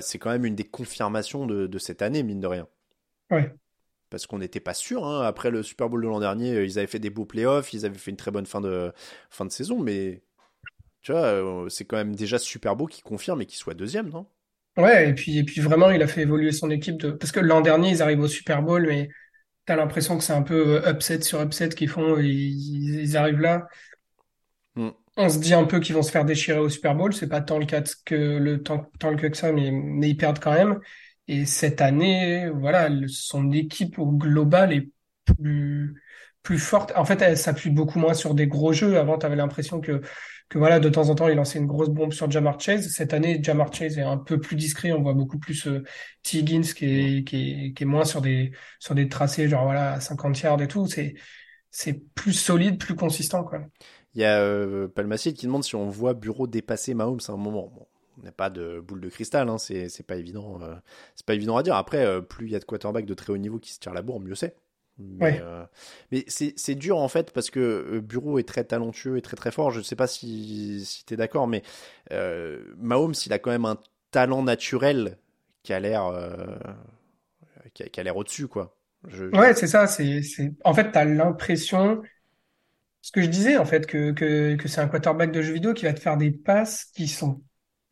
c'est 0.00 0.18
quand 0.18 0.30
même 0.30 0.46
une 0.46 0.56
des 0.56 0.64
confirmations 0.64 1.46
de, 1.46 1.68
de 1.68 1.78
cette 1.78 2.02
année, 2.02 2.24
mine 2.24 2.40
de 2.40 2.46
rien. 2.48 2.66
Ouais 3.30 3.54
parce 4.12 4.26
qu'on 4.26 4.38
n'était 4.38 4.60
pas 4.60 4.74
sûr. 4.74 5.06
Hein. 5.06 5.22
Après 5.22 5.50
le 5.50 5.62
Super 5.62 5.88
Bowl 5.88 6.02
de 6.02 6.06
l'an 6.06 6.20
dernier, 6.20 6.54
euh, 6.54 6.64
ils 6.64 6.78
avaient 6.78 6.86
fait 6.86 6.98
des 6.98 7.10
beaux 7.10 7.24
playoffs, 7.24 7.72
ils 7.72 7.86
avaient 7.86 7.98
fait 7.98 8.10
une 8.10 8.16
très 8.18 8.30
bonne 8.30 8.46
fin 8.46 8.60
de, 8.60 8.92
fin 9.30 9.46
de 9.46 9.50
saison, 9.50 9.80
mais 9.80 10.22
tu 11.00 11.12
vois, 11.12 11.22
euh, 11.22 11.68
c'est 11.70 11.86
quand 11.86 11.96
même 11.96 12.14
déjà 12.14 12.38
Super 12.38 12.76
Bowl 12.76 12.90
qui 12.90 13.00
confirme 13.00 13.40
et 13.40 13.46
qui 13.46 13.56
soit 13.56 13.74
deuxième, 13.74 14.10
non? 14.10 14.26
Ouais, 14.76 15.08
et 15.08 15.14
puis, 15.14 15.38
et 15.38 15.44
puis 15.44 15.60
vraiment, 15.60 15.90
il 15.90 16.02
a 16.02 16.06
fait 16.06 16.22
évoluer 16.22 16.52
son 16.52 16.70
équipe. 16.70 16.98
De... 16.98 17.10
Parce 17.10 17.32
que 17.32 17.40
l'an 17.40 17.62
dernier, 17.62 17.90
ils 17.90 18.02
arrivent 18.02 18.20
au 18.20 18.28
Super 18.28 18.62
Bowl, 18.62 18.86
mais 18.86 19.08
tu 19.66 19.72
as 19.72 19.76
l'impression 19.76 20.18
que 20.18 20.24
c'est 20.24 20.32
un 20.34 20.42
peu 20.42 20.76
euh, 20.76 20.92
upset 20.92 21.22
sur 21.22 21.42
upset 21.42 21.70
qu'ils 21.70 21.88
font, 21.88 22.18
ils, 22.18 23.16
arrivent 23.16 23.40
là. 23.40 23.66
Hmm. 24.74 24.90
On 25.16 25.28
se 25.28 25.38
dit 25.38 25.54
un 25.54 25.64
peu 25.64 25.80
qu'ils 25.80 25.94
vont 25.94 26.02
se 26.02 26.10
faire 26.10 26.24
déchirer 26.24 26.58
au 26.58 26.68
Super 26.68 26.94
Bowl. 26.94 27.14
C'est 27.14 27.28
pas 27.28 27.40
tant 27.40 27.58
le 27.58 27.66
cas 27.66 27.82
que 28.04 28.14
le 28.14 28.62
tant, 28.62 28.90
tant 28.98 29.10
le 29.10 29.16
cas 29.16 29.30
que 29.30 29.36
ça, 29.36 29.52
mais, 29.52 29.70
mais 29.70 30.10
ils 30.10 30.16
perdent 30.16 30.38
quand 30.38 30.52
même. 30.52 30.78
Et 31.28 31.46
cette 31.46 31.80
année, 31.80 32.48
voilà, 32.50 32.88
son 33.08 33.52
équipe 33.52 33.98
au 33.98 34.10
global 34.12 34.72
est 34.72 34.90
plus 35.24 36.02
plus 36.42 36.58
forte. 36.58 36.92
En 36.96 37.04
fait, 37.04 37.22
elle 37.22 37.38
s'appuie 37.38 37.70
beaucoup 37.70 37.98
moins 38.00 38.14
sur 38.14 38.34
des 38.34 38.48
gros 38.48 38.72
jeux. 38.72 38.98
Avant, 38.98 39.18
tu 39.18 39.26
avais 39.26 39.36
l'impression 39.36 39.80
que 39.80 40.00
que 40.48 40.58
voilà, 40.58 40.80
de 40.80 40.88
temps 40.90 41.08
en 41.08 41.14
temps, 41.14 41.28
il 41.28 41.36
lançait 41.36 41.58
une 41.58 41.66
grosse 41.66 41.88
bombe 41.88 42.12
sur 42.12 42.30
Jamar 42.30 42.60
Chase. 42.60 42.88
Cette 42.88 43.14
année, 43.14 43.40
Jamar 43.42 43.72
Chase 43.72 43.96
est 43.98 44.02
un 44.02 44.18
peu 44.18 44.38
plus 44.40 44.56
discret. 44.56 44.92
On 44.92 45.00
voit 45.02 45.14
beaucoup 45.14 45.38
plus 45.38 45.66
euh, 45.66 45.82
T. 46.22 46.38
Higgins 46.38 46.62
qui 46.62 46.84
est, 46.86 47.24
qui 47.24 47.66
est, 47.68 47.72
qui 47.72 47.82
est 47.84 47.86
moins 47.86 48.04
sur 48.04 48.20
des 48.20 48.52
sur 48.78 48.94
des 48.94 49.08
tracés 49.08 49.48
genre 49.48 49.64
voilà 49.64 50.00
50 50.00 50.40
yards 50.40 50.62
et 50.62 50.68
tout. 50.68 50.86
C'est 50.86 51.14
c'est 51.70 51.94
plus 52.14 52.34
solide, 52.34 52.78
plus 52.78 52.96
consistant 52.96 53.44
quoi. 53.44 53.60
Il 54.14 54.20
y 54.20 54.24
a 54.24 54.40
euh, 54.42 54.88
Palmacide 54.88 55.34
qui 55.36 55.46
demande 55.46 55.64
si 55.64 55.74
on 55.74 55.88
voit 55.88 56.14
Bureau 56.14 56.46
dépasser 56.46 56.94
Mahomes 56.94 57.20
à 57.28 57.32
un 57.32 57.36
moment. 57.36 57.88
On 58.22 58.26
n'a 58.26 58.32
pas 58.32 58.50
de 58.50 58.80
boule 58.80 59.00
de 59.00 59.08
cristal, 59.08 59.48
hein, 59.48 59.58
c'est 59.58 60.06
pas 60.06 60.16
évident, 60.16 60.60
c'est 61.14 61.26
pas 61.26 61.34
évident 61.34 61.56
à 61.56 61.62
dire. 61.62 61.74
Après, 61.74 62.22
plus 62.22 62.46
il 62.46 62.52
y 62.52 62.56
a 62.56 62.60
de 62.60 62.64
quarterbacks 62.64 63.06
de 63.06 63.14
très 63.14 63.32
haut 63.32 63.38
niveau 63.38 63.58
qui 63.58 63.72
se 63.72 63.80
tirent 63.80 63.94
la 63.94 64.02
bourre, 64.02 64.20
mieux 64.20 64.34
c'est. 64.34 64.56
Mais, 64.98 65.42
mais 66.12 66.24
c'est 66.28 66.74
dur 66.76 66.98
en 66.98 67.08
fait 67.08 67.32
parce 67.32 67.50
que 67.50 67.98
Bureau 67.98 68.38
est 68.38 68.46
très 68.46 68.62
talentueux 68.62 69.16
et 69.16 69.22
très 69.22 69.36
très 69.36 69.50
fort. 69.50 69.70
Je 69.72 69.78
ne 69.78 69.84
sais 69.84 69.96
pas 69.96 70.06
si, 70.06 70.84
si 70.84 71.04
tu 71.04 71.14
es 71.14 71.16
d'accord, 71.16 71.48
mais 71.48 71.62
Mahomes, 72.76 73.14
il 73.26 73.32
a 73.32 73.38
quand 73.38 73.50
même 73.50 73.64
un 73.64 73.78
talent 74.12 74.42
naturel 74.42 75.18
qui 75.64 75.72
a 75.72 75.80
l'air 75.80 76.12
qui 77.74 78.00
a, 78.00 78.02
l'air 78.02 78.16
au-dessus, 78.16 78.48
quoi. 78.48 78.76
Ouais, 79.32 79.54
c'est 79.54 79.66
ça. 79.66 79.86
C'est, 79.86 80.22
En 80.64 80.74
fait, 80.74 80.92
tu 80.92 80.98
as 80.98 81.04
l'impression, 81.04 82.02
ce 83.00 83.12
que 83.12 83.22
je 83.22 83.26
disais, 83.26 83.56
en 83.56 83.64
fait, 83.64 83.86
que, 83.86 84.12
que, 84.12 84.56
que 84.56 84.68
c'est 84.68 84.80
un 84.80 84.88
quarterback 84.88 85.32
de 85.32 85.42
jeu 85.42 85.54
vidéo 85.54 85.74
qui 85.74 85.84
va 85.84 85.92
te 85.92 86.00
faire 86.00 86.16
des 86.16 86.30
passes 86.30 86.84
qui 86.94 87.08
sont 87.08 87.42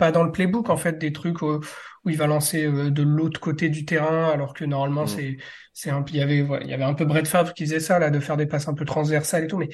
pas 0.01 0.11
dans 0.11 0.25
le 0.25 0.33
playbook, 0.33 0.71
en 0.71 0.77
fait, 0.77 0.99
des 0.99 1.13
trucs 1.13 1.43
où, 1.43 1.61
il 2.07 2.17
va 2.17 2.27
lancer 2.27 2.65
euh, 2.65 2.91
de 2.91 3.03
l'autre 3.03 3.39
côté 3.39 3.69
du 3.69 3.85
terrain, 3.85 4.31
alors 4.31 4.55
que 4.55 4.65
normalement, 4.65 5.05
mm. 5.05 5.09
c'est, 5.09 5.37
c'est 5.73 5.91
un, 5.91 6.05
il 6.09 6.17
y 6.17 6.23
avait, 6.23 6.39
il 6.39 6.67
y 6.67 6.73
avait 6.73 6.85
un 6.85 6.95
peu 6.95 7.05
Brett 7.05 7.29
Favre 7.29 7.55
qui 7.55 7.65
faisait 7.65 7.79
ça, 7.79 7.99
là, 7.99 8.11
de 8.11 8.19
faire 8.19 8.37
des 8.37 8.47
passes 8.47 8.67
un 8.67 8.75
peu 8.75 8.85
transversales 8.85 9.45
et 9.45 9.47
tout, 9.47 9.59
mais, 9.59 9.69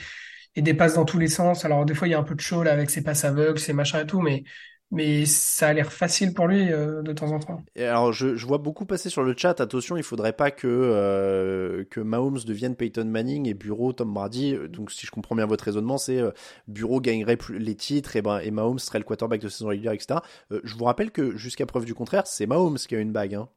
et 0.57 0.63
des 0.63 0.75
passes 0.75 0.95
dans 0.95 1.05
tous 1.05 1.19
les 1.19 1.29
sens. 1.29 1.65
Alors, 1.65 1.87
des 1.87 1.95
fois, 1.95 2.09
il 2.09 2.11
y 2.11 2.15
a 2.15 2.19
un 2.19 2.25
peu 2.25 2.35
de 2.35 2.41
show, 2.41 2.63
là, 2.63 2.73
avec 2.73 2.91
ses 2.91 3.03
passes 3.03 3.25
aveugles, 3.25 3.59
ses 3.59 3.73
machins 3.73 4.01
et 4.01 4.07
tout, 4.07 4.21
mais, 4.21 4.45
mais 4.91 5.27
ça 5.27 5.69
a 5.69 5.73
l'air 5.73 5.93
facile 5.93 6.33
pour 6.33 6.47
lui 6.47 6.73
euh, 6.73 7.03
de 7.03 7.13
temps 7.13 7.33
en 7.33 7.41
temps. 7.41 7.63
Alors, 7.77 8.13
je, 8.13 8.47
vois 8.47 8.59
beaucoup 8.59 8.87
passer 8.87 9.11
sur 9.11 9.23
le 9.23 9.35
chat. 9.37 9.61
Attention, 9.61 9.97
il 9.97 10.03
faudrait 10.03 10.33
pas 10.33 10.51
que 10.51 10.67
euh, 10.67 11.85
que 11.91 12.01
Mahomes 12.01 12.39
devienne 12.47 12.77
Peyton 12.77 13.05
Manning 13.05 13.49
et 13.49 13.55
Bureau 13.55 13.93
Tom 13.93 14.15
Brady. 14.15 14.57
Donc, 14.69 14.93
si 14.93 15.07
je 15.07 15.11
comprends 15.11 15.35
bien 15.35 15.47
votre 15.47 15.65
raisonnement, 15.65 15.99
c'est 15.99 16.21
euh, 16.21 16.31
Bureau 16.69 17.01
gagnerait 17.01 17.39
les 17.51 17.75
titres 17.75 18.17
et 18.17 18.23
ben 18.23 18.39
et 18.39 18.51
Mahomes 18.51 18.79
serait 18.79 18.99
le 18.99 19.05
quarterback 19.05 19.41
de 19.41 19.49
saison 19.49 19.69
régulière, 19.69 19.93
etc. 19.93 20.21
je 20.51 20.75
vous 20.77 20.85
rappelle 20.85 21.11
que 21.11 21.37
jusqu'à 21.37 21.67
preuve 21.67 21.85
du 21.85 21.95
contraire, 21.95 22.27
c'est 22.27 22.47
Mahomes 22.47 22.79
qui 22.79 22.95
a 22.95 23.01
une 23.01 23.13
bague. 23.13 23.35
Hein. 23.35 23.49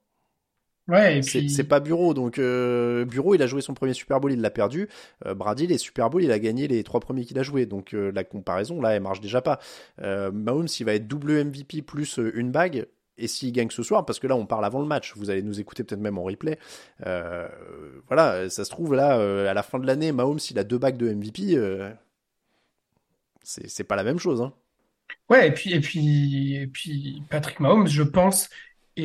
Ouais, 0.90 1.22
c'est 1.22 1.64
pas 1.64 1.80
Bureau. 1.80 2.14
Donc 2.14 2.40
euh, 2.40 3.06
Bureau, 3.06 3.36
il 3.36 3.44
a 3.44 3.48
joué 3.48 3.62
son 3.62 3.74
premier 3.76 3.94
Super 3.94 4.20
Bowl, 4.20 4.32
il 4.32 4.42
l'a 4.42 4.50
perdu. 4.50 4.90
Euh, 5.26 5.36
Brady, 5.36 5.68
les 5.68 5.78
Super 5.78 6.10
Bowl, 6.10 6.24
il 6.24 6.32
a 6.32 6.40
gagné 6.40 6.68
les 6.68 6.84
trois 6.84 7.00
premiers 7.00 7.26
qu'il 7.26 7.38
a 7.38 7.44
joué. 7.44 7.68
Donc 7.68 7.94
euh, 7.94 8.12
la 8.12 8.24
comparaison 8.24 8.82
là, 8.82 8.96
elle 8.96 9.04
marche 9.04 9.22
déjà 9.22 9.42
pas. 9.42 9.60
Mahomes, 10.00 10.68
il 10.80 10.86
va 10.86 10.96
être 10.96 11.08
double 11.08 11.44
MVP 11.46 11.84
plus 11.84 12.20
une 12.34 12.52
bague. 12.52 12.88
Et 13.22 13.28
s'il 13.28 13.52
gagne 13.52 13.70
ce 13.70 13.84
soir, 13.84 14.06
parce 14.06 14.18
que 14.18 14.28
là 14.28 14.36
on 14.36 14.46
parle 14.46 14.66
avant 14.66 14.80
le 14.80 14.88
match, 14.88 15.14
vous 15.16 15.30
allez 15.30 15.44
nous 15.44 15.60
écouter 15.60 15.84
peut-être 15.84 16.00
même 16.00 16.18
en 16.18 16.24
replay. 16.24 16.58
voilà, 18.08 18.50
ça 18.50 18.66
se 18.66 18.70
trouve 18.70 18.96
là 18.96 19.50
à 19.50 19.54
la 19.54 19.64
fin 19.64 19.78
de 19.78 19.86
l'année, 19.86 20.12
Mahomes, 20.12 20.40
il 20.50 20.58
a 20.58 20.64
deux 20.64 20.78
bagues 20.80 20.98
de 20.98 21.14
MVP. 21.14 21.60
c'est 23.44 23.84
pas 23.84 23.96
la 23.96 24.04
même 24.04 24.20
chose. 24.20 24.42
Hein. 24.42 24.54
Ouais, 25.30 25.48
et 25.48 25.52
puis, 25.52 25.74
et 25.74 25.80
puis, 25.80 26.56
et 26.56 26.68
puis 26.68 27.22
Patrick 27.30 27.60
Mahomes, 27.60 27.88
je 27.88 28.02
pense, 28.04 28.50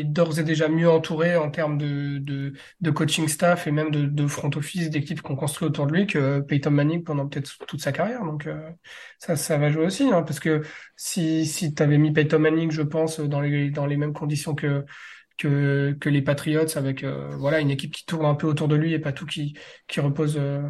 est 0.01 0.05
d'ores 0.05 0.39
et 0.39 0.45
déjà 0.45 0.69
mieux 0.69 0.89
entouré 0.91 1.37
en 1.37 1.51
termes 1.51 1.79
de, 1.79 2.19
de, 2.19 2.53
de 2.81 2.91
coaching 2.91 3.29
staff 3.29 3.67
et 3.67 3.71
même 3.71 3.91
de, 3.91 4.05
de 4.07 4.27
front 4.27 4.51
office 4.57 4.91
d'équipes 4.91 5.23
qu'on 5.23 5.37
construit 5.37 5.69
autour 5.69 5.87
de 5.87 5.93
lui 5.93 6.07
que 6.07 6.41
Peyton 6.41 6.71
Manning 6.71 7.05
pendant 7.05 7.27
peut-être 7.29 7.59
toute 7.67 7.81
sa 7.81 7.93
carrière. 7.93 8.25
Donc 8.25 8.47
euh, 8.47 8.71
ça, 9.19 9.37
ça 9.37 9.59
va 9.59 9.71
jouer 9.71 9.87
aussi, 9.87 10.05
hein, 10.05 10.23
parce 10.23 10.41
que 10.41 10.63
si, 10.97 11.47
si 11.47 11.75
tu 11.75 11.87
mis 11.87 12.13
Peyton 12.13 12.39
Manning, 12.39 12.71
je 12.71 12.83
pense, 12.83 13.21
dans 13.21 13.41
les, 13.41 13.71
dans 13.71 13.87
les 13.87 13.97
mêmes 13.97 14.13
conditions 14.13 14.55
que, 14.55 14.85
que, 15.39 15.97
que 16.01 16.09
les 16.09 16.23
Patriots, 16.23 16.77
avec 16.77 17.05
euh, 17.05 17.35
voilà 17.37 17.61
une 17.61 17.71
équipe 17.71 17.93
qui 17.93 18.05
tourne 18.07 18.27
un 18.27 18.35
peu 18.35 18.47
autour 18.47 18.69
de 18.69 18.77
lui 18.77 18.93
et 18.93 18.99
pas 18.99 19.13
tout 19.13 19.27
qui, 19.27 19.57
qui 19.89 20.01
repose 20.01 20.37
euh, 20.39 20.63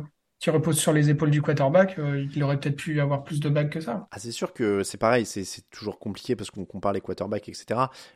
qui 0.44 0.50
repose 0.50 0.78
sur 0.78 0.92
les 0.92 1.08
épaules 1.08 1.30
du 1.30 1.40
quarterback, 1.40 1.98
euh, 1.98 2.26
il 2.36 2.42
aurait 2.42 2.60
peut-être 2.60 2.76
pu 2.76 3.00
avoir 3.00 3.24
plus 3.24 3.40
de 3.40 3.48
bagues 3.48 3.70
que 3.70 3.80
ça. 3.80 4.06
Ah, 4.10 4.18
c'est 4.18 4.30
sûr 4.30 4.52
que 4.52 4.82
c'est 4.82 4.98
pareil, 4.98 5.24
c'est 5.24 5.70
toujours 5.70 5.98
compliqué 5.98 6.36
parce 6.36 6.50
qu'on 6.50 6.66
compare 6.66 6.92
les 6.92 7.00
quarterbacks, 7.00 7.48
etc. 7.48 7.64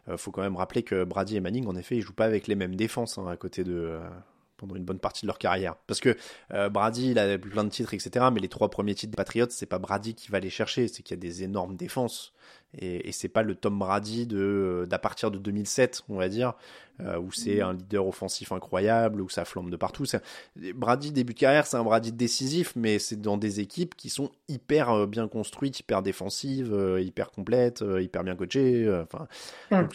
Il 0.06 0.12
euh, 0.12 0.16
faut 0.18 0.30
quand 0.30 0.42
même 0.42 0.56
rappeler 0.56 0.82
que 0.82 1.04
Brady 1.04 1.36
et 1.36 1.40
Manning, 1.40 1.66
en 1.66 1.74
effet, 1.74 1.96
ils 1.96 2.02
jouent 2.02 2.12
pas 2.12 2.26
avec 2.26 2.46
les 2.46 2.54
mêmes 2.54 2.74
défenses 2.74 3.16
hein, 3.16 3.26
à 3.28 3.38
côté 3.38 3.64
de. 3.64 3.72
Euh, 3.72 4.00
pendant 4.58 4.74
une 4.74 4.84
bonne 4.84 4.98
partie 4.98 5.22
de 5.22 5.28
leur 5.28 5.38
carrière. 5.38 5.76
Parce 5.86 6.00
que 6.00 6.16
Brady, 6.50 7.12
il 7.12 7.18
a 7.20 7.38
plein 7.38 7.62
de 7.62 7.68
titres, 7.68 7.94
etc. 7.94 8.26
Mais 8.32 8.40
les 8.40 8.48
trois 8.48 8.68
premiers 8.70 8.96
titres 8.96 9.12
des 9.12 9.16
Patriots, 9.16 9.46
c'est 9.50 9.66
pas 9.66 9.78
Brady 9.78 10.16
qui 10.16 10.32
va 10.32 10.40
les 10.40 10.50
chercher, 10.50 10.88
c'est 10.88 11.04
qu'il 11.04 11.16
y 11.16 11.20
a 11.20 11.20
des 11.20 11.44
énormes 11.44 11.76
défenses 11.76 12.32
et, 12.76 13.08
et 13.08 13.12
c'est 13.12 13.28
pas 13.28 13.42
le 13.42 13.54
Tom 13.54 13.78
Brady 13.78 14.26
de 14.26 14.86
d'à 14.88 14.98
partir 14.98 15.30
de 15.30 15.38
2007 15.38 16.02
on 16.08 16.16
va 16.16 16.28
dire 16.28 16.54
euh, 17.00 17.16
où 17.16 17.30
c'est 17.30 17.60
un 17.60 17.74
leader 17.74 18.08
offensif 18.08 18.50
incroyable 18.50 19.20
où 19.20 19.28
ça 19.28 19.44
flambe 19.44 19.70
de 19.70 19.76
partout. 19.76 20.04
Brady 20.74 21.12
début 21.12 21.32
de 21.32 21.38
carrière 21.38 21.66
c'est 21.66 21.76
un 21.76 21.84
Brady 21.84 22.10
décisif 22.10 22.72
mais 22.74 22.98
c'est 22.98 23.20
dans 23.20 23.36
des 23.36 23.60
équipes 23.60 23.94
qui 23.94 24.10
sont 24.10 24.32
hyper 24.48 24.90
euh, 24.90 25.06
bien 25.06 25.28
construites 25.28 25.78
hyper 25.78 26.02
défensives 26.02 26.74
euh, 26.74 27.00
hyper 27.00 27.30
complètes 27.30 27.84
hyper 28.00 28.24
bien 28.24 28.34
coachées 28.34 28.88
enfin 29.02 29.28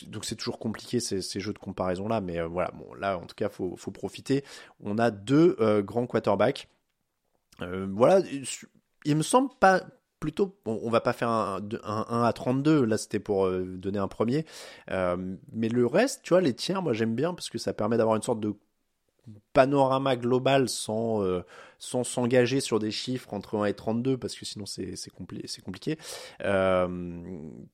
donc 0.08 0.24
c'est 0.24 0.36
toujours 0.36 0.60
compliqué 0.60 1.02
ces, 1.02 1.22
ces, 1.22 1.42
jeux 1.42 1.54
de 1.54 1.60
comparaison 1.60 2.08
là 2.08 2.22
mais 2.22 2.42
voilà 2.42 2.72
bon 2.72 2.94
là 2.94 3.18
en 3.18 3.26
tout 3.26 3.36
cas 3.36 3.50
faut 3.50 3.76
faut 3.76 3.92
profiter. 3.92 4.46
On 4.82 4.98
a 4.98 5.12
deux 5.12 5.58
grands 5.82 6.08
quarterbacks. 6.08 6.70
Voilà 7.60 8.22
il 9.06 9.16
me 9.16 9.24
semble 9.24 9.50
pas 9.60 9.84
plutôt, 10.24 10.56
on 10.66 10.90
va 10.90 11.02
pas 11.02 11.12
faire 11.12 11.28
un, 11.28 11.60
1 11.84 12.24
à 12.24 12.32
32, 12.32 12.86
là 12.86 12.98
c'était 12.98 13.20
pour 13.20 13.46
euh, 13.46 13.66
donner 13.66 14.00
un 14.00 14.08
premier, 14.08 14.46
euh, 14.90 15.18
mais 15.52 15.68
le 15.68 15.86
reste, 15.86 16.22
tu 16.24 16.30
vois, 16.30 16.40
les 16.40 16.54
tiers, 16.54 16.82
moi 16.82 16.94
j'aime 16.94 17.14
bien 17.14 17.34
parce 17.34 17.50
que 17.50 17.58
ça 17.58 17.74
permet 17.74 17.98
d'avoir 17.98 18.16
une 18.16 18.22
sorte 18.22 18.40
de 18.40 18.54
panorama 19.52 20.16
global 20.16 20.70
sans 20.70 21.22
euh, 21.24 21.42
sans 21.78 22.06
s'engager 22.06 22.62
sur 22.62 22.80
des 22.80 22.90
chiffres 22.90 23.34
entre 23.34 23.58
1 23.58 23.66
et 23.66 23.74
32 23.74 24.18
parce 24.18 24.36
que 24.36 24.46
sinon 24.46 24.66
c'est 24.66 24.96
c'est 24.96 25.12
compliqué. 25.12 25.98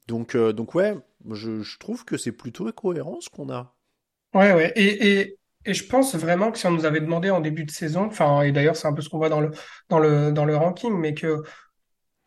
Donc 0.07 0.35
donc 0.35 0.73
ouais 0.73 0.95
je, 1.29 1.61
je 1.61 1.77
trouve 1.77 2.03
que 2.03 2.17
c'est 2.17 2.31
plutôt 2.31 2.71
cohérent 2.71 3.21
ce 3.21 3.29
qu'on 3.29 3.51
a. 3.51 3.75
Ouais 4.33 4.53
ouais. 4.53 4.73
Et, 4.75 5.19
et 5.19 5.39
et 5.65 5.73
je 5.73 5.85
pense 5.85 6.15
vraiment 6.15 6.51
que 6.51 6.57
si 6.57 6.65
on 6.67 6.71
nous 6.71 6.85
avait 6.85 7.01
demandé 7.01 7.29
en 7.29 7.41
début 7.41 7.65
de 7.65 7.71
saison, 7.71 8.05
enfin, 8.05 8.41
et 8.41 8.51
d'ailleurs 8.51 8.77
c'est 8.77 8.87
un 8.87 8.93
peu 8.93 9.01
ce 9.01 9.09
qu'on 9.09 9.17
voit 9.17 9.29
dans 9.29 9.41
le 9.41 9.51
dans 9.89 9.99
le 9.99 10.31
dans 10.31 10.45
le 10.45 10.55
ranking, 10.55 10.93
mais 10.97 11.13
que 11.13 11.43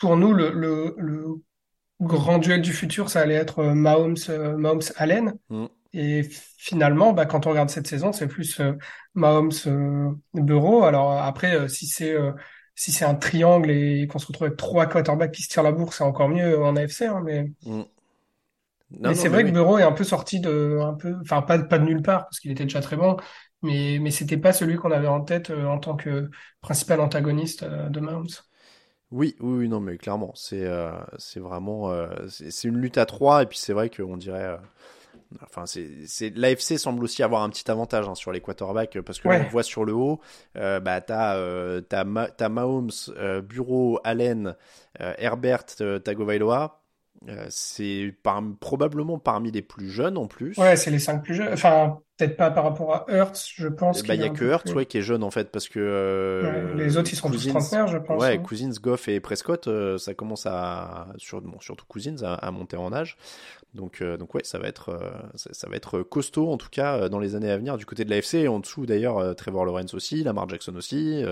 pour 0.03 0.17
nous, 0.17 0.33
le, 0.33 0.51
le, 0.51 1.37
grand 2.01 2.39
duel 2.39 2.61
du 2.61 2.73
futur, 2.73 3.09
ça 3.09 3.21
allait 3.21 3.37
être 3.37 3.61
euh, 3.61 3.73
Mahomes, 3.73 4.17
euh, 4.31 4.57
Mahomes 4.57 4.83
Allen. 4.97 5.35
Mm. 5.49 5.67
Et 5.93 6.29
finalement, 6.59 7.13
bah, 7.13 7.25
quand 7.25 7.47
on 7.47 7.51
regarde 7.51 7.71
cette 7.71 7.87
saison, 7.87 8.13
c'est 8.13 8.27
plus 8.27 8.59
euh, 8.59 8.73
Mahomes 9.15 9.53
Bureau. 10.35 10.83
Alors 10.83 11.13
après, 11.13 11.69
si 11.69 11.87
c'est 11.87 12.17
si 12.75 12.91
c'est 12.91 13.05
un 13.05 13.15
triangle 13.15 13.71
et 13.71 14.09
qu'on 14.09 14.19
se 14.19 14.27
retrouve 14.27 14.47
avec 14.49 14.59
trois 14.59 14.87
quarterbacks 14.87 15.31
qui 15.31 15.43
se 15.43 15.49
tirent 15.49 15.63
la 15.63 15.71
bourse, 15.71 15.99
c'est 15.99 16.05
encore 16.05 16.29
mieux 16.29 16.61
en 16.61 16.75
AFC. 16.75 17.03
Hein, 17.03 17.23
mais 17.25 17.53
mm. 17.65 17.83
mais 18.99 19.15
c'est 19.15 19.29
vrai 19.29 19.45
que 19.45 19.51
Bureau 19.51 19.79
est 19.79 19.85
un 19.85 19.93
peu 19.93 20.03
sorti 20.03 20.41
de 20.41 20.81
un 20.83 20.95
peu, 20.95 21.15
enfin 21.21 21.43
pas 21.43 21.61
pas 21.61 21.79
de 21.79 21.85
nulle 21.85 22.03
part 22.03 22.25
parce 22.25 22.41
qu'il 22.41 22.51
était 22.51 22.65
déjà 22.65 22.81
très 22.81 22.97
bon, 22.97 23.19
mais 23.61 23.99
mais 24.01 24.11
c'était 24.11 24.39
pas 24.39 24.53
celui 24.53 24.75
qu'on 24.75 24.91
avait 24.91 25.07
en 25.07 25.21
tête 25.21 25.51
en 25.51 25.79
tant 25.79 25.95
que 25.95 26.29
principal 26.61 27.01
antagoniste 27.01 27.63
de 27.65 28.01
Mahomes. 28.01 28.27
Oui, 29.13 29.37
oui, 29.41 29.69
non, 29.69 29.79
mais 29.79 29.99
clairement, 29.99 30.33
c'est 30.35 30.65
euh, 30.65 30.91
c'est 31.19 31.39
vraiment 31.39 31.91
euh, 31.91 32.09
c'est 32.29 32.67
une 32.67 32.79
lutte 32.79 32.97
à 32.97 33.05
trois 33.05 33.43
et 33.43 33.47
puis 33.47 33.59
c'est 33.59 33.75
vrai 33.75 33.91
qu'on 33.91 34.17
dirait. 34.17 34.45
Euh, 34.45 34.57
enfin, 35.45 35.65
c'est 35.67 36.31
l'AFC 36.35 36.79
semble 36.79 37.05
aussi 37.05 37.23
avoir 37.23 37.43
un 37.43 37.51
petit 37.51 37.71
avantage 37.71 38.09
hein, 38.09 38.15
sur 38.15 38.33
les 38.33 38.41
quarterbacks 38.41 38.99
parce 39.03 39.21
que 39.21 39.29
on 39.29 39.49
voit 39.51 39.63
sur 39.63 39.85
le 39.85 39.93
haut, 39.93 40.21
bah 40.55 41.01
t'as 41.03 41.83
t'as 41.83 42.49
Mahomes, 42.49 42.91
Bureau, 43.45 44.01
Allen, 44.03 44.57
Herbert, 44.99 45.67
Tagovailoa. 46.03 46.81
c'est 47.51 48.15
probablement 48.61 49.19
parmi 49.19 49.51
les 49.51 49.63
plus 49.63 49.91
jeunes 49.91 50.17
en 50.17 50.27
plus. 50.27 50.57
Ouais, 50.57 50.77
c'est 50.77 50.91
les 50.91 50.99
cinq 50.99 51.23
plus 51.23 51.35
jeunes. 51.35 51.53
Enfin, 51.53 51.99
peut-être 52.23 52.37
pas 52.37 52.51
par 52.51 52.65
rapport 52.65 52.95
à 52.95 53.05
Hurts, 53.09 53.53
je 53.57 53.69
pense. 53.69 54.01
Eh 54.05 54.09
ben, 54.09 54.15
il 54.15 54.21
n'y 54.21 54.27
a 54.27 54.31
que 54.31 54.45
Hurts 54.45 54.75
ouais, 54.75 54.87
qui 54.87 54.99
est 54.99 55.03
jeune 55.03 55.23
en 55.23 55.31
fait, 55.31 55.51
parce 55.51 55.69
que. 55.69 55.81
Euh, 55.81 56.75
les 56.75 56.97
autres, 56.97 57.13
ils 57.13 57.17
seront 57.17 57.31
tous 57.31 57.49
trentenaires, 57.49 57.89
je 57.89 57.99
pense. 57.99 58.21
Ouais, 58.21 58.37
hein. 58.37 58.39
Cousins, 58.39 58.73
Goff 58.81 59.09
et 59.09 59.21
Prescott, 59.21 59.67
euh, 59.69 59.99
ça 59.99 60.15
commence 60.15 60.47
à. 60.47 61.09
Sur, 61.19 61.41
bon, 61.41 61.61
surtout 61.61 61.85
Cousins, 61.87 62.17
à, 62.23 62.51
monter 62.51 62.77
en 62.77 62.93
âge. 62.93 63.17
Donc, 63.75 64.03
euh, 64.03 64.19
donc 64.19 64.35
ouais, 64.35 64.43
ça 64.45 64.59
va, 64.59 64.69
être, 64.69 65.01
ça, 65.35 65.67
va 65.67 65.77
être 65.77 66.03
costaud 66.03 66.53
en 66.53 66.59
tout 66.59 66.69
cas 66.71 67.09
dans 67.09 67.19
les 67.19 67.35
années 67.35 67.51
à 67.51 67.57
venir 67.57 67.79
du 67.79 67.87
côté 67.87 68.05
de 68.05 68.11
l'AFC. 68.11 68.35
Et 68.35 68.49
en 68.49 68.61
dessous 68.61 68.85
d'ailleurs, 68.85 69.35
Trevor 69.35 69.65
Lawrence 69.65 69.95
aussi, 69.95 70.23
Lamar 70.23 70.47
Jackson 70.49 70.77
aussi. 70.77 71.25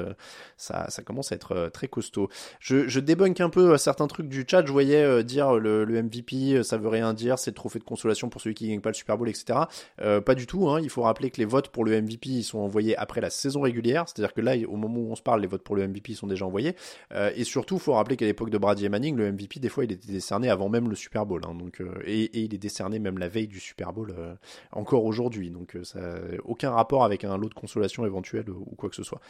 ça, 0.57 0.88
ça 0.88 1.03
commence 1.03 1.32
à 1.32 1.34
être 1.34 1.68
très 1.72 1.88
costaud. 1.88 2.30
Je, 2.59 2.88
je 2.88 2.99
débunk 2.99 3.41
un 3.43 3.51
peu 3.51 3.76
certains 3.76 4.07
trucs 4.07 4.28
du 4.28 4.47
chat. 4.49 4.64
Je 4.64 4.72
voyais 4.72 5.22
dire 5.22 5.53
le, 5.55 5.84
le, 5.84 6.03
MVP, 6.03 6.62
ça 6.62 6.78
veut 6.78 6.88
rien 6.88 7.12
dire, 7.12 7.38
c'est 7.38 7.51
le 7.51 7.57
trophée 7.57 7.78
de 7.78 7.84
consolation 7.84 8.30
pour 8.30 8.41
celui 8.41 8.55
qui 8.55 8.68
gagne 8.68 8.80
pas 8.80 8.91
le 8.91 8.95
Super 8.95 9.18
Bowl, 9.18 9.28
etc. 9.28 9.59
pas 9.99 10.34
du 10.34 10.47
tout. 10.47 10.66
Hein, 10.70 10.80
il 10.83 10.91
faut 10.91 11.03
rappeler 11.03 11.31
que 11.31 11.39
les 11.39 11.45
votes 11.45 11.68
pour 11.68 11.85
le 11.85 12.01
MVP 12.01 12.43
sont 12.43 12.59
envoyés 12.59 12.97
après 12.97 13.20
la 13.20 13.31
saison 13.31 13.62
régulière, 13.62 14.05
c'est-à-dire 14.07 14.35
que 14.35 14.41
là, 14.41 14.55
au 14.68 14.76
moment 14.76 15.01
où 15.01 15.12
on 15.12 15.14
se 15.14 15.22
parle, 15.22 15.41
les 15.41 15.47
votes 15.47 15.62
pour 15.62 15.76
le 15.76 15.87
MVP 15.87 16.14
sont 16.14 16.26
déjà 16.26 16.47
envoyés. 16.47 16.74
Euh, 17.12 17.31
et 17.35 17.45
surtout, 17.45 17.76
il 17.76 17.81
faut 17.81 17.93
rappeler 17.93 18.16
qu'à 18.16 18.26
l'époque 18.26 18.51
de 18.51 18.59
Brady 18.59 18.85
et 18.85 18.89
Manning, 18.89 19.16
le 19.16 19.33
MVP, 19.33 19.61
des 19.61 19.68
fois, 19.68 19.85
il 19.85 19.93
était 19.93 20.12
décerné 20.12 20.49
avant 20.49 20.68
même 20.68 20.89
le 20.89 20.95
Super 20.95 21.26
Bowl. 21.26 21.43
Hein, 21.47 21.55
donc, 21.55 21.81
euh, 21.81 21.95
et, 22.05 22.31
il 22.39 22.55
est 22.55 22.59
décerné 22.59 22.99
même 22.99 23.18
la 23.18 23.28
veille 23.28 23.49
du 23.49 23.61
Super 23.61 23.93
Bowl, 23.93 24.14
euh, 24.16 24.35
encore 24.72 25.05
aujourd'hui. 25.05 25.51
Donc, 25.51 25.76
ça 25.83 26.01
aucun 26.45 26.70
rapport 26.70 27.05
avec 27.05 27.24
un 27.24 27.37
lot 27.37 27.49
de 27.49 27.55
consolation 27.55 28.05
éventuel 28.07 28.51
ou, 28.51 28.74
quoi 28.76 28.89
que 28.89 28.97
ce 28.97 29.03
soit. 29.03 29.20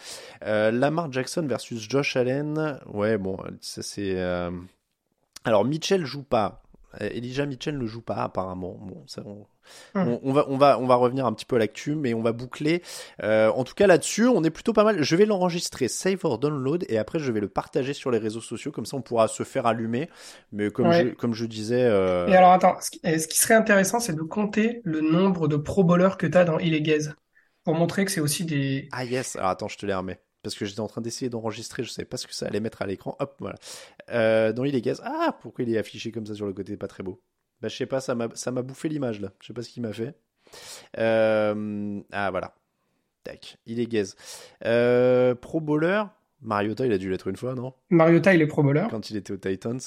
Lamar 0.43 1.13
Jackson 1.13 1.47
versus 1.47 1.89
Josh 1.89 2.17
Allen, 2.17 2.79
ouais, 2.93 3.19
bon, 3.19 3.39
ça 3.61 3.83
c'est. 3.83 4.19
Alors, 5.45 5.65
Mitchell 5.65 6.05
joue 6.05 6.23
pas. 6.23 6.63
Elijah 7.01 7.47
Mitchell 7.47 7.79
ne 7.79 7.87
joue 7.87 8.03
pas 8.03 8.17
apparemment. 8.17 8.77
Bon, 8.81 9.05
ça, 9.07 9.23
on, 9.25 9.47
Hmm. 9.95 10.09
on- 10.09 10.21
on 10.25 10.33
va, 10.33 10.47
on 10.49 10.57
va, 10.57 10.79
on 10.81 10.87
va 10.87 10.95
revenir 10.97 11.27
un 11.27 11.33
petit 11.33 11.45
peu 11.45 11.57
à 11.57 11.59
l'actu, 11.61 11.95
mais 11.95 12.13
on 12.15 12.23
va 12.23 12.33
boucler. 12.33 12.83
Euh, 13.23 13.51
en 13.51 13.63
tout 13.65 13.75
cas 13.75 13.87
là-dessus, 13.87 14.27
on 14.27 14.43
est 14.43 14.51
plutôt 14.51 14.73
pas 14.73 14.83
mal. 14.85 15.03
Je 15.03 15.17
vais 15.17 15.27
l'enregistrer 15.27 15.87
save 15.89 16.19
or 16.25 16.39
download 16.39 16.85
et 16.89 16.99
après 16.99 17.19
je 17.21 17.31
vais 17.31 17.41
le 17.41 17.49
partager 17.49 17.93
sur 17.93 18.11
les 18.11 18.19
réseaux 18.19 18.41
sociaux 18.41 18.73
comme 18.73 18.87
ça 18.87 18.97
on 18.97 19.03
pourra 19.03 19.29
se 19.29 19.43
faire 19.45 19.67
allumer. 19.67 20.09
Mais 20.53 20.71
comme 20.71 20.89
Ouais. 20.89 21.05
je, 21.11 21.15
comme 21.15 21.35
je 21.35 21.45
disais. 21.47 21.85
euh, 21.85 22.27
Et 22.27 22.35
alors, 22.37 22.51
attends, 22.53 22.77
ce 22.81 22.91
qui, 22.91 23.01
ce 23.05 23.29
qui 23.29 23.39
serait 23.39 23.55
intéressant, 23.55 24.01
c'est 24.01 24.15
de 24.15 24.23
compter 24.23 24.81
le 24.85 25.01
nombre 25.01 25.47
de 25.49 25.57
pro 25.57 25.85
bowlers 25.85 26.17
que 26.19 26.27
tu 26.27 26.37
as 26.37 26.45
dans 26.45 26.59
Illegaz 26.59 27.15
pour 27.65 27.75
montrer 27.75 28.05
que 28.05 28.11
c'est 28.11 28.21
aussi 28.21 28.45
des. 28.45 28.89
Ah 28.93 29.05
yes, 29.05 29.37
alors 29.37 29.51
attends, 29.51 29.69
je 29.69 29.79
te 29.79 29.87
les 29.87 29.95
remets. 29.95 30.21
Parce 30.43 30.55
que 30.55 30.65
j'étais 30.65 30.81
en 30.81 30.87
train 30.87 31.01
d'essayer 31.03 31.29
d'enregistrer, 31.29 31.83
je 31.83 31.91
savais 31.91 32.07
pas 32.07 32.17
ce 32.17 32.27
que 32.27 32.35
ça 32.35 32.47
allait 32.47 32.61
mettre 32.61 32.81
à 32.83 32.87
l'écran. 32.87 33.17
Hop, 33.21 33.37
voilà. 33.41 33.57
Euh, 34.11 34.53
Il 34.65 34.75
est 34.75 34.81
gaz. 34.81 35.03
Ah, 35.05 35.37
pourquoi 35.43 35.65
il 35.65 35.75
est 35.75 35.79
affiché 35.79 36.13
comme 36.13 36.27
ça 36.27 36.35
sur 36.35 36.47
le 36.47 36.53
côté 36.53 36.77
Pas 36.77 36.89
très 36.89 37.03
beau. 37.03 37.21
Bah, 37.61 37.69
je 37.69 37.77
sais 37.77 37.87
pas, 37.87 38.01
ça 38.01 38.15
m'a 38.15 38.63
bouffé 38.63 38.89
l'image 38.89 39.21
là. 39.21 39.33
Je 39.41 39.49
sais 39.49 39.53
pas 39.53 39.63
ce 39.63 39.69
qu'il 39.69 39.83
m'a 39.83 39.93
fait. 39.93 40.15
Euh, 40.99 42.01
ah, 42.11 42.31
voilà. 42.31 42.55
Tac, 43.23 43.59
il 43.67 43.81
est 43.81 43.87
gaze. 43.87 44.17
Euh, 44.65 45.35
Pro 45.35 45.61
Bowler. 45.61 46.05
Mariota, 46.43 46.87
il 46.87 46.93
a 46.93 46.97
dû 46.97 47.11
l'être 47.11 47.29
une 47.29 47.37
fois, 47.37 47.55
non? 47.55 47.75
Mariota, 47.91 48.33
il 48.33 48.41
est 48.41 48.47
pro 48.47 48.63
bowler. 48.63 48.87
Quand 48.91 49.11
il 49.11 49.19
était 49.19 49.35
aux 49.35 49.37
Titans. 49.37 49.79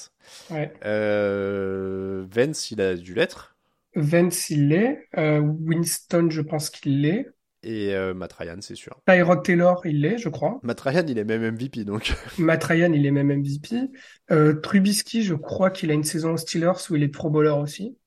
Ouais. 0.51 0.72
Euh, 0.86 2.26
Vance, 2.30 2.70
il 2.70 2.80
a 2.80 2.93
dû 2.93 3.16
l'être. 3.16 3.56
Vance, 3.95 4.51
il 4.51 4.68
l'est. 4.68 5.08
Winston, 5.18 6.28
je 6.30 6.41
pense 6.41 6.70
qu'il 6.70 7.01
l'est. 7.01 7.26
Et 7.64 7.93
euh, 7.95 8.14
Matt 8.14 8.34
Ryan, 8.34 8.57
c'est 8.59 8.76
sûr. 8.76 8.99
Tyrod 9.07 9.43
Taylor, 9.43 9.86
il 9.86 10.01
l'est, 10.01 10.18
je 10.18 10.30
crois. 10.30 10.59
Matt 10.64 10.82
Ryan, 10.82 11.05
il 11.07 11.18
est 11.18 11.24
même 11.24 11.51
MVP, 11.51 11.86
donc. 11.86 12.14
Matt 12.38 12.64
Ryan, 12.66 12.91
il 12.91 13.05
est 13.05 13.11
même 13.11 13.32
MVP. 13.32 13.89
Euh, 14.32 14.53
Trubisky, 14.55 15.24
je 15.24 15.34
crois 15.34 15.72
qu'il 15.72 15.89
a 15.89 15.93
une 15.93 16.03
saison 16.03 16.34
aux 16.34 16.38
Steelers 16.38 16.74
où 16.89 16.95
il 16.95 17.03
est 17.03 17.07
pro 17.07 17.30
bowler 17.30 17.49
aussi. 17.51 17.97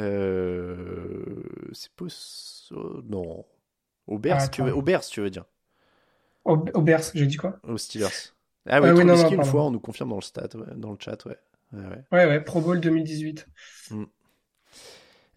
Euh, 0.00 1.42
c'est 1.72 1.92
pas... 1.92 2.06
Non. 3.08 3.44
Au 4.06 4.18
Bears, 4.18 4.38
Ah, 4.40 4.48
tu 4.48 4.62
veux... 4.62 4.68
attends. 4.68 4.78
Au 4.78 4.82
Bears, 4.82 5.04
tu 5.06 5.20
veux 5.20 5.30
dire. 5.30 5.44
Au, 6.44 6.56
au 6.74 6.82
Bears, 6.82 7.02
j'ai 7.14 7.26
dit 7.26 7.36
quoi? 7.36 7.58
Aux 7.62 7.78
Steelers. 7.78 8.08
Ah 8.66 8.80
oui, 8.80 8.88
Ah 8.88 8.94
oui, 8.94 9.04
non, 9.04 9.14
Trubisky, 9.14 9.36
non, 9.36 9.42
une 9.42 9.44
fois, 9.44 9.64
on 9.64 9.70
nous 9.70 9.80
confirme 9.80 10.10
dans 10.10 10.16
le, 10.16 10.22
stat, 10.22 10.48
ouais, 10.54 10.66
dans 10.76 10.90
le 10.92 10.98
chat, 10.98 11.24
ouais. 11.26 11.36
Ouais, 11.72 11.80
ouais. 11.86 12.04
Ouais, 12.12 12.26
ouais, 12.26 12.40
Pro 12.40 12.60
Bowl 12.60 12.80
2018. 12.80 13.46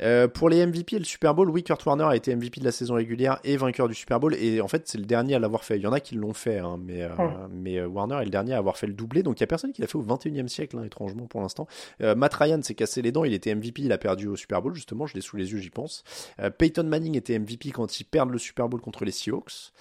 Euh, 0.02 0.28
pour 0.28 0.50
les 0.50 0.66
MVP 0.66 0.96
et 0.96 1.00
le 1.00 1.06
Super 1.06 1.34
Bowl, 1.34 1.50
oui, 1.50 1.64
Kurt 1.64 1.84
Warner 1.86 2.06
a 2.06 2.16
été 2.16 2.36
MVP 2.36 2.60
de 2.60 2.66
la 2.66 2.72
saison 2.72 2.96
régulière 2.96 3.40
et 3.44 3.58
vainqueur 3.58 3.88
du 3.88 3.96
Super 3.96 4.20
Bowl. 4.20 4.36
Et 4.36 4.62
en 4.62 4.68
fait, 4.68 4.88
c'est 4.88 4.98
le 4.98 5.06
dernier 5.06 5.36
à 5.36 5.40
l'avoir 5.40 5.64
fait. 5.64 5.78
Il 5.78 5.82
y 5.82 5.88
en 5.88 5.94
a 5.94 6.00
qui 6.00 6.16
l'ont 6.16 6.34
fait, 6.34 6.60
hein, 6.60 6.80
mais, 6.82 7.04
euh, 7.04 7.10
mais 7.52 7.78
euh, 7.78 7.88
Warner 7.88 8.18
est 8.22 8.26
le 8.26 8.30
dernier 8.30 8.54
à 8.54 8.58
avoir 8.58 8.78
fait 8.78 8.88
le 8.88 8.94
doublé. 8.94 9.24
Donc 9.24 9.40
il 9.40 9.42
y 9.42 9.44
a 9.44 9.48
personne 9.48 9.72
qui 9.72 9.82
l'a 9.82 9.88
fait 9.88 9.98
au 9.98 10.04
21e 10.04 10.48
siècle, 10.48 10.78
hein, 10.78 10.84
étrangement 10.84 11.26
pour 11.26 11.42
l'instant. 11.42 11.68
Euh, 12.02 12.16
Matt 12.16 12.34
Ryan 12.34 12.62
s'est 12.62 12.76
cassé 12.76 13.02
les 13.02 13.12
dents. 13.12 13.24
Il 13.24 13.34
était 13.34 13.54
MVP, 13.54 13.84
il 13.84 13.92
a 13.92 13.98
perdu 13.98 14.28
au 14.28 14.36
Super 14.36 14.62
Bowl, 14.62 14.74
justement. 14.76 15.08
Je 15.08 15.14
l'ai 15.16 15.22
sous 15.22 15.38
les 15.38 15.52
yeux, 15.52 15.60
j'y 15.60 15.70
pense. 15.70 16.04
Euh, 16.40 16.50
Peyton 16.50 16.84
Manning 16.84 17.16
était 17.18 17.38
MVP 17.38 17.72
quand 17.72 18.00
ils 18.00 18.06
perdent 18.06 18.32
le 18.32 18.38
Super 18.38 18.70
Bowl 18.70 18.82
contre 18.82 19.06
les 19.06 19.12
Seahawks. 19.12 19.72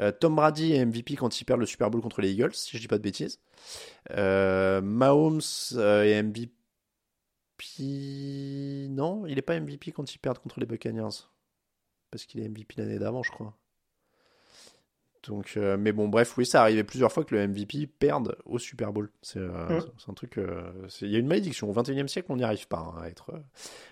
Euh, 0.00 0.10
Tom 0.10 0.36
Brady 0.36 0.72
est 0.72 0.84
MVP 0.84 1.16
quand 1.16 1.40
ils 1.40 1.44
perdent 1.44 1.60
le 1.60 1.66
Super 1.66 1.90
Bowl 1.90 2.00
contre 2.00 2.22
les 2.22 2.32
Eagles, 2.32 2.54
si 2.54 2.76
je 2.76 2.82
dis 2.82 2.88
pas 2.88 2.98
de 2.98 3.02
bêtises. 3.02 3.40
Euh, 4.12 4.80
Mahomes 4.80 5.40
est 5.76 6.22
MVP. 6.22 6.50
Non, 7.80 9.26
il 9.26 9.38
est 9.38 9.42
pas 9.42 9.58
MVP 9.58 9.92
quand 9.92 10.14
ils 10.14 10.18
perdent 10.18 10.38
contre 10.38 10.60
les 10.60 10.66
Buccaneers. 10.66 11.26
Parce 12.10 12.24
qu'il 12.26 12.40
est 12.40 12.48
MVP 12.48 12.74
l'année 12.76 12.98
d'avant, 12.98 13.22
je 13.22 13.30
crois. 13.30 13.56
Donc, 15.28 15.54
euh, 15.56 15.76
mais 15.78 15.92
bon, 15.92 16.08
bref, 16.08 16.36
oui, 16.36 16.44
ça 16.44 16.62
arrivait 16.62 16.82
plusieurs 16.82 17.12
fois 17.12 17.24
que 17.24 17.34
le 17.34 17.46
MVP 17.46 17.86
perde 17.86 18.36
au 18.44 18.58
Super 18.58 18.92
Bowl. 18.92 19.08
C'est 19.22 19.38
euh, 19.38 19.78
Mm. 19.80 20.10
un 20.10 20.14
truc. 20.14 20.36
euh, 20.38 20.72
Il 21.00 21.10
y 21.10 21.16
a 21.16 21.18
une 21.20 21.28
malédiction. 21.28 21.70
Au 21.70 21.72
21e 21.72 22.08
siècle, 22.08 22.26
on 22.32 22.36
n'y 22.36 22.42
arrive 22.44 22.66
pas 22.66 22.78
hein, 22.96 23.00
à, 23.02 23.08
être, 23.08 23.30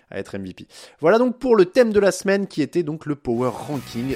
à 0.09 0.19
être 0.19 0.37
MVP. 0.37 0.67
Voilà 0.99 1.17
donc 1.19 1.39
pour 1.39 1.55
le 1.55 1.65
thème 1.65 1.93
de 1.93 1.99
la 2.01 2.11
semaine 2.11 2.47
qui 2.47 2.61
était 2.61 2.83
donc 2.83 3.05
le 3.05 3.15
Power 3.15 3.49
Ranking. 3.53 4.15